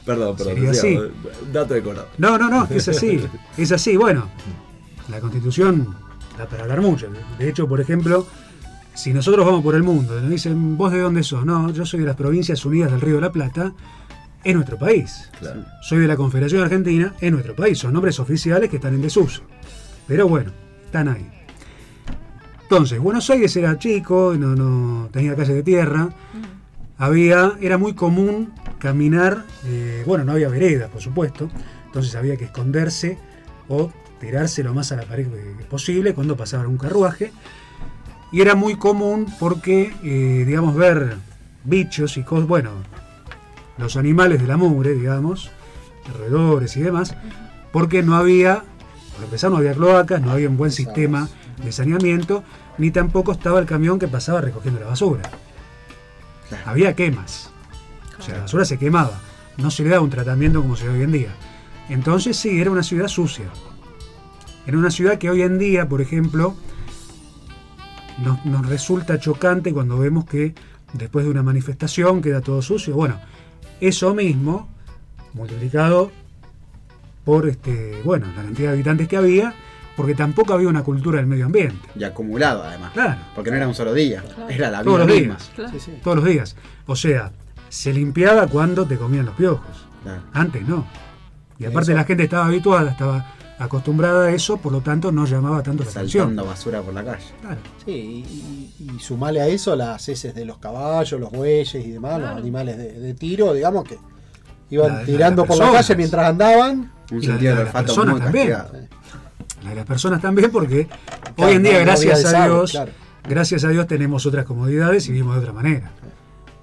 [0.05, 0.37] Perdón, perdón.
[0.37, 0.99] Sería así.
[1.51, 2.07] Dato de color.
[2.19, 3.19] No, no, no, es así.
[3.57, 3.97] Es así.
[3.97, 4.29] Bueno,
[5.11, 5.95] la constitución
[6.37, 7.07] da para hablar mucho.
[7.37, 8.25] De hecho, por ejemplo,
[8.93, 11.45] si nosotros vamos por el mundo y nos dicen, ¿vos de dónde sos?
[11.45, 13.73] No, yo soy de las Provincias Unidas del Río de la Plata,
[14.43, 15.29] es nuestro país.
[15.39, 15.65] Claro.
[15.81, 17.77] Soy de la Confederación Argentina, es nuestro país.
[17.77, 19.43] Son nombres oficiales que están en desuso.
[20.07, 20.51] Pero bueno,
[20.85, 21.29] están ahí.
[22.63, 26.09] Entonces, Buenos Aires era chico, no, no tenía calle de tierra.
[26.97, 31.49] Había, era muy común caminar, eh, bueno, no había veredas, por supuesto,
[31.85, 33.17] entonces había que esconderse
[33.67, 33.91] o
[34.21, 35.27] tirarse lo más a la pared
[35.69, 37.33] posible cuando pasaba un carruaje.
[38.31, 41.17] Y era muy común porque, eh, digamos, ver
[41.65, 42.71] bichos y cosas, bueno,
[43.77, 45.51] los animales de la mugre, digamos,
[46.17, 47.15] roedores y demás,
[47.73, 48.63] porque no había,
[49.15, 51.27] por empezar, no había cloacas, no había un buen sistema
[51.61, 52.43] de saneamiento,
[52.77, 55.23] ni tampoco estaba el camión que pasaba recogiendo la basura.
[56.47, 56.63] Claro.
[56.67, 57.49] Había quemas.
[58.17, 59.19] O sea, la basura se quemaba.
[59.57, 61.31] No se le daba un tratamiento como se da hoy en día.
[61.89, 63.45] Entonces sí, era una ciudad sucia.
[64.65, 66.55] Era una ciudad que hoy en día, por ejemplo,
[68.23, 70.53] nos, nos resulta chocante cuando vemos que
[70.93, 72.93] después de una manifestación queda todo sucio.
[72.95, 73.19] Bueno,
[73.79, 74.69] eso mismo,
[75.33, 76.11] multiplicado
[77.25, 79.53] por este, bueno, la cantidad de habitantes que había,
[79.95, 81.87] porque tampoco había una cultura del medio ambiente.
[81.95, 82.91] Y acumulado además.
[82.93, 83.21] Claro.
[83.35, 85.35] Porque no era un solo día, era la vida Todos los misma.
[85.35, 85.51] días.
[85.55, 85.71] Claro.
[85.73, 85.91] Sí, sí.
[86.03, 86.55] Todos los días.
[86.85, 87.31] O sea,
[87.69, 89.87] se limpiaba cuando te comían los piojos.
[90.03, 90.21] Claro.
[90.33, 90.85] Antes no.
[91.59, 91.97] Y aparte Eso.
[91.99, 93.33] la gente estaba habituada, estaba
[93.63, 96.27] acostumbrada a eso, por lo tanto no llamaba tanto la atención.
[96.29, 97.25] Saltando basura por la calle.
[97.41, 97.57] Claro.
[97.85, 101.91] Sí, y, y- y sumale a eso las heces de los caballos, los bueyes y
[101.91, 102.31] demás, Claro.
[102.35, 103.97] los animales de, de tiro, digamos que
[104.69, 106.91] iban La- tirando por la calle mientras andaban.
[107.11, 108.49] Un sentido las olfato personas muy también.
[109.63, 110.87] La de las personas también, porque
[111.35, 112.91] Claro, hoy en día, no gracias a Dios, claro.
[113.29, 115.91] gracias a Dios tenemos otras comodidades y vivimos de otra manera.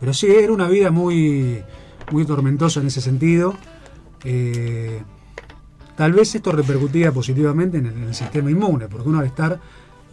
[0.01, 1.63] Pero sí, era una vida muy,
[2.11, 3.55] muy tormentosa en ese sentido.
[4.25, 5.01] Eh,
[5.99, 9.61] tal vez esto repercutía positivamente en el, en el sistema inmune, porque uno al estar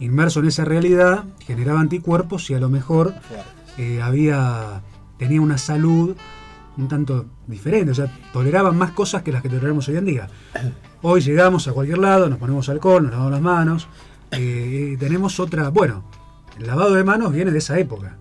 [0.00, 3.14] inmerso en esa realidad generaba anticuerpos y a lo mejor
[3.78, 4.82] eh, había
[5.16, 6.16] tenía una salud
[6.76, 10.28] un tanto diferente, o sea, toleraban más cosas que las que toleramos hoy en día.
[11.00, 13.88] Hoy llegamos a cualquier lado, nos ponemos alcohol, nos lavamos las manos,
[14.32, 16.04] eh, y tenemos otra, bueno,
[16.58, 18.18] el lavado de manos viene de esa época,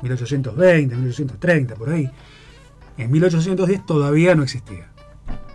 [0.00, 2.08] 1820, 1830, por ahí.
[2.96, 4.88] En 1810 todavía no existía.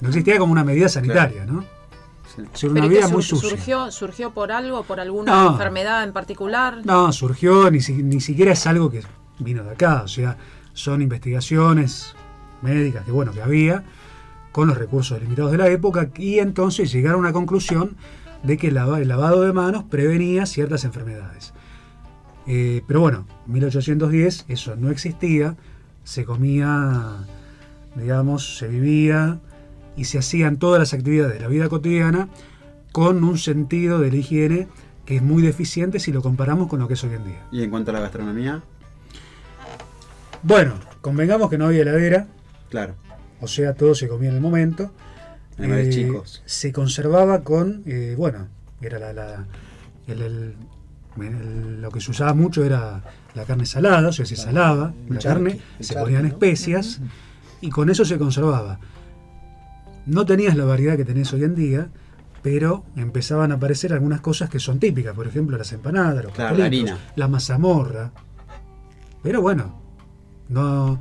[0.02, 1.64] No existía como una medida sanitaria, ¿no?
[2.36, 2.41] Sí.
[2.41, 3.50] Era Pero una ¿y qué vida sur- muy sucia.
[3.50, 5.52] surgió, surgió por algo, por alguna No.
[5.52, 6.82] enfermedad en particular?
[6.84, 9.02] No, surgió, ni, si- ni siquiera es algo que
[9.40, 10.38] vino de acá, o sea,
[10.74, 12.16] son investigaciones
[12.62, 13.84] médicas que bueno, que había,
[14.52, 17.95] con los recursos limitados de la época, y entonces llegaron a una conclusión
[18.41, 21.54] de que el, lava- el lavado de manos prevenía ciertas enfermedades.
[22.48, 25.56] Eh, pero bueno, 1810 eso no existía,
[26.04, 27.26] se comía,
[27.95, 29.40] digamos, se vivía
[29.95, 32.30] y se hacían todas las actividades de la vida cotidiana
[32.91, 34.68] con un sentido de la higiene
[35.06, 37.44] que es muy deficiente si lo comparamos con lo que es hoy en día.
[37.52, 38.61] Y en cuanto a la gastronomía,
[40.44, 42.28] Bueno, convengamos que no había heladera,
[42.70, 42.95] claro.
[43.40, 44.91] o sea, todo se comía en el momento.
[45.57, 46.41] Animales Eh, chicos.
[46.45, 48.48] Se conservaba con, eh, bueno,
[48.82, 49.45] era la, la-
[50.07, 50.56] el- el-
[51.22, 53.03] el- lo que se usaba mucho era
[53.36, 56.99] la carne salada, o sea, se salaba la carne, se ponían especias
[57.61, 58.80] y con eso se conservaba.
[60.06, 61.88] No tenías la variedad que tenés hoy en día,
[62.42, 66.56] pero empezaban a aparecer algunas cosas que son típicas, por ejemplo, las empanadas, los Claro,
[66.58, 67.12] la pastelitos, harina.
[67.16, 68.12] la mazamorra.
[69.22, 69.80] Pero bueno,
[70.50, 71.00] no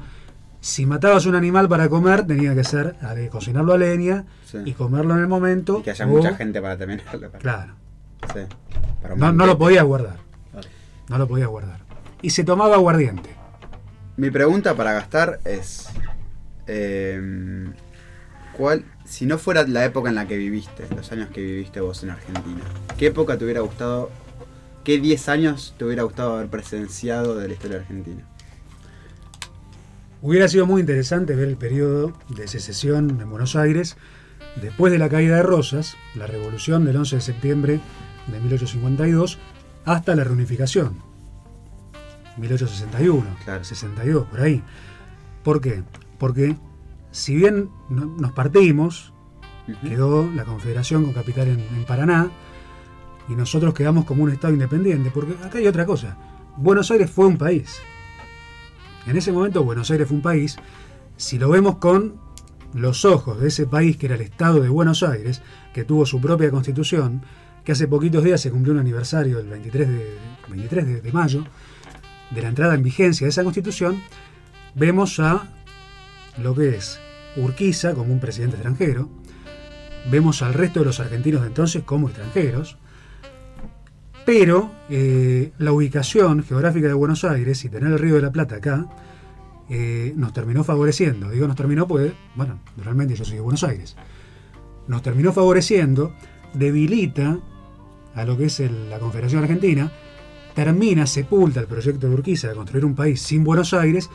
[0.61, 2.95] si matabas un animal para comer, tenía que ser
[3.33, 4.59] cocinarlo a leña Sí.
[4.65, 5.81] y comerlo en el momento.
[5.81, 7.33] Y que haya o- mucha gente para terminarlo.
[7.41, 7.74] Claro.
[8.33, 8.41] Sí.
[9.03, 10.19] Para No, no lo podías guardar.
[10.55, 10.69] Vale.
[11.09, 11.81] No lo podías guardar.
[12.23, 13.31] Y se tomaba aguardiente.
[14.16, 15.89] Mi pregunta para gastar es:
[16.69, 17.73] em,
[18.57, 22.03] ¿cuál, si no fuera la época en la que viviste, los años que viviste vos
[22.03, 22.61] en Argentina,
[22.97, 24.11] qué época te hubiera gustado,
[24.85, 28.23] qué 10 años te hubiera gustado haber presenciado de la historia argentina?
[30.20, 33.97] Hubiera sido muy interesante ver el periodo de secesión en Buenos Aires
[34.61, 37.81] después de la caída de Rosas, la revolución del 11 de septiembre
[38.29, 39.39] de 1852,
[39.85, 40.97] hasta la reunificación.
[42.37, 43.65] 1861, Claro.
[43.65, 44.62] 62, por ahí.
[45.43, 45.83] ¿Por qué?
[46.19, 46.57] Porque
[47.12, 49.12] si bien no- nos partimos,
[49.82, 52.30] quedó la Confederación con capital en, en Paraná
[53.28, 56.18] y nosotros quedamos como un Estado independiente, porque acá hay otra cosa.
[56.56, 57.76] Buenos Aires fue un país.
[59.06, 60.56] En ese momento Buenos Aires fue un país.
[61.16, 62.16] Si lo vemos con
[62.74, 66.20] los ojos de ese país que era el Estado de Buenos Aires, que tuvo su
[66.20, 67.22] propia constitución,
[67.64, 70.18] que hace poquitos días se cumplió un aniversario, el 23 de,
[70.48, 71.44] 23 de- de mayo,
[72.30, 74.02] de la entrada en vigencia de esa constitución,
[74.74, 75.48] vemos a
[76.39, 76.99] lo que es
[77.37, 79.09] Urquiza como un presidente extranjero,
[80.11, 82.79] vemos al resto de los argentinos de entonces como extranjeros,
[84.25, 88.57] pero eh, la ubicación geográfica de Buenos Aires y tener el Río de la Plata
[88.57, 88.87] acá
[89.69, 91.31] eh, nos terminó favoreciendo.
[91.31, 93.97] Digo nos terminó porque, bueno, realmente yo soy de Buenos Aires.
[94.87, 96.15] Nos terminó favoreciendo,
[96.55, 97.39] debilita
[98.15, 99.91] a lo que es la Confederación Argentina,
[100.55, 104.11] termina, sepulta el proyecto de Urquiza de construir un país sin Buenos Aires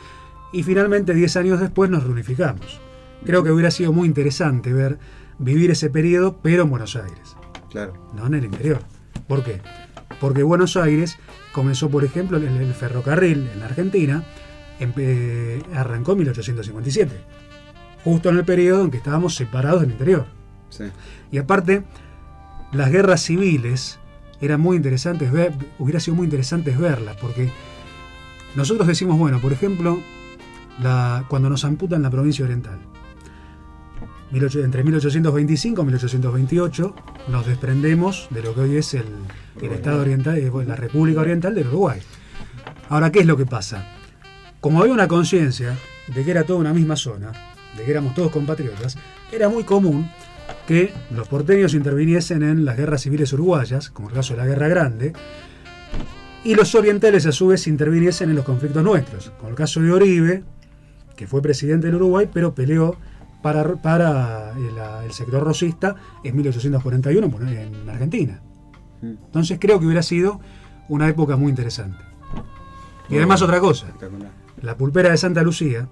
[0.52, 2.80] y finalmente 10 años después nos reunificamos.
[3.24, 4.98] Creo que hubiera sido muy interesante ver
[5.38, 7.36] vivir ese periodo, pero en Buenos Aires
[7.70, 7.92] Claro.
[8.14, 8.80] no en el interior.
[9.26, 9.60] ¿Por qué?
[10.20, 11.18] Porque Buenos Aires
[11.52, 14.24] comenzó, por ejemplo, el, el ferrocarril en la Argentina,
[14.80, 17.12] empe- arrancó en 1857,
[18.04, 20.26] justo en el periodo en que estábamos separados del interior.
[20.70, 20.84] Sí.
[21.30, 21.82] Y aparte,
[22.72, 23.98] las guerras civiles
[24.40, 27.50] eran muy interesantes ver, hubiera sido muy interesantes verlas, porque
[28.56, 29.98] nosotros decimos, bueno, por ejemplo,
[30.82, 32.78] la- cuando nos amputan la provincia oriental.
[34.30, 36.94] 18 entre 1825 y 1828
[37.28, 39.06] nos desprendemos de lo que hoy es el,
[39.62, 42.00] el Estado Oriental, eh, la República Oriental del Uruguay.
[42.90, 43.86] Ahora, ¿qué es lo que pasa?
[44.60, 45.76] Como había una conciencia
[46.14, 47.32] de que era toda una misma zona,
[47.76, 48.98] de que éramos todos compatriotas,
[49.32, 50.10] era muy común
[50.66, 54.68] que los porteños interviniesen en las guerras civiles uruguayas, como el caso de la Guerra
[54.68, 55.12] Grande,
[56.44, 59.90] y los orientales a su vez interviniesen en los conflictos nuestros, como el caso de
[59.92, 60.44] Oribe,
[61.18, 62.96] que fue presidente del Uruguay, pero peleó
[63.42, 68.40] para, para el, el sector rosista en 1841 bueno, en Argentina.
[69.02, 70.40] Entonces creo que hubiera sido
[70.88, 71.98] una época muy interesante.
[73.08, 74.30] Y además otra cosa, Espectacular.
[74.62, 75.88] la pulpera de Santa Lucía,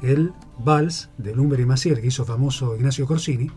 [0.00, 3.50] el vals de Lumber y Maciel que hizo famoso Ignacio Corsini,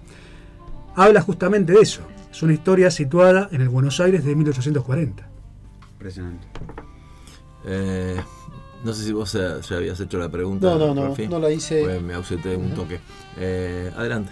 [0.96, 2.02] habla justamente de eso.
[2.32, 5.30] Es una historia situada en el Buenos Aires de 1840.
[5.94, 6.48] Impresionante.
[7.66, 8.20] Eh,
[8.84, 10.68] no sé si vos ya habías hecho la pregunta.
[10.68, 11.84] No, no, no, no la hice.
[11.84, 13.00] Pues me ausenté un toque.
[13.38, 14.32] Eh, adelante.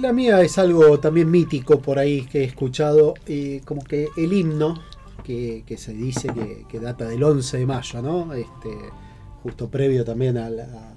[0.00, 4.32] La mía es algo también mítico por ahí que he escuchado, eh, como que el
[4.32, 4.80] himno,
[5.24, 8.32] que, que se dice que, que data del 11 de mayo, ¿no?
[8.32, 8.70] Este,
[9.42, 10.94] justo previo también a la,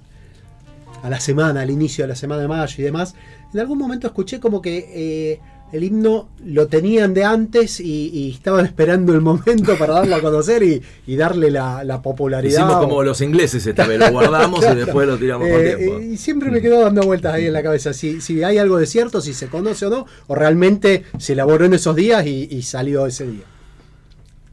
[1.02, 3.14] a la semana, al inicio de la semana de mayo y demás.
[3.52, 4.90] En algún momento escuché como que
[5.32, 5.40] eh,
[5.74, 10.20] el himno lo tenían de antes y, y estaban esperando el momento para darlo a
[10.20, 12.60] conocer y, y darle la, la popularidad.
[12.60, 16.00] Hicimos como los ingleses esta vez, lo guardamos y después lo tiramos con eh, tiempo.
[16.00, 18.86] y siempre me quedó dando vueltas ahí en la cabeza si, si hay algo de
[18.86, 22.62] cierto, si se conoce o no, o realmente se elaboró en esos días y, y
[22.62, 23.44] salió ese día.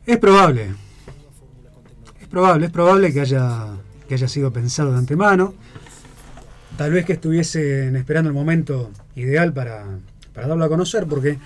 [0.07, 0.71] Es probable.
[2.19, 3.67] Es probable, es probable que haya,
[4.07, 5.53] que haya sido pensado de antemano.
[6.77, 9.85] Tal vez que estuviesen esperando el momento ideal para,
[10.41, 11.37] para darlo a conocer, porque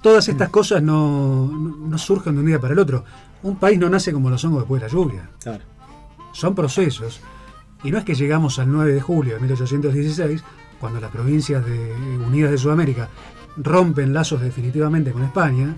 [0.00, 3.04] todas estas cosas no, no- no surgen de un día para el otro.
[3.42, 5.30] Un país no nace como los hongos después de la lluvia.
[5.42, 5.62] Claro.
[6.32, 7.20] Son procesos.
[7.84, 10.42] Y no es que llegamos al 9 de julio de 1816,
[10.80, 11.92] cuando las provincias de-
[12.26, 13.08] unidas de Sudamérica
[13.58, 15.76] rompen lazos definitivamente con España,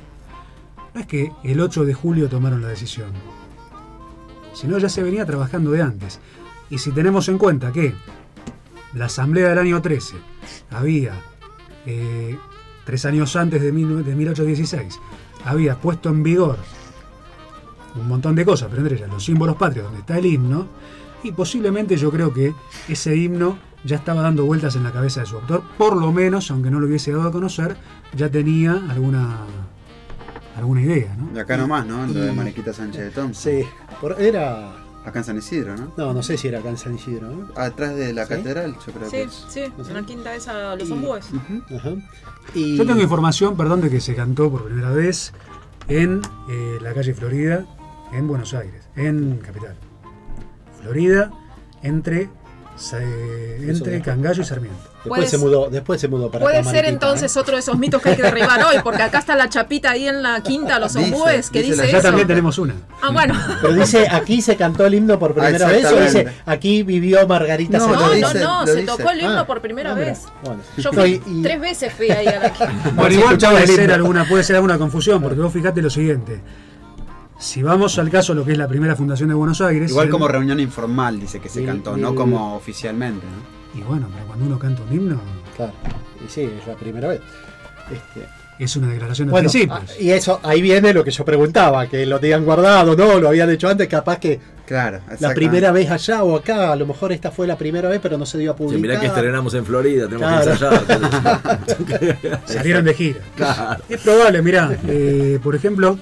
[0.94, 3.08] no es que el 8 de julio tomaron la decisión,
[4.52, 6.20] sino ya se venía trabajando de antes.
[6.70, 7.94] Y si tenemos en cuenta que
[8.94, 10.16] la asamblea del año 13
[10.70, 11.14] había,
[11.86, 12.36] eh,
[12.84, 14.98] tres años antes de, mil- de 1816,
[15.44, 16.58] había puesto en vigor
[17.94, 20.66] un montón de cosas, pero entre ellas los símbolos patrios, donde está el himno,
[21.22, 22.54] y posiblemente yo creo que
[22.88, 26.50] ese himno ya estaba dando vueltas en la cabeza de su autor, por lo menos,
[26.50, 27.76] aunque no lo hubiese dado a conocer,
[28.16, 29.38] ya tenía alguna
[30.56, 31.30] alguna idea, ¿no?
[31.34, 32.06] Y acá nomás, ¿no?
[32.06, 33.52] Lo de Mariquita Sánchez de Thompson.
[33.52, 33.66] Sí,
[34.00, 34.72] por- era.
[35.04, 35.92] Acá en San Isidro, ¿no?
[35.96, 37.48] No, no sé si era acá en San Isidro, ¿no?
[37.60, 38.28] Atrás de la ¿Sí?
[38.34, 39.44] catedral, yo creo Sí, que es.
[39.48, 41.26] sí, en la quinta esa los Y- ombúes.
[41.76, 41.90] Ajá.
[42.54, 45.32] Y, Yo tengo información, perdón, de que se cantó por primera vez
[45.88, 47.66] en eh, la calle Florida,
[48.12, 49.74] en Buenos Aires, en Capital.
[50.80, 51.30] Florida,
[51.82, 52.28] entre,
[52.94, 54.91] eh, entre Cangallo y Sarmiento.
[55.04, 57.38] Después puede se ser- mudó, después se mudó para Puede acá, ser entonces ¿eh?
[57.40, 60.06] otro de esos mitos que hay que derribar hoy, porque acá está la chapita ahí
[60.06, 62.06] en la quinta, los ombúes, que dice dice, Ya eso.
[62.08, 62.74] también tenemos una.
[63.00, 63.34] Ah, bueno.
[63.60, 67.78] Pero dice, aquí se cantó el himno por primera vez o dice, aquí vivió Margarita
[67.78, 68.86] No, No, no, no, se dice.
[68.86, 70.22] tocó el himno Ah, por primera vez.
[70.44, 70.60] bueno.
[70.76, 72.72] Yo fui y- tres veces fui ahí a la quinta.
[72.94, 76.40] Bueno, igual puede ser, alguna, puede ser alguna confusión, porque vos fijate lo siguiente.
[77.38, 79.90] Si vamos al caso, lo que es la primera fundación de Buenos Aires.
[79.90, 83.61] Igual el- como reunión informal dice que se cantó, no como oficialmente, ¿no?
[83.74, 85.20] Y bueno, pero cuando uno canta un himno,
[85.56, 85.72] Claro,
[86.24, 87.20] y sí, es la primera vez.
[87.90, 88.26] Este,
[88.58, 89.80] es una declaración de bueno, principios.
[89.82, 93.28] ah, y eso, ahí viene lo que yo preguntaba, que lo tenían guardado, no, lo
[93.28, 97.12] habían hecho antes, capaz que Claro, la primera vez allá o acá, a lo mejor
[97.12, 98.80] esta fue la primera vez, pero no se dio a Sí, publicar.
[98.80, 100.86] mirá que estrenamos en Florida, tenemos Claro.
[100.86, 102.40] que ensayar.
[102.46, 103.20] Salieron de gira.
[103.36, 103.82] Claro.
[103.88, 105.98] Es probable, mirá, eh, por ejemplo,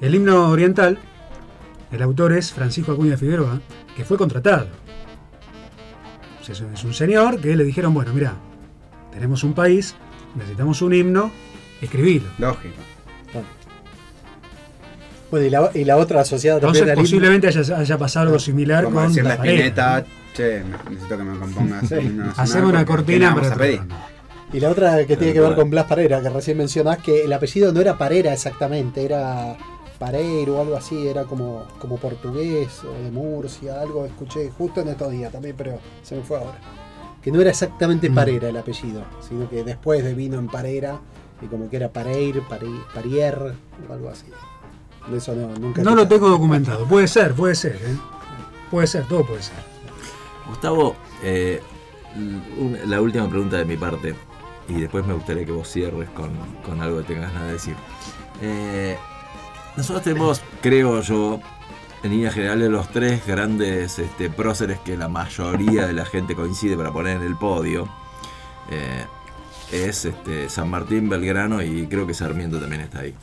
[0.00, 0.98] el himno oriental,
[1.90, 3.60] el autor es Francisco Acuña Figueroa,
[3.96, 4.66] que fue contratado.
[6.42, 8.34] O sea, es un- es un señor que le dijeron, bueno, mirá,
[9.12, 9.94] tenemos un país,
[10.34, 11.30] necesitamos un himno,
[11.80, 12.26] escribilo.
[12.38, 12.74] Lógico.
[15.30, 18.38] Bueno, y la, y la otra asociada Entonces también himno- posiblemente haya, haya pasado algo
[18.38, 20.04] similar Como con decirle la a pareja, Spinetta, ¿no?
[20.34, 21.94] che, necesito que me compongas Sí.
[21.94, 23.80] nacional Hacemos una cortina ¿qué le vamos para pedir.
[24.52, 27.32] Y la otra que tiene que ver con Blas Parera, que recién mencionás, que el
[27.32, 29.56] apellido no era Parera exactamente, era
[30.02, 34.88] Pareiro o algo así, era como, como portugués o de Murcia, algo escuché justo en
[34.88, 36.58] estos días también, pero se me fue ahora.
[37.22, 38.14] Que no era exactamente Mm.
[38.16, 40.98] Parera el apellido, sino que después de vino en Parera
[41.40, 43.54] y como que era Pareir, Pari- Parier
[43.88, 44.26] o algo así.
[45.08, 46.84] De eso no, nunca No lo tengo documentado.
[46.86, 47.76] Puede ser, puede ser.
[47.76, 47.96] ¿eh?
[48.72, 49.54] Puede ser, todo puede ser.
[50.48, 51.60] Gustavo, eh,
[52.58, 54.16] un- la última pregunta de mi parte,
[54.68, 56.30] y después me gustaría que vos cierres con,
[56.66, 57.76] con algo que tengas nada de decir.
[58.40, 58.96] Eh,
[59.76, 61.40] nosotros tenemos, creo yo,
[62.02, 66.76] en líneas generales, los tres grandes este, próceres que la mayoría de la gente coincide
[66.76, 67.88] para poner en el podio.
[68.70, 69.04] eh,
[69.72, 73.14] es este, San Martín, Belgrano y creo que Sarmiento también está ahí.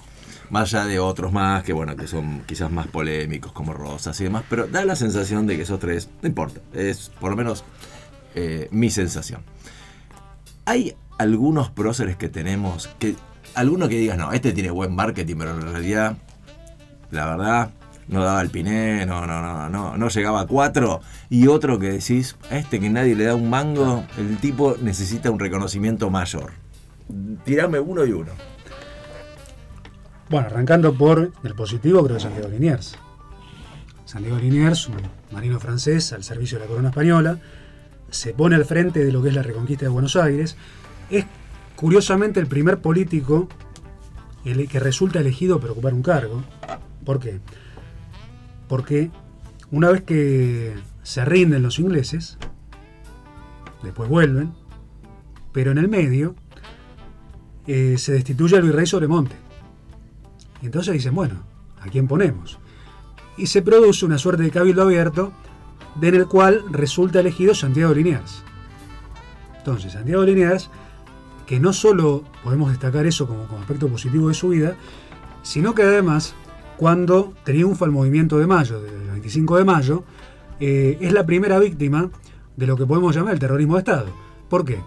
[0.49, 4.23] Más allá de otros más que bueno, que son quizás más polémicos como Rosas y
[4.23, 7.63] demás, pero da la sensación de que esos tres, no importa, es por lo menos
[8.33, 9.43] eh, mi sensación.
[10.65, 13.15] Hay algunos próceres que tenemos que
[13.53, 16.17] alguno que digas, no, este tiene buen marketing, pero en realidad,
[17.11, 17.71] la verdad,
[18.07, 21.01] no daba el piné, no, no, no, no, no llegaba a cuatro.
[21.29, 25.29] Y otro que decís, a este que nadie le da un mango, el tipo necesita
[25.29, 26.51] un reconocimiento mayor.
[27.45, 28.31] Tirame uno y uno.
[30.29, 32.97] Bueno, arrancando por el positivo, creo que Santiago Liniers.
[34.05, 34.97] Santiago Liniers, un
[35.31, 37.37] marino francés al servicio de la corona española,
[38.09, 40.55] se pone al frente de lo que es la reconquista de Buenos Aires.
[41.11, 41.25] Es
[41.75, 43.47] curiosamente el primer político
[44.43, 46.43] que resulta elegido para ocupar un cargo.
[47.05, 47.39] ¿Por qué?
[48.67, 49.11] Porque
[49.71, 52.37] una vez que se rinden los ingleses,
[53.83, 54.53] después vuelven,
[55.51, 56.35] pero en el medio
[57.67, 59.35] eh, se destituye al virrey Sobremonte.
[60.61, 61.43] Y entonces dicen, bueno,
[61.81, 62.59] ¿a quién ponemos?
[63.37, 65.33] Y se produce una suerte de cabildo abierto
[66.01, 68.43] en el cual resulta elegido Santiago Liniers.
[69.57, 70.69] Entonces, Santiago Liniers,
[71.45, 74.75] que no solo podemos destacar eso como, como aspecto positivo de su vida,
[75.41, 76.33] sino que además,
[76.79, 80.05] cuando triunfa el movimiento de mayo, del 25 de mayo,
[80.61, 82.09] eh, es la primera víctima
[82.55, 84.07] de lo que podemos llamar el terrorismo de Estado.
[84.47, 84.79] ¿Por qué?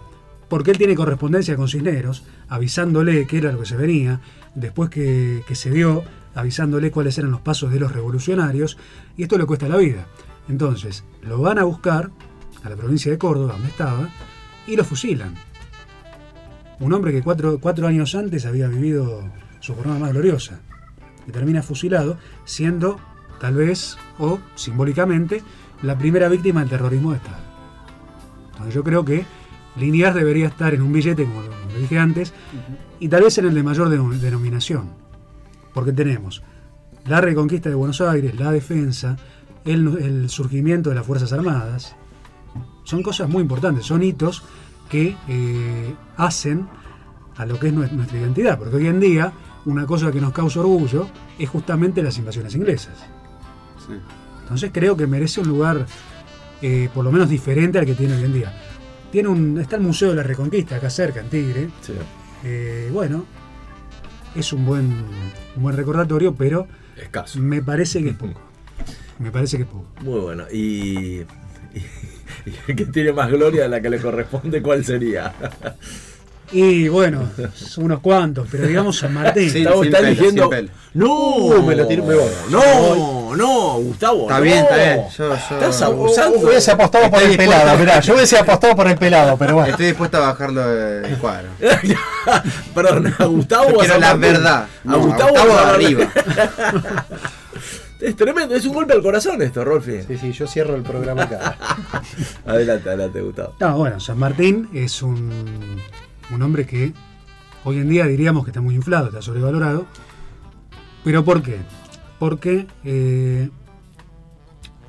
[0.49, 4.21] Porque él tiene correspondencia con Cisneros, avisándole qué era lo que se venía,
[4.55, 6.03] después que, que se dio,
[6.33, 8.79] avisándole cuáles eran los pasos de los revolucionarios,
[9.15, 10.07] y esto le cuesta la vida.
[10.49, 12.09] Entonces, lo van a buscar
[12.63, 14.09] a la provincia de Córdoba, donde estaba,
[14.65, 15.35] y lo fusilan.
[16.79, 19.29] Un hombre que cuatro, cuatro años antes había vivido
[19.59, 20.59] su jornada más gloriosa,
[21.27, 22.99] y termina fusilado, siendo,
[23.39, 25.41] tal vez, o simbólicamente,
[25.81, 27.43] la primera víctima del terrorismo de Estado.
[28.51, 29.25] Entonces yo creo que
[29.75, 32.33] Liniers debería estar en un billete, como lo dije antes,
[32.99, 34.89] y tal vez en el de mayor denom- denominación.
[35.73, 36.43] Porque tenemos
[37.05, 39.17] la reconquista de Buenos Aires, la defensa,
[39.65, 41.95] el, surgimiento de las Fuerzas Armadas.
[42.83, 44.43] Son cosas muy importantes, son hitos
[44.89, 46.67] que eh, hacen
[47.35, 48.59] a lo que es nues- nuestra identidad.
[48.59, 49.33] Porque hoy en día,
[49.65, 51.07] una cosa que nos causa orgullo
[51.39, 52.95] es justamente las invasiones inglesas.
[53.87, 53.93] Sí.
[54.41, 55.85] Entonces creo que merece un lugar
[56.61, 58.53] eh, por lo menos diferente al que tiene hoy en día.
[59.11, 61.69] Tiene un, está el Museo de la Reconquista acá cerca, en Tigre.
[62.43, 63.25] Eh, bueno,
[64.35, 64.85] es un buen,
[65.55, 66.67] un buen recordatorio, pero
[66.97, 67.39] Escaso.
[67.39, 68.41] me parece que es poco.
[69.19, 69.85] Me parece que es poco.
[70.01, 70.45] Muy bueno.
[70.51, 71.25] Y, y,
[72.45, 75.33] y el que tiene más gloria a la que le corresponde, ¿cuál sería?
[76.51, 79.49] Y bueno, son unos cuantos, pero digamos San Martín.
[79.49, 79.63] Sí.
[79.63, 80.69] Gustavo está pelo, pelo.
[80.93, 82.29] No, Uh, me lo tiro- me voy.
[82.51, 84.23] No, no, Gustavo.
[84.23, 84.41] Está no.
[84.43, 85.01] bien, está bien.
[85.17, 86.39] Yo, yo Estás abusando.
[86.39, 89.71] Hubiese apostado por el pelado, mirá, yo hubiese apostado por el pelado, pero bueno.
[89.71, 91.49] estoy dispuesto a bajarlo del cuadro.
[92.75, 93.69] Perdón, a Gustavo.
[93.69, 94.21] Yo o a quiero San la Martín?
[94.33, 94.63] verdad.
[94.63, 95.85] A No, a Gustavo, Gustavo o a San Martín?
[95.97, 97.05] arriba.
[98.01, 100.01] Es tremendo, es un golpe al corazón esto, Rolfi.
[100.05, 101.55] Sí, sí, yo cierro el programa acá.
[102.45, 103.55] Adelante, adelante, Gustavo.
[103.61, 105.81] No, bueno, San Martín es un,
[106.31, 106.93] un hombre que
[107.63, 109.85] hoy en día diríamos que está muy inflado, está sobrevalorado.
[111.03, 111.59] ¿Pero por qué?
[112.19, 113.49] Porque eh,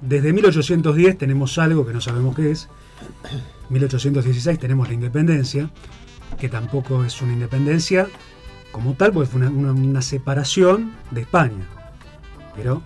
[0.01, 2.69] desde 1810 tenemos algo que no sabemos qué es.
[3.71, 5.71] 1816 tenemos la independencia,
[6.39, 8.07] que tampoco es una independencia
[8.71, 11.67] como tal, porque fue una, separación de España.
[12.55, 12.83] Pero,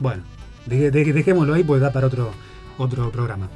[0.00, 0.22] bueno,
[0.66, 2.32] dejémoslo ahí porque da para otro,
[2.78, 3.48] otro programa.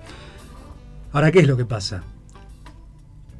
[1.13, 2.05] Ahora, ¿qué es lo que pasa?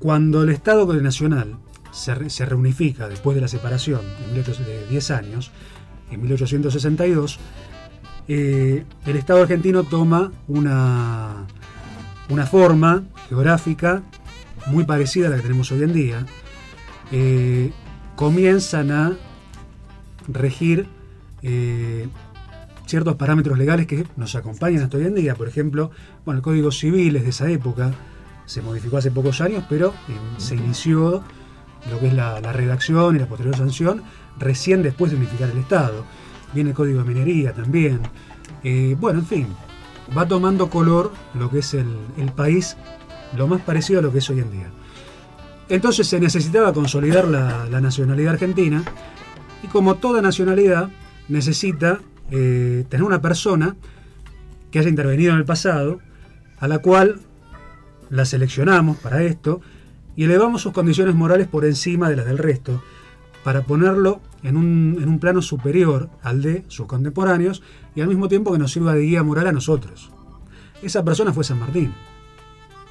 [0.03, 1.59] Cuando el Estado Nacional
[1.93, 5.53] se, se reunifica después de la separación en 18 de 10 años,
[6.11, 7.39] en 1862,
[8.27, 11.47] eh, el Estado argentino toma una,
[12.29, 14.03] una forma geográfica
[14.67, 16.27] muy parecida a la que tenemos hoy en día.
[17.13, 17.71] Eh,
[18.17, 19.17] comienzan a
[20.27, 20.89] regir
[21.43, 22.09] eh,
[22.87, 25.37] ciertos parámetros legales que nos acompañan hasta hoy en día.
[25.37, 25.93] Por ejemplo,
[26.25, 27.93] bueno, el Código Civil de esa época,
[28.47, 31.23] se modificó hace pocos años, pero eh, se inició
[31.91, 34.03] lo que es la, redacción y la posterior sanción
[34.39, 36.05] recién después de unificar el Estado.
[36.55, 38.01] Viene el Código de Minería también.
[38.63, 39.47] Eh, bueno, en fin,
[40.17, 41.87] va tomando color lo que es el,
[42.37, 42.77] país,
[43.37, 44.71] lo más parecido a lo que es hoy en día.
[45.69, 48.83] Entonces se necesitaba consolidar la, la nacionalidad argentina
[49.63, 50.91] y como toda nacionalidad
[51.29, 52.01] necesita
[52.31, 53.77] eh, tener una persona
[54.71, 56.01] que haya intervenido en el pasado,
[56.59, 57.21] a la cual
[58.13, 59.61] la seleccionamos para esto
[60.15, 62.81] y elevamos sus condiciones morales por encima de las del resto,
[63.43, 67.61] para ponerlo en un, en un plano superior al de sus contemporáneos
[67.97, 70.13] y al mismo tiempo que nos sirva de guía moral a nosotros.
[70.81, 71.93] Esa persona fue San Martín.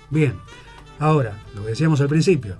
[0.09, 0.33] Bien,
[1.01, 2.57] Ahora, lo que decíamos al principio,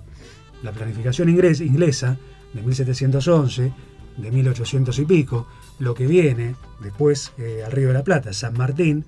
[0.64, 2.18] la planificación inglesa
[2.52, 3.72] de 1711,
[4.16, 5.46] de 1800 y pico,
[5.78, 9.06] lo que viene después eh, al Río de la Plata, San Martín,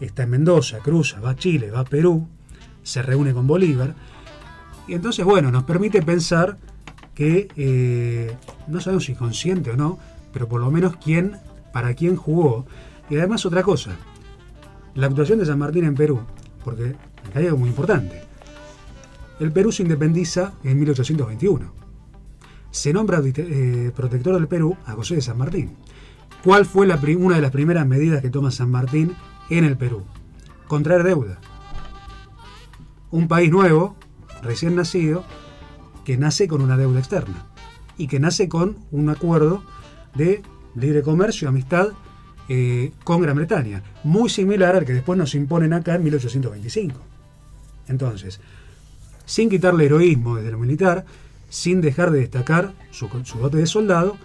[0.00, 2.28] está en Mendoza, cruza, va a Chile, va a Perú,
[2.82, 3.94] se reúne con Bolívar,
[4.86, 6.58] y entonces, bueno, nos permite pensar
[7.14, 8.36] que, eh,
[8.68, 9.98] no sabemos si consciente o no,
[10.32, 11.38] pero por lo menos quién,
[11.72, 12.66] para quién jugó.
[13.08, 13.96] Y además otra cosa,
[14.94, 16.20] la actuación de San Martín en Perú,
[16.64, 16.96] porque
[17.28, 18.22] acá hay algo muy importante.
[19.40, 21.72] El Perú se independiza en 1821.
[22.70, 25.76] Se nombra eh, protector del Perú a José de San Martín.
[26.42, 29.14] ¿Cuál fue una de las primeras medidas que toma San Martín
[29.50, 30.02] en el Perú?
[30.66, 31.38] Contraer deuda.
[33.10, 33.96] Un país nuevo,
[34.42, 35.24] recién nacido,
[36.04, 37.46] que nace con una deuda externa
[37.96, 39.62] y que nace con un acuerdo
[40.14, 40.42] de
[40.74, 41.88] libre comercio, amistad
[42.48, 47.00] eh, con Gran Bretaña, muy similar al que después nos imponen acá en 1825.
[47.88, 48.40] Entonces,
[49.24, 51.04] sin quitarle heroísmo desde lo militar,
[51.48, 54.16] sin dejar de destacar su, su dote de soldado,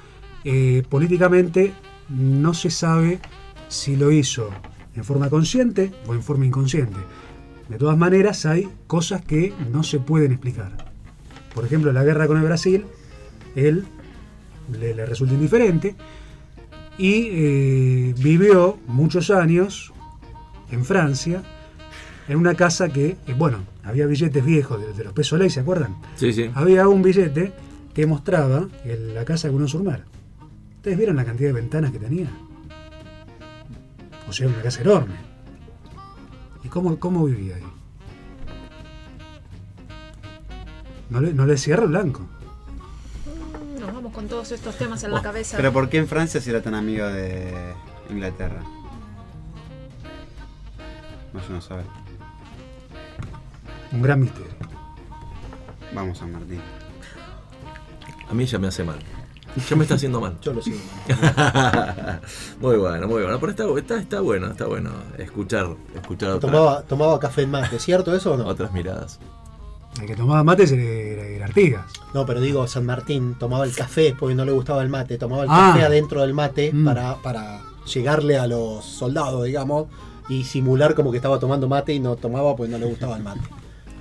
[0.43, 1.73] eh, políticamente
[2.09, 3.19] no se sabe
[3.67, 4.49] si lo hizo
[4.95, 6.97] en forma consciente o en forma inconsciente.
[7.69, 10.89] De todas maneras, hay cosas que no se pueden explicar.
[11.53, 12.85] Por ejemplo, la guerra con el Brasil,
[13.55, 13.85] él
[14.79, 15.95] le, le resulta indiferente
[16.97, 19.93] y eh, vivió muchos años
[20.71, 21.43] en Francia,
[22.27, 25.61] en una casa que, eh, bueno, había billetes viejos de, de los pesos ley, ¿se
[25.61, 25.95] acuerdan?
[26.15, 26.49] Sí, sí.
[26.53, 27.53] Había un billete
[27.93, 30.03] que mostraba el- la casa de Gunón Surmar.
[30.77, 32.29] ¿Ustedes vieron la cantidad de ventanas que tenía?
[34.29, 35.15] O sea, una casa enorme.
[36.63, 37.63] ¿Y cómo, cómo vivía ahí?
[41.09, 42.21] No le, no le cierra el blanco.
[43.79, 45.57] Nos vamos con todos estos temas en la cabeza.
[45.57, 47.73] Pero ¿por qué en Francia si era tan amigo de
[48.11, 48.61] Inglaterra?
[51.33, 51.83] No, yo no sabe.
[53.91, 54.53] Un gran misterio.
[55.95, 56.61] Vamos San Martín.
[58.29, 58.99] A mí ya me hace mal.
[59.69, 60.37] Ya me está haciendo mal.
[60.41, 60.77] Yo lo sigo.
[62.61, 63.39] muy bueno, muy bueno.
[63.39, 67.79] Pero está, está, está bueno, está bueno escuchar, escuchar otras, Tomaba, tomaba café en mate,
[67.79, 68.45] ¿cierto eso o no?
[68.45, 69.19] otras miradas.
[69.99, 71.85] El que tomaba mates era, era- era Artigas.
[72.13, 75.43] No, pero digo, San Martín tomaba el café porque no le gustaba el mate, tomaba
[75.43, 75.71] el Ah.
[75.73, 76.85] café adentro del mate Mm.
[76.85, 77.61] para, para
[77.91, 79.87] llegarle a los soldados, digamos,
[80.29, 83.23] y simular como que estaba tomando mate y no tomaba porque no le gustaba el
[83.23, 83.41] mate.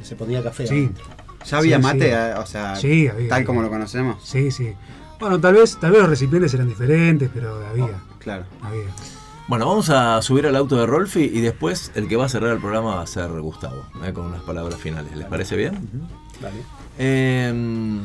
[0.03, 1.05] Se ponía café Sí, adentro.
[1.45, 1.99] ¿Ya había Sí, mate?
[2.01, 2.07] sí.
[2.15, 3.47] eh, O sea, Sí, había, tal había.
[3.47, 4.23] como lo conocemos.
[4.23, 4.75] sí, sí.
[5.21, 8.45] Bueno, tal vez, tal vez los recipientes eran diferentes, pero había, Claro.
[8.63, 8.85] había.
[9.49, 12.53] Bueno, vamos a subir al auto de Rolfi y después el que va a cerrar
[12.53, 15.17] el programa va a ser Gustavo, eh, con unas palabras finales.
[15.17, 15.89] ¿Les parece bien?
[16.41, 16.63] Dale.
[16.99, 18.01] Eh,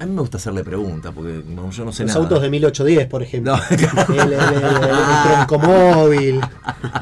[0.00, 2.20] a mí me gusta hacerle preguntas porque no- yo no sé Los nada.
[2.24, 3.56] autos de 1810, por ejemplo.
[3.56, 3.62] No.
[3.70, 6.40] El, el, el- el troncomóvil,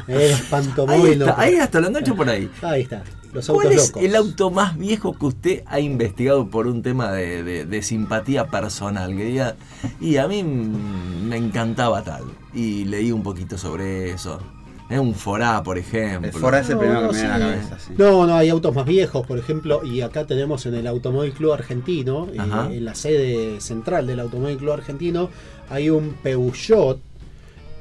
[0.09, 1.13] el Ahí espantomóvil.
[1.23, 2.51] está, no, ahí hasta lo engancho por ahí.
[2.63, 3.03] Ahí está.
[3.33, 4.03] Los ¿Cuál autos es locos.
[4.05, 8.47] el auto más viejo que usted ha investigado por un tema de, de- de simpatía
[8.47, 9.15] personal?
[9.17, 9.55] Que diga,
[10.01, 12.25] y a mí me encantaba tal.
[12.55, 14.41] Y leí un poquito sobre eso.
[14.91, 16.29] Es un Forá, por ejemplo.
[16.31, 17.53] El Fora es el No, primero no, que me viene a la sí.
[17.69, 17.79] cabeza.
[17.79, 17.93] Sí.
[17.99, 21.53] No, no, hay autos más viejos, por ejemplo, y acá tenemos en el Automóvil Club
[21.53, 22.39] Argentino, eh,
[22.77, 25.29] en la sede central del Automóvil Club Argentino,
[25.69, 26.99] hay un Peugeot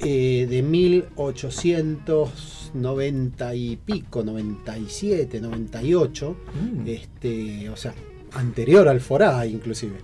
[0.02, 6.88] eh, de 1890 y pico, 97, 98, Mm.
[6.88, 7.94] este, o sea,
[8.34, 9.96] anterior al Forá inclusive.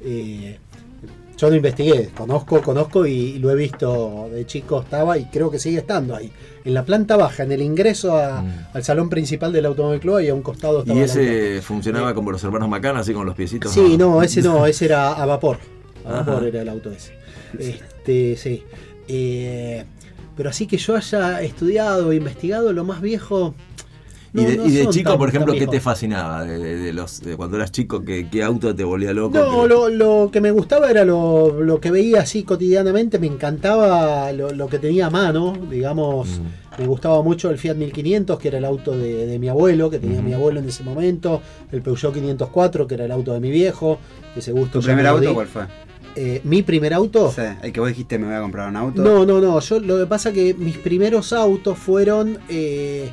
[0.00, 0.58] Eh,
[1.36, 5.58] yo lo investigué, conozco, conozco y lo he visto de chico, estaba y creo que
[5.58, 6.30] sigue estando ahí.
[6.64, 8.52] En la planta baja, en el ingreso a- Mm.
[8.74, 12.14] al salón principal del Automóvil Club y a un costado estaba Y ese funcionaba Eh,
[12.14, 13.72] como los hermanos Macana, así con los piecitos.
[13.72, 15.58] Sí, no, ese no, ese era a vapor.
[16.04, 16.22] A Ajá.
[16.22, 17.12] vapor era el auto ese.
[17.58, 18.62] Este, sí.
[19.08, 19.84] Eh,
[20.36, 23.54] pero así que yo haya estudiado, investigado lo más viejo.
[24.34, 26.44] Y de, no y de chico, tan- por ejemplo, ¿qué te fascinaba?
[26.44, 29.36] De, de- de los, de cuando eras chico, ¿qué, qué auto te volvía loco?
[29.38, 34.32] No, lo, lo que me gustaba era lo, lo que veía así cotidianamente, me encantaba
[34.32, 36.80] lo, lo que tenía a mano, digamos, Mm.
[36.80, 39.98] me gustaba mucho el Fiat 1500, que era el auto de, de mi abuelo, que
[39.98, 43.50] tenía mi abuelo en ese momento, el Peugeot 504, que era el auto de mi
[43.50, 43.98] viejo,
[44.34, 45.62] ese gusto ¿Tu primer auto cuál fue?
[46.16, 47.30] Eh, mi primer auto.
[47.34, 49.02] Sí, el que vos dijiste me voy a comprar un auto.
[49.02, 49.60] No, no, no.
[49.60, 53.10] Yo lo que pasa que mis primeros autos fueron eh,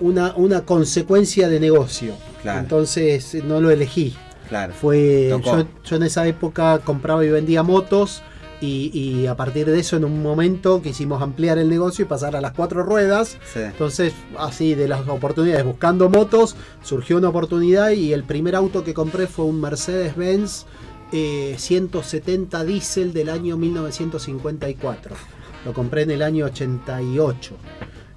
[0.00, 2.14] una, una consecuencia de negocio.
[2.42, 2.60] Claro.
[2.60, 4.14] Entonces eh, no lo elegí.
[4.48, 4.72] Claro.
[4.72, 8.22] Fue yo, yo en esa época compraba y vendía motos
[8.60, 12.34] y, y a partir de eso en un momento quisimos ampliar el negocio y pasar
[12.34, 13.36] a las cuatro ruedas.
[13.52, 13.60] Sí.
[13.60, 18.94] Entonces así de las oportunidades buscando motos surgió una oportunidad y el primer auto que
[18.94, 20.64] compré fue un Mercedes-Benz
[21.10, 25.16] eh, 170 diésel del año 1954.
[25.64, 27.54] Lo compré en el año 88.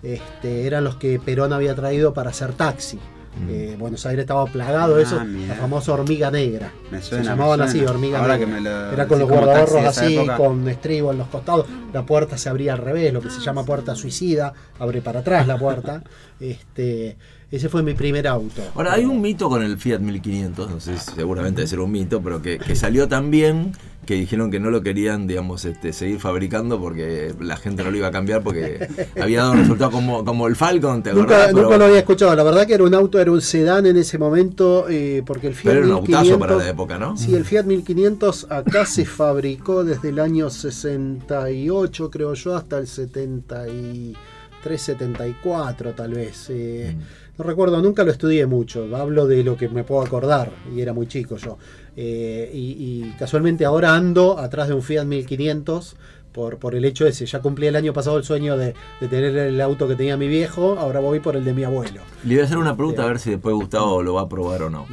[0.03, 2.99] Este, eran los que Perón había traído para hacer taxi.
[3.48, 5.07] Eh, Buenos Aires estaba plagado de Mm.
[5.07, 5.48] Ah, eso, mira.
[5.48, 6.73] la famosa hormiga negra.
[6.91, 7.72] Me suena, Se me llamaban suena.
[7.72, 8.45] así, hormiga Ahora negra.
[8.45, 10.36] que me lo Era con los esa así, época.
[10.36, 11.65] con estribo en los costados.
[11.94, 15.48] La puerta se abría al revés, lo que se llama puerta suicida, abre para atrás
[15.48, 16.03] la puerta.
[16.41, 17.18] Este,
[17.52, 18.64] ese fue mi primer auto.
[18.73, 21.91] Ahora, hay un mito con el Fiat 1500, no sé, si seguramente debe ser un
[21.91, 23.73] mito, pero que, que salió tan bien
[24.06, 27.98] que dijeron que no lo querían, digamos, este, seguir fabricando porque la gente no lo
[27.98, 28.88] iba a cambiar porque
[29.22, 31.53] había dado resultado como, como el Falcon, ¿te Nunca, acordás?
[31.53, 32.36] nunca lo había escuchado.
[32.36, 35.53] La verdad que era un auto, era un sedán en ese momento, eh, porque el
[35.53, 36.32] Fiat Pero era un 1500.
[36.32, 37.15] autazo para la época, ¿no?
[37.15, 42.88] Sí, el Fiat 1500 acá se fabricó desde el año 68, creo yo, hasta el
[42.88, 46.48] 73, 74 tal vez.
[46.49, 47.02] Eh, Mm.
[47.38, 48.88] No recuerdo, nunca lo estudié mucho.
[48.95, 51.57] Hablo de lo que me puedo acordar, y era muy chico yo.
[51.97, 55.97] Eh, y, y casualmente ahora ando atrás de un Fiat 1500
[56.31, 57.26] por, por el hecho ese.
[57.26, 60.27] Ya cumplí el año pasado el sueño de, de tener el auto que tenía mi
[60.27, 62.01] viejo, ahora voy por el de mi abuelo.
[62.23, 64.63] Le voy a hacer una pregunta a ver si después Gustavo lo va a probar
[64.63, 64.85] o no.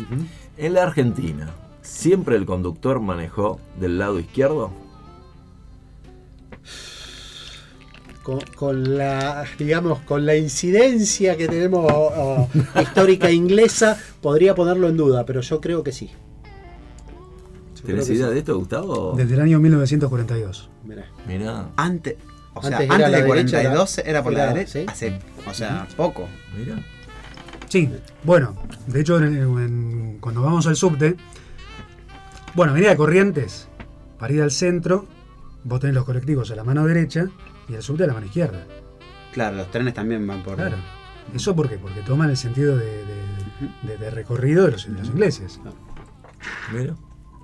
[0.57, 1.51] En la Argentina,
[1.83, 4.73] ¿siempre el conductor manejó del lado izquierdo?
[8.29, 12.47] con, con la digamos con la incidencia que tenemos oh,
[12.83, 16.11] histórica inglesa podría ponerlo en duda pero yo creo que sí
[17.83, 18.33] ¿Tenés idea sí.
[18.35, 19.15] de esto, Gustavo?
[19.17, 20.71] Desde el año 1942.
[20.85, 21.05] Mirá.
[21.27, 22.17] Mirá, Antes,
[22.55, 24.73] o sea, Antes antes, la de derecha, 42 era, por la derecha.
[24.73, 24.87] ¿sí?
[24.89, 26.29] Hace, o sea, poco.
[26.57, 26.83] mirá.
[27.69, 27.91] Sí,
[28.25, 28.55] bueno,
[28.87, 31.17] de hecho, en- en- cuando vamos al subte,
[32.55, 33.69] bueno, venía de Corrientes,
[34.19, 35.07] para ir al centro,
[35.65, 37.27] vos tenés los colectivos a la mano derecha
[37.69, 38.65] y el subte a la mano izquierda.
[39.33, 40.57] Claro, los trenes también van por.
[40.57, 40.77] Claro.
[41.35, 41.77] ¿Eso por qué?
[41.77, 43.19] Porque toman el sentido de, de-
[43.83, 45.61] de- de recorrido de los, de los ingleses.
[46.73, 46.95] Mira.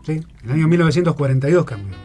[0.05, 1.97] Sí, en el año 1942 cambió.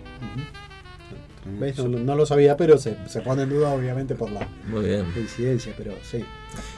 [1.45, 5.05] No, no lo sabía pero se, se pone en duda obviamente por la Muy bien.
[5.17, 6.23] incidencia pero sí.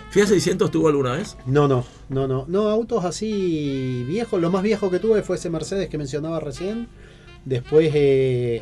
[0.09, 1.37] ¿Fiat 600 tuvo alguna vez?
[1.45, 2.45] no no no no.
[2.47, 4.41] No autos así viejos.
[4.41, 6.87] Lo más viejo que tuve fue ese Mercedes que mencionaba recién.
[7.45, 8.61] Después eh,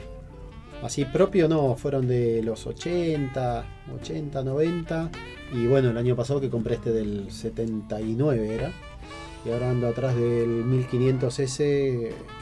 [0.83, 3.65] así propio no fueron de los 80
[4.01, 5.11] 80 90
[5.53, 8.71] y bueno el año pasado que compré este del 79 era
[9.45, 11.57] y ahora ando atrás del 1500S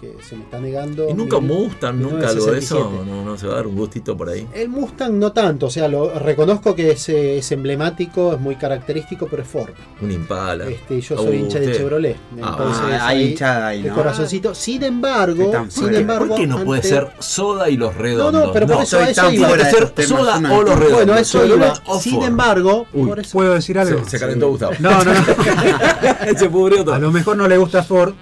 [0.01, 2.75] que se me está negando ¿Y nunca un Mustang, nunca algo de eso?
[2.89, 3.05] 1967.
[3.05, 4.47] No, no se va a dar un gustito por ahí.
[4.53, 8.55] El Mustang no tanto, o sea, lo reconozco que es, eh, es emblemático, es muy
[8.55, 9.69] característico, pero es Ford.
[10.01, 10.65] Un Impala.
[10.67, 11.71] Este, yo Oh, soy hincha de.
[11.73, 12.15] Chevrolet.
[12.41, 13.95] Ah, Entonces, Ah, hay ahí, hinchada ahí, el ¿no?
[13.95, 14.55] corazoncito.
[14.55, 16.27] Sin embargo, sin embargo.
[16.29, 18.33] ¿Por qué no puede ante- ser soda y los redondos?
[18.41, 19.47] No, no, pero por eso- eso tan iba.
[19.47, 20.93] Tiene fuera que de ser soda o los redondos.
[21.05, 21.73] Bueno, eso iba.
[21.99, 24.03] Sin embargo, Uy, por eso- ¿Puedo decir algo?
[24.05, 24.73] Se, se calentó Gustavo.
[24.79, 25.21] No, no, no.
[26.37, 26.95] se pudrió todo.
[26.95, 28.13] A lo mejor no le gusta Ford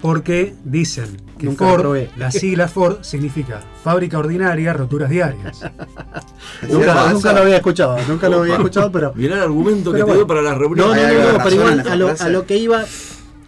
[0.00, 2.10] porque dicen que Nunca Ford, probé.
[2.16, 5.60] la sigla Ford significa fábrica ordinaria, roturas diarias.
[6.68, 9.12] nunca, lo había escuchado, nunca lo había escuchado, pero.
[9.16, 10.14] Mirá el argumento Pero que te bueno.
[10.18, 10.96] dio para las No, reuniones.
[10.96, 12.24] no, no, algo de no, pero igual a lo, frase.
[12.24, 12.84] a lo que iba,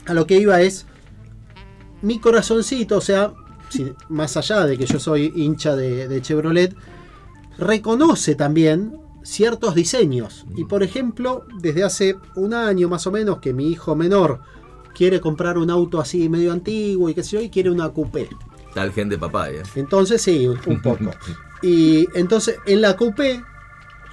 [0.06, 0.86] a lo que iba es
[2.02, 3.32] mi corazoncito, o sea,
[3.68, 6.74] si- más allá de que yo soy hincha de, de Chevrolet,
[7.58, 10.44] reconoce también ciertos diseños.
[10.56, 14.40] Y por ejemplo, desde hace un año más o menos que mi hijo menor
[14.94, 18.28] quiere comprar un auto así medio antiguo y qué sé yo, y quiere una coupé.
[18.74, 19.62] Tal gente papaya.
[19.74, 21.10] Entonces sí, un poco.
[21.62, 23.42] Y entonces en la coupé,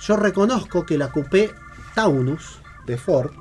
[0.01, 1.51] yo reconozco que la coupé
[1.95, 3.31] Taunus de Ford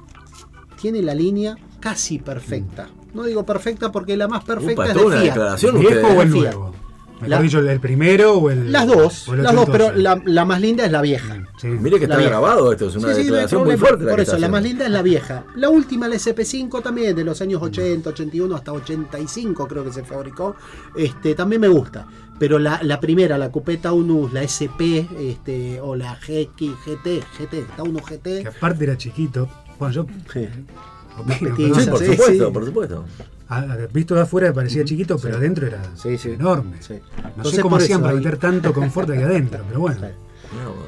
[0.81, 2.89] tiene la línea casi perfecta.
[3.15, 5.35] No digo perfecta porque la más perfecta Upa, es toda una de Fiat.
[5.35, 6.17] declaración ¿El viejo ustedes.
[6.19, 6.75] o el nuevo?
[7.21, 8.73] Mejor La- dicho, el primero o el.
[8.73, 11.45] Las dos, el las dos, pero la, la más linda es la vieja.
[11.61, 11.69] Sí.
[11.69, 12.31] Mire que La está vieja.
[12.31, 14.05] grabado esto, es una Sí, declaración muy fuerte.
[14.05, 15.45] la Por que eso, la más linda es la vieja.
[15.57, 20.03] La última, la SP5 también, de los años 80, 81 hasta 85 creo que se
[20.03, 20.57] fabricó.
[20.97, 22.07] Este, también me gusta.
[22.39, 27.67] Pero la, la primera, la Coupé Taunus, la SP, este, o la GX, GT, GT,
[27.77, 28.47] Taunus Que GT.
[28.49, 29.47] aparte era chiquito.
[29.79, 30.03] Bueno, yo.
[31.19, 31.75] opino.
[31.81, 32.53] Sí, por Sí, supuesto, sí.
[32.53, 33.05] por supuesto.
[33.51, 36.31] A- a- visto de afuera parecía chiquito, pero adentro era Sí, sí.
[36.31, 36.77] enorme.
[36.81, 36.95] Sí.
[36.95, 40.01] No Entonces, sé cómo hacían para ahí- meter tanto confort aquí adentro, pero bueno.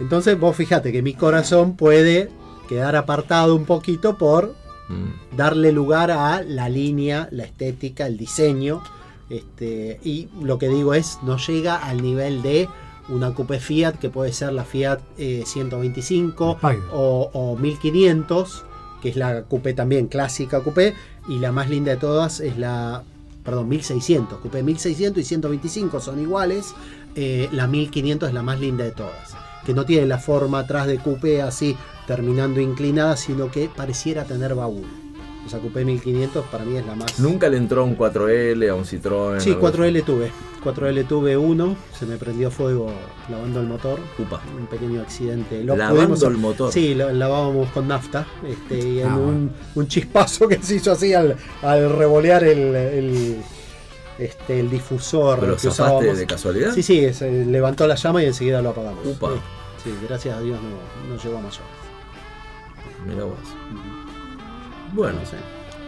[0.01, 2.31] Entonces vos fíjate que mi corazón puede
[2.69, 4.55] quedar apartado un poquito por
[4.89, 5.37] Mm.
[5.37, 8.83] darle lugar a la línea, la estética, el diseño.
[9.31, 12.69] Este, y lo que digo es, no llega al nivel de
[13.09, 16.81] una coupé Fiat, que puede ser la Fiat eh, 125 Spider.
[16.93, 18.65] o, o 1500,
[19.01, 20.95] que es la coupé también clásica coupé,
[21.29, 23.03] y la más linda de todas es la,
[23.45, 24.39] perdón, 1600.
[24.41, 26.75] Coupé 1600 y 125 son iguales,
[27.15, 29.35] eh, la 1500 es la más linda de todas,
[29.65, 31.77] que no tiene la forma atrás de coupé así
[32.07, 34.87] terminando inclinada, sino que pareciera tener baúl.
[35.47, 37.19] Esa Coupé 1500 para mí es la más...
[37.19, 39.41] Nunca le entró un 4L, a un Citroën.
[39.41, 40.31] Sí, algo 4L tuve.
[40.65, 42.93] 4L tuve uno, se me prendió fuego
[43.29, 43.99] lavando el motor.
[44.19, 44.41] Upa.
[44.59, 45.63] Un pequeño accidente.
[45.65, 46.73] Lavando el motor.
[46.73, 48.27] Sí, lo lavábamos con nafta.
[48.47, 52.75] Este, y en Ah, un, un chispazo que se hizo así al, al revolear el,
[52.77, 53.37] el,
[54.19, 55.41] este, el difusor.
[55.41, 56.17] ¿Pero que usábamos.
[56.19, 56.73] de casualidad?
[56.75, 59.05] Sí, sí, se levantó la llama y enseguida lo apagamos.
[59.07, 59.31] Upa.
[59.83, 61.63] Sí, sí, gracias a Dios no, no llegó a mayor.
[63.07, 63.37] Mira vos.
[64.93, 65.37] Bueno, No sé.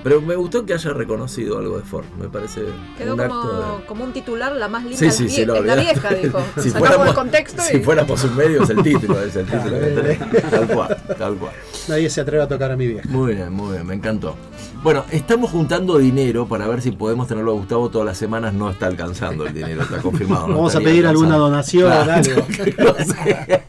[0.05, 2.05] Pero me gustó que haya reconocido algo de Ford.
[2.21, 2.61] Me parece
[2.99, 6.39] Quedó un acto como, de- como un titular la más linda Sí, la vieja, dijo.
[6.57, 9.47] si Sacamos fuéramos, el contexto si y fuéramos un medio es el título, es el
[9.47, 9.77] título.
[10.51, 11.53] Tal cual, tal cual.
[11.89, 13.09] Nadie se atreve a tocar a mi vieja.
[13.09, 14.37] Muy bien, muy bien, me encantó.
[14.83, 18.53] Bueno, estamos juntando dinero para ver si podemos tenerlo a Gustavo todas las semanas.
[18.53, 20.49] No está alcanzando el dinero, está confirmado.
[20.49, 22.47] no Vamos a pedir alguna donación, algo.
[22.79, 23.63] no sé.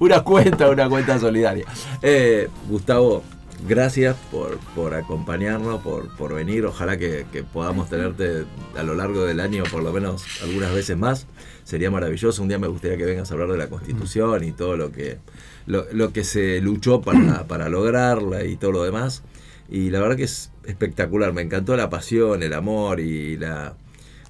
[0.00, 1.64] Una cuenta, una cuenta solidaria.
[2.02, 3.22] Eh, Gustavo,
[3.66, 6.64] gracias por, por acompañarnos, por, por venir.
[6.66, 8.44] Ojalá que, que podamos tenerte
[8.76, 11.26] a lo largo del año, por lo menos algunas veces más.
[11.64, 12.42] Sería maravilloso.
[12.42, 15.18] Un día me gustaría que vengas a hablar de la Constitución y todo lo que,
[15.66, 19.22] lo, lo que se luchó para, para lograrla y todo lo demás.
[19.70, 21.32] Y la verdad que es espectacular.
[21.32, 23.74] Me encantó la pasión, el amor y la,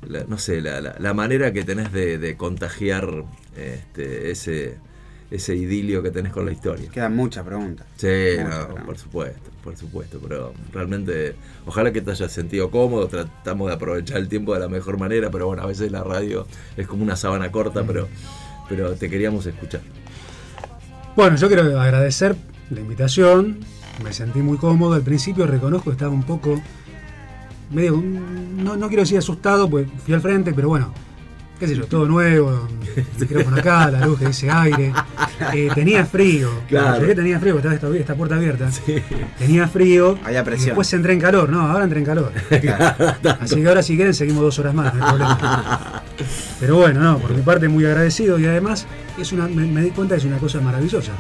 [0.07, 3.25] la- no sé, la, la- la manera que tenés de, de contagiar
[3.57, 4.79] este, ese,
[5.31, 6.89] ese idilio que tenés con la historia.
[6.91, 7.87] Quedan muchas preguntas.
[7.97, 8.07] Sí,
[8.39, 8.85] Muchas no, preguntas.
[8.87, 11.35] por supuesto, por supuesto, pero realmente
[11.67, 15.31] ojalá que te hayas sentido cómodo, tratamos de aprovechar el tiempo de la mejor manera,
[15.31, 16.47] pero bueno, a veces la radio
[16.77, 18.09] es como una sábana corta, pero,
[18.69, 19.81] pero te queríamos escuchar.
[21.17, 22.37] Bueno, yo quiero agradecer
[22.71, 23.59] la invitación.
[24.05, 24.95] Me sentí muy cómodo.
[24.95, 26.61] Al principio reconozco que estaba un poco.
[27.71, 28.01] medio.
[28.01, 30.93] No, no quiero decir asustado, pues fui al frente, pero bueno.
[31.59, 32.69] Qué sé yo, todo nuevo,
[33.19, 34.93] micrófono acá, la luz que dice aire.
[35.53, 36.51] Eh, tenía frío.
[36.69, 37.01] Claro.
[37.01, 38.69] Llegué tenía frío, porque estaba esta, esta puerta abierta.
[39.39, 40.19] Tenía frío.
[40.25, 40.69] Había y presión.
[40.69, 41.49] después entré en calor.
[41.49, 42.33] No, ahora entré en calor.
[43.41, 46.03] Así que ahora si quieren seguimos dos horas más, no hay problema.
[46.61, 48.87] Pero bueno, no, por mi parte muy agradecido y además
[49.19, 51.13] es una, me, me di cuenta que es una cosa maravillosa.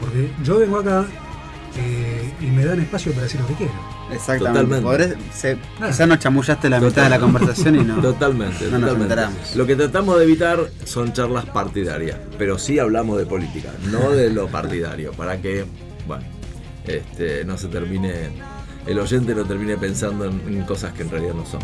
[0.00, 1.04] Porque yo vengo acá
[1.76, 3.72] eh, y me dan espacio para decir lo que quiero.
[4.12, 4.76] Exactamente.
[4.80, 5.16] Totalmente.
[5.32, 7.96] Se- quizás no chamullaste la mitad de la conversación y no.
[8.02, 9.34] Totalmente, no nos totalmente.
[9.56, 14.30] Lo que tratamos de evitar son charlas partidarias, pero sí hablamos de política, no de
[14.30, 15.64] lo partidario, para que,
[16.06, 16.24] bueno,
[16.86, 18.30] este, no se termine,
[18.86, 21.60] el oyente no termine pensando en, en cosas que en realidad no son.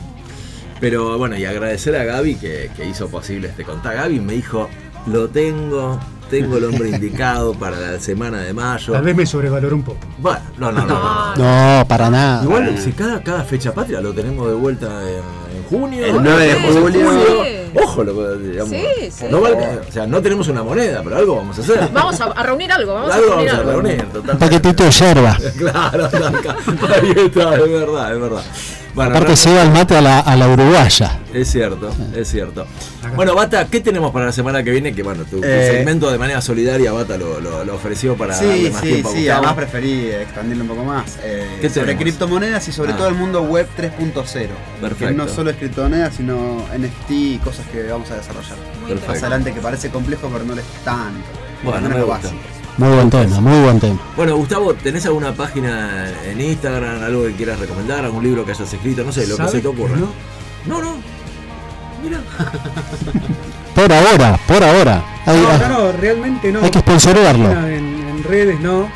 [0.81, 3.99] Pero bueno, y agradecer a Gaby que, que hizo posible este contacto.
[3.99, 4.69] Gaby me dijo,
[5.07, 5.99] lo tengo,
[6.31, 8.93] tengo el hombre indicado para la semana de mayo.
[8.93, 9.99] Tal vez me sobrevaloró un poco.
[10.19, 11.35] Bueno, no, no, no.
[11.37, 11.79] no.
[11.79, 12.43] No, para nada.
[12.45, 16.05] Igual, si cada, cada fecha patria lo tenemos de vuelta en, en junio.
[16.05, 17.11] El 9 de en julio.
[17.11, 17.79] Sí.
[17.83, 18.71] Ojo, lo que digamos.
[18.71, 19.25] Sí, sí.
[19.31, 19.57] No vale-
[19.89, 21.89] o sea, no tenemos una moneda, pero algo vamos a hacer.
[21.93, 24.45] Vamos a, a reunir algo, vamos algo a reunir vamos a reunir, Un totalmente.
[24.47, 25.37] paquetito de yerba.
[25.59, 26.57] Claro, acá.
[26.95, 28.43] ahí está, es verdad, es verdad.
[28.95, 31.21] Bueno, Aparte no- lleva el mate a la, a la uruguaya.
[31.33, 32.67] es cierto, es cierto.
[33.15, 34.93] Bueno, Bata, ¿qué tenemos para la semana que viene?
[34.93, 38.35] Que bueno, tu, tu Eh, segmento de manera solidaria, Bata lo, lo- lo ofreció para
[38.35, 41.17] darle Sí, más sí, tiempo a sí, además preferí expandirlo un poco más.
[41.23, 42.03] eh, ¿Qué sobre tenemos?
[42.03, 42.97] criptomonedas y sobre Ah.
[42.97, 44.49] todo el mundo web 3.0.
[44.81, 45.15] Que Perfecto.
[45.15, 48.57] no solo es criptomonedas, sino NFT y cosas que vamos a desarrollar.
[48.81, 49.13] Muy Perfecto.
[49.13, 51.25] Más adelante que parece complejo, pero no lo es tanto.
[51.63, 52.23] Bueno, menos me lo gusta.
[52.29, 52.43] básico.
[52.79, 53.99] Muy buen tema, muy buen tema.
[54.17, 58.73] Bueno, Gustavo, ¿tenés alguna página en Instagram, algo que quieras recomendar, algún libro que hayas
[58.73, 59.03] escrito?
[59.03, 59.97] No sé, lo que ¿Sabes se te ocurra.
[59.97, 60.09] no?
[60.67, 60.97] No, no.
[62.03, 62.21] Mira.
[63.75, 65.05] Por ahora, por ahora.
[65.25, 66.61] Hay, No, no, realmente no.
[66.63, 67.49] hay que sponsorarlo.
[67.69, 68.89] En, en redes no.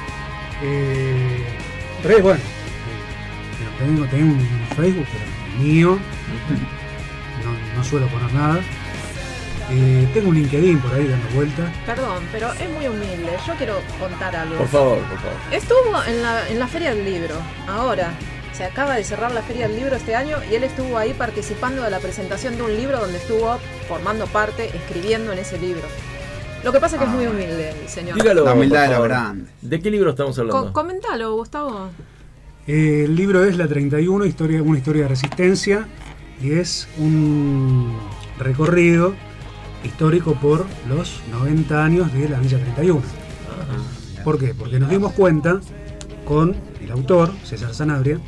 [0.61, 1.45] Eh,
[2.03, 2.41] redes, bueno.
[2.41, 5.99] eh, Tengo, tengo un Facebook, pero mío.
[7.45, 8.61] No, no suelo poner nada.
[9.71, 11.71] Eh, tengo un LinkedIn por ahí dando vueltas.
[11.87, 13.31] Perdón, pero es muy humilde.
[13.47, 14.57] Yo quiero contar algo.
[14.57, 15.37] Por favor, por favor.
[15.51, 17.35] Estuvo en la, en la Feria del Libro,
[17.67, 18.13] ahora.
[18.53, 21.83] Se acaba de cerrar la Feria del Libro este año y él estuvo ahí participando
[21.83, 23.57] de la presentación de un libro donde estuvo
[23.89, 25.83] formando parte, escribiendo en ese libro.
[26.63, 28.15] Lo que pasa es que es muy humilde el señor.
[28.15, 28.45] Dígalo.
[28.45, 29.51] La humildad de lo grande.
[29.63, 30.67] ¿De qué libro estamos hablando?
[30.67, 31.89] Co- comentalo, Gustavo.
[32.67, 35.89] Eh, el libro es La 31, historia, una historia de resistencia,
[36.43, 37.97] y es un
[38.39, 39.15] recorrido
[39.85, 43.03] histórico por los 90 años de la Villa 31.
[44.25, 44.55] ¿Por qué?
[44.55, 45.61] Porque nos dimos cuenta
[46.25, 48.21] con el autor, César Sanabria,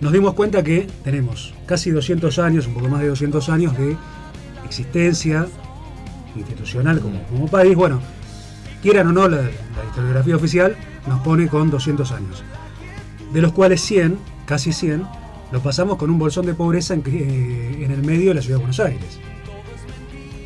[0.00, 3.96] nos dimos cuenta que tenemos casi 200 años, un poco más de 200 años de
[4.64, 5.46] existencia
[6.34, 7.76] institucional como, como país.
[7.76, 8.00] Bueno,
[8.82, 12.42] quieran o no, la, la historiografía oficial nos pone con 200 años
[13.32, 15.06] de los cuales 100, casi 100,
[15.52, 18.56] lo pasamos con un bolsón de pobreza en, eh, en el medio de la ciudad
[18.56, 19.20] de Buenos Aires.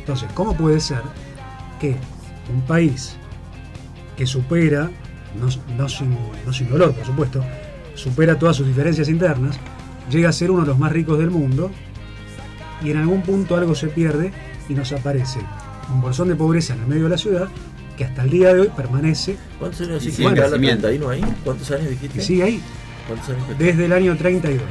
[0.05, 1.01] Entonces, ¿cómo puede ser
[1.81, 1.95] que
[2.53, 3.15] un país
[4.15, 4.91] que supera,
[5.41, 6.15] no, no sin,
[6.45, 7.43] no sin dolor por supuesto,
[7.95, 9.57] supera todas sus diferencias internas,
[10.11, 11.71] llega a ser uno de los más ricos del mundo
[12.83, 14.31] y en algún punto algo se pierde
[14.69, 15.39] y nos aparece
[15.91, 17.47] un bolsón de pobreza en el medio de la ciudad
[17.97, 20.81] que hasta el día de hoy permanece ¿Cuántos años Y dijiste sigue crecimiento.
[20.87, 21.35] 31 ahí?
[21.43, 22.19] ¿Cuántos años dijiste?
[22.19, 22.61] y sigue ahí
[23.07, 23.57] ¿Cuántos años?
[23.57, 24.61] desde el año 32,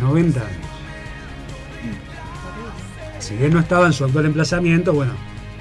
[0.00, 0.71] 90 años.
[3.22, 5.12] Si bien no estaba en su actual emplazamiento, bueno,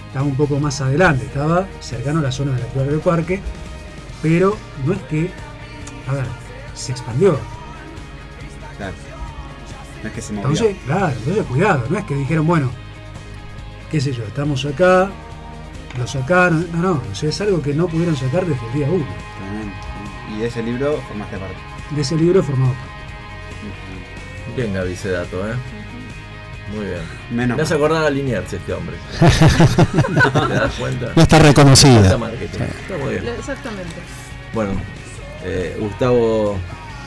[0.07, 3.39] estaba un poco más adelante, estaba cercano a la zona del actual parque,
[4.23, 5.29] pero no es que,
[6.07, 6.25] a ver,
[6.73, 7.37] se expandió.
[8.77, 8.95] Claro.
[10.01, 10.49] No es que se movió.
[10.49, 12.71] Entonces, claro, entonces cuidado, no es que dijeron, bueno,
[13.91, 15.11] qué sé yo, estamos acá,
[15.99, 18.87] lo sacaron, no, no, o sea, es algo que no pudieron sacar desde el día
[18.89, 19.05] uno.
[20.33, 21.57] Y de ese libro formaste parte.
[21.91, 22.89] De ese libro formado parte.
[24.55, 25.53] Bien, Gaby, ese dato, ¿eh?
[26.73, 27.01] Muy bien.
[27.31, 28.95] Menos Me hace acordar a Liniers este hombre.
[29.19, 31.11] ¿Te das cuenta?
[31.15, 32.59] No está marketing.
[32.59, 33.27] Está muy bien.
[33.37, 33.95] Exactamente.
[34.53, 34.71] Bueno,
[35.43, 36.57] eh, Gustavo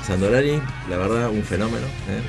[0.06, 1.86] Sandolari, la verdad, un fenómeno.
[2.08, 2.20] ¿eh?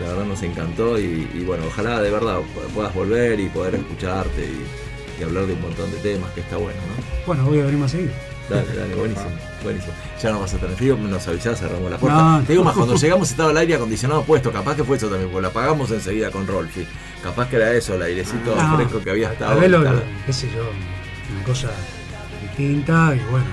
[0.00, 2.38] La verdad nos encantó y, y bueno, ojalá de verdad
[2.74, 6.56] puedas volver y poder escucharte y, y hablar de un montón de temas, que está
[6.56, 7.04] bueno, ¿no?
[7.26, 8.12] Bueno, voy a venir más seguido.
[8.48, 9.30] Dale, dale, buenísimo,
[9.62, 9.92] buenísimo.
[10.22, 12.18] Ya no vas a tener frío, nos avisás, cerramos la puerta.
[12.38, 15.08] No, Te digo más, cuando llegamos estaba el aire acondicionado puesto, capaz que fue eso
[15.08, 16.86] también, porque lo apagamos enseguida con Rolfi.
[17.22, 19.58] Capaz que era eso, el airecito No, fresco que había estado.
[19.60, 20.62] vez lo- tal- qué sé yo,
[21.34, 21.68] una cosa
[22.42, 23.46] distinta y bueno.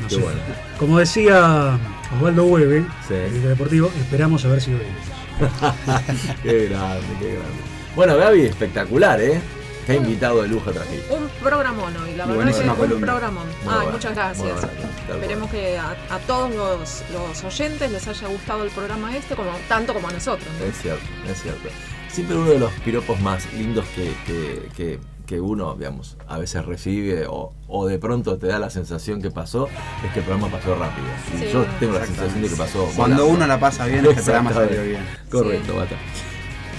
[0.00, 0.20] No Qué sé.
[0.20, 0.40] bueno.
[0.78, 1.78] Como decía
[2.16, 3.14] Osvaldo Hueve, Sí.
[3.14, 5.40] el deportivo, esperamos haber sido ellos.
[6.42, 7.60] qué grande, qué grande.
[7.94, 9.40] Bueno, Gaby, espectacular, ¿eh?
[9.86, 11.12] Qué invitado de lujo trajiste.
[11.14, 13.06] Un programón hoy, la Y verdad que buenísima un columna.
[13.06, 13.46] programón.
[13.64, 14.66] Muy Ay, muchas gracias.
[15.08, 19.50] Esperemos que a, a todos los, los oyentes les haya gustado el programa este, como
[19.68, 20.46] tanto como a nosotros.
[20.60, 20.66] ¿no?
[20.66, 21.68] Es cierto, es cierto.
[22.08, 26.64] Siempre uno de los piropos más lindos que, que, que, que uno, digamos, a veces
[26.64, 29.68] recibe o, o de pronto te da la sensación que pasó,
[30.04, 31.06] es que el programa pasó rápido.
[31.36, 31.50] Y Sí.
[31.52, 32.84] yo tengo la sensación de que pasó.
[32.96, 33.26] Cuando volando.
[33.26, 34.76] uno la pasa bien, este programa Exactamente.
[34.76, 35.06] salió bien.
[35.30, 35.96] Correcto, Bata.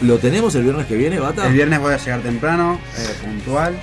[0.02, 1.48] ¿Lo tenemos el viernes que viene, Bata?
[1.48, 3.74] El viernes voy a llegar temprano, eh, puntual.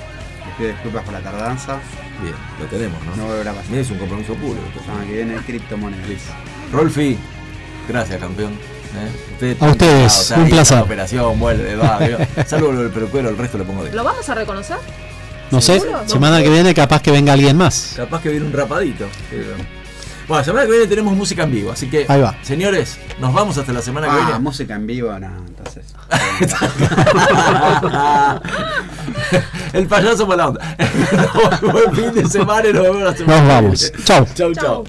[0.47, 1.78] Les pido disculpas por la tardanza.
[2.23, 3.16] Bien, lo tenemos, ¿no?
[3.16, 3.70] No volverá a pasar.
[3.70, 4.62] Mira, es un compromiso público.
[4.77, 6.09] La semana que viene, criptomonedas.
[6.73, 7.16] Rolfi,
[7.89, 8.53] gracias, campeón.
[8.53, 9.32] ¿eh?
[9.35, 10.77] Usted A ustedes, un placer.
[10.78, 12.01] la operación, vuelve, va.
[12.47, 13.93] Salvo el peluquero, el resto le pongo de.
[13.93, 14.78] ¿Lo vamos a reconocer?
[15.53, 16.03] No sé, ¿Seguro?
[16.09, 17.95] semana que viene capaz que venga alguien más.
[17.97, 19.07] Capaz que viene un rapadito.
[20.27, 22.36] Bueno, la semana que viene tenemos música en vivo, así que, Ahí va.
[22.43, 24.39] señores, nos vamos hasta la semana que Ah, viene.
[24.40, 25.85] música en vivo, no, entonces.
[29.72, 30.76] El payaso por la onda.
[31.62, 33.93] Buen fin de semana y nos vemos la semana Nos vamos.
[34.05, 34.52] Chau, Chau.
[34.55, 34.85] chau.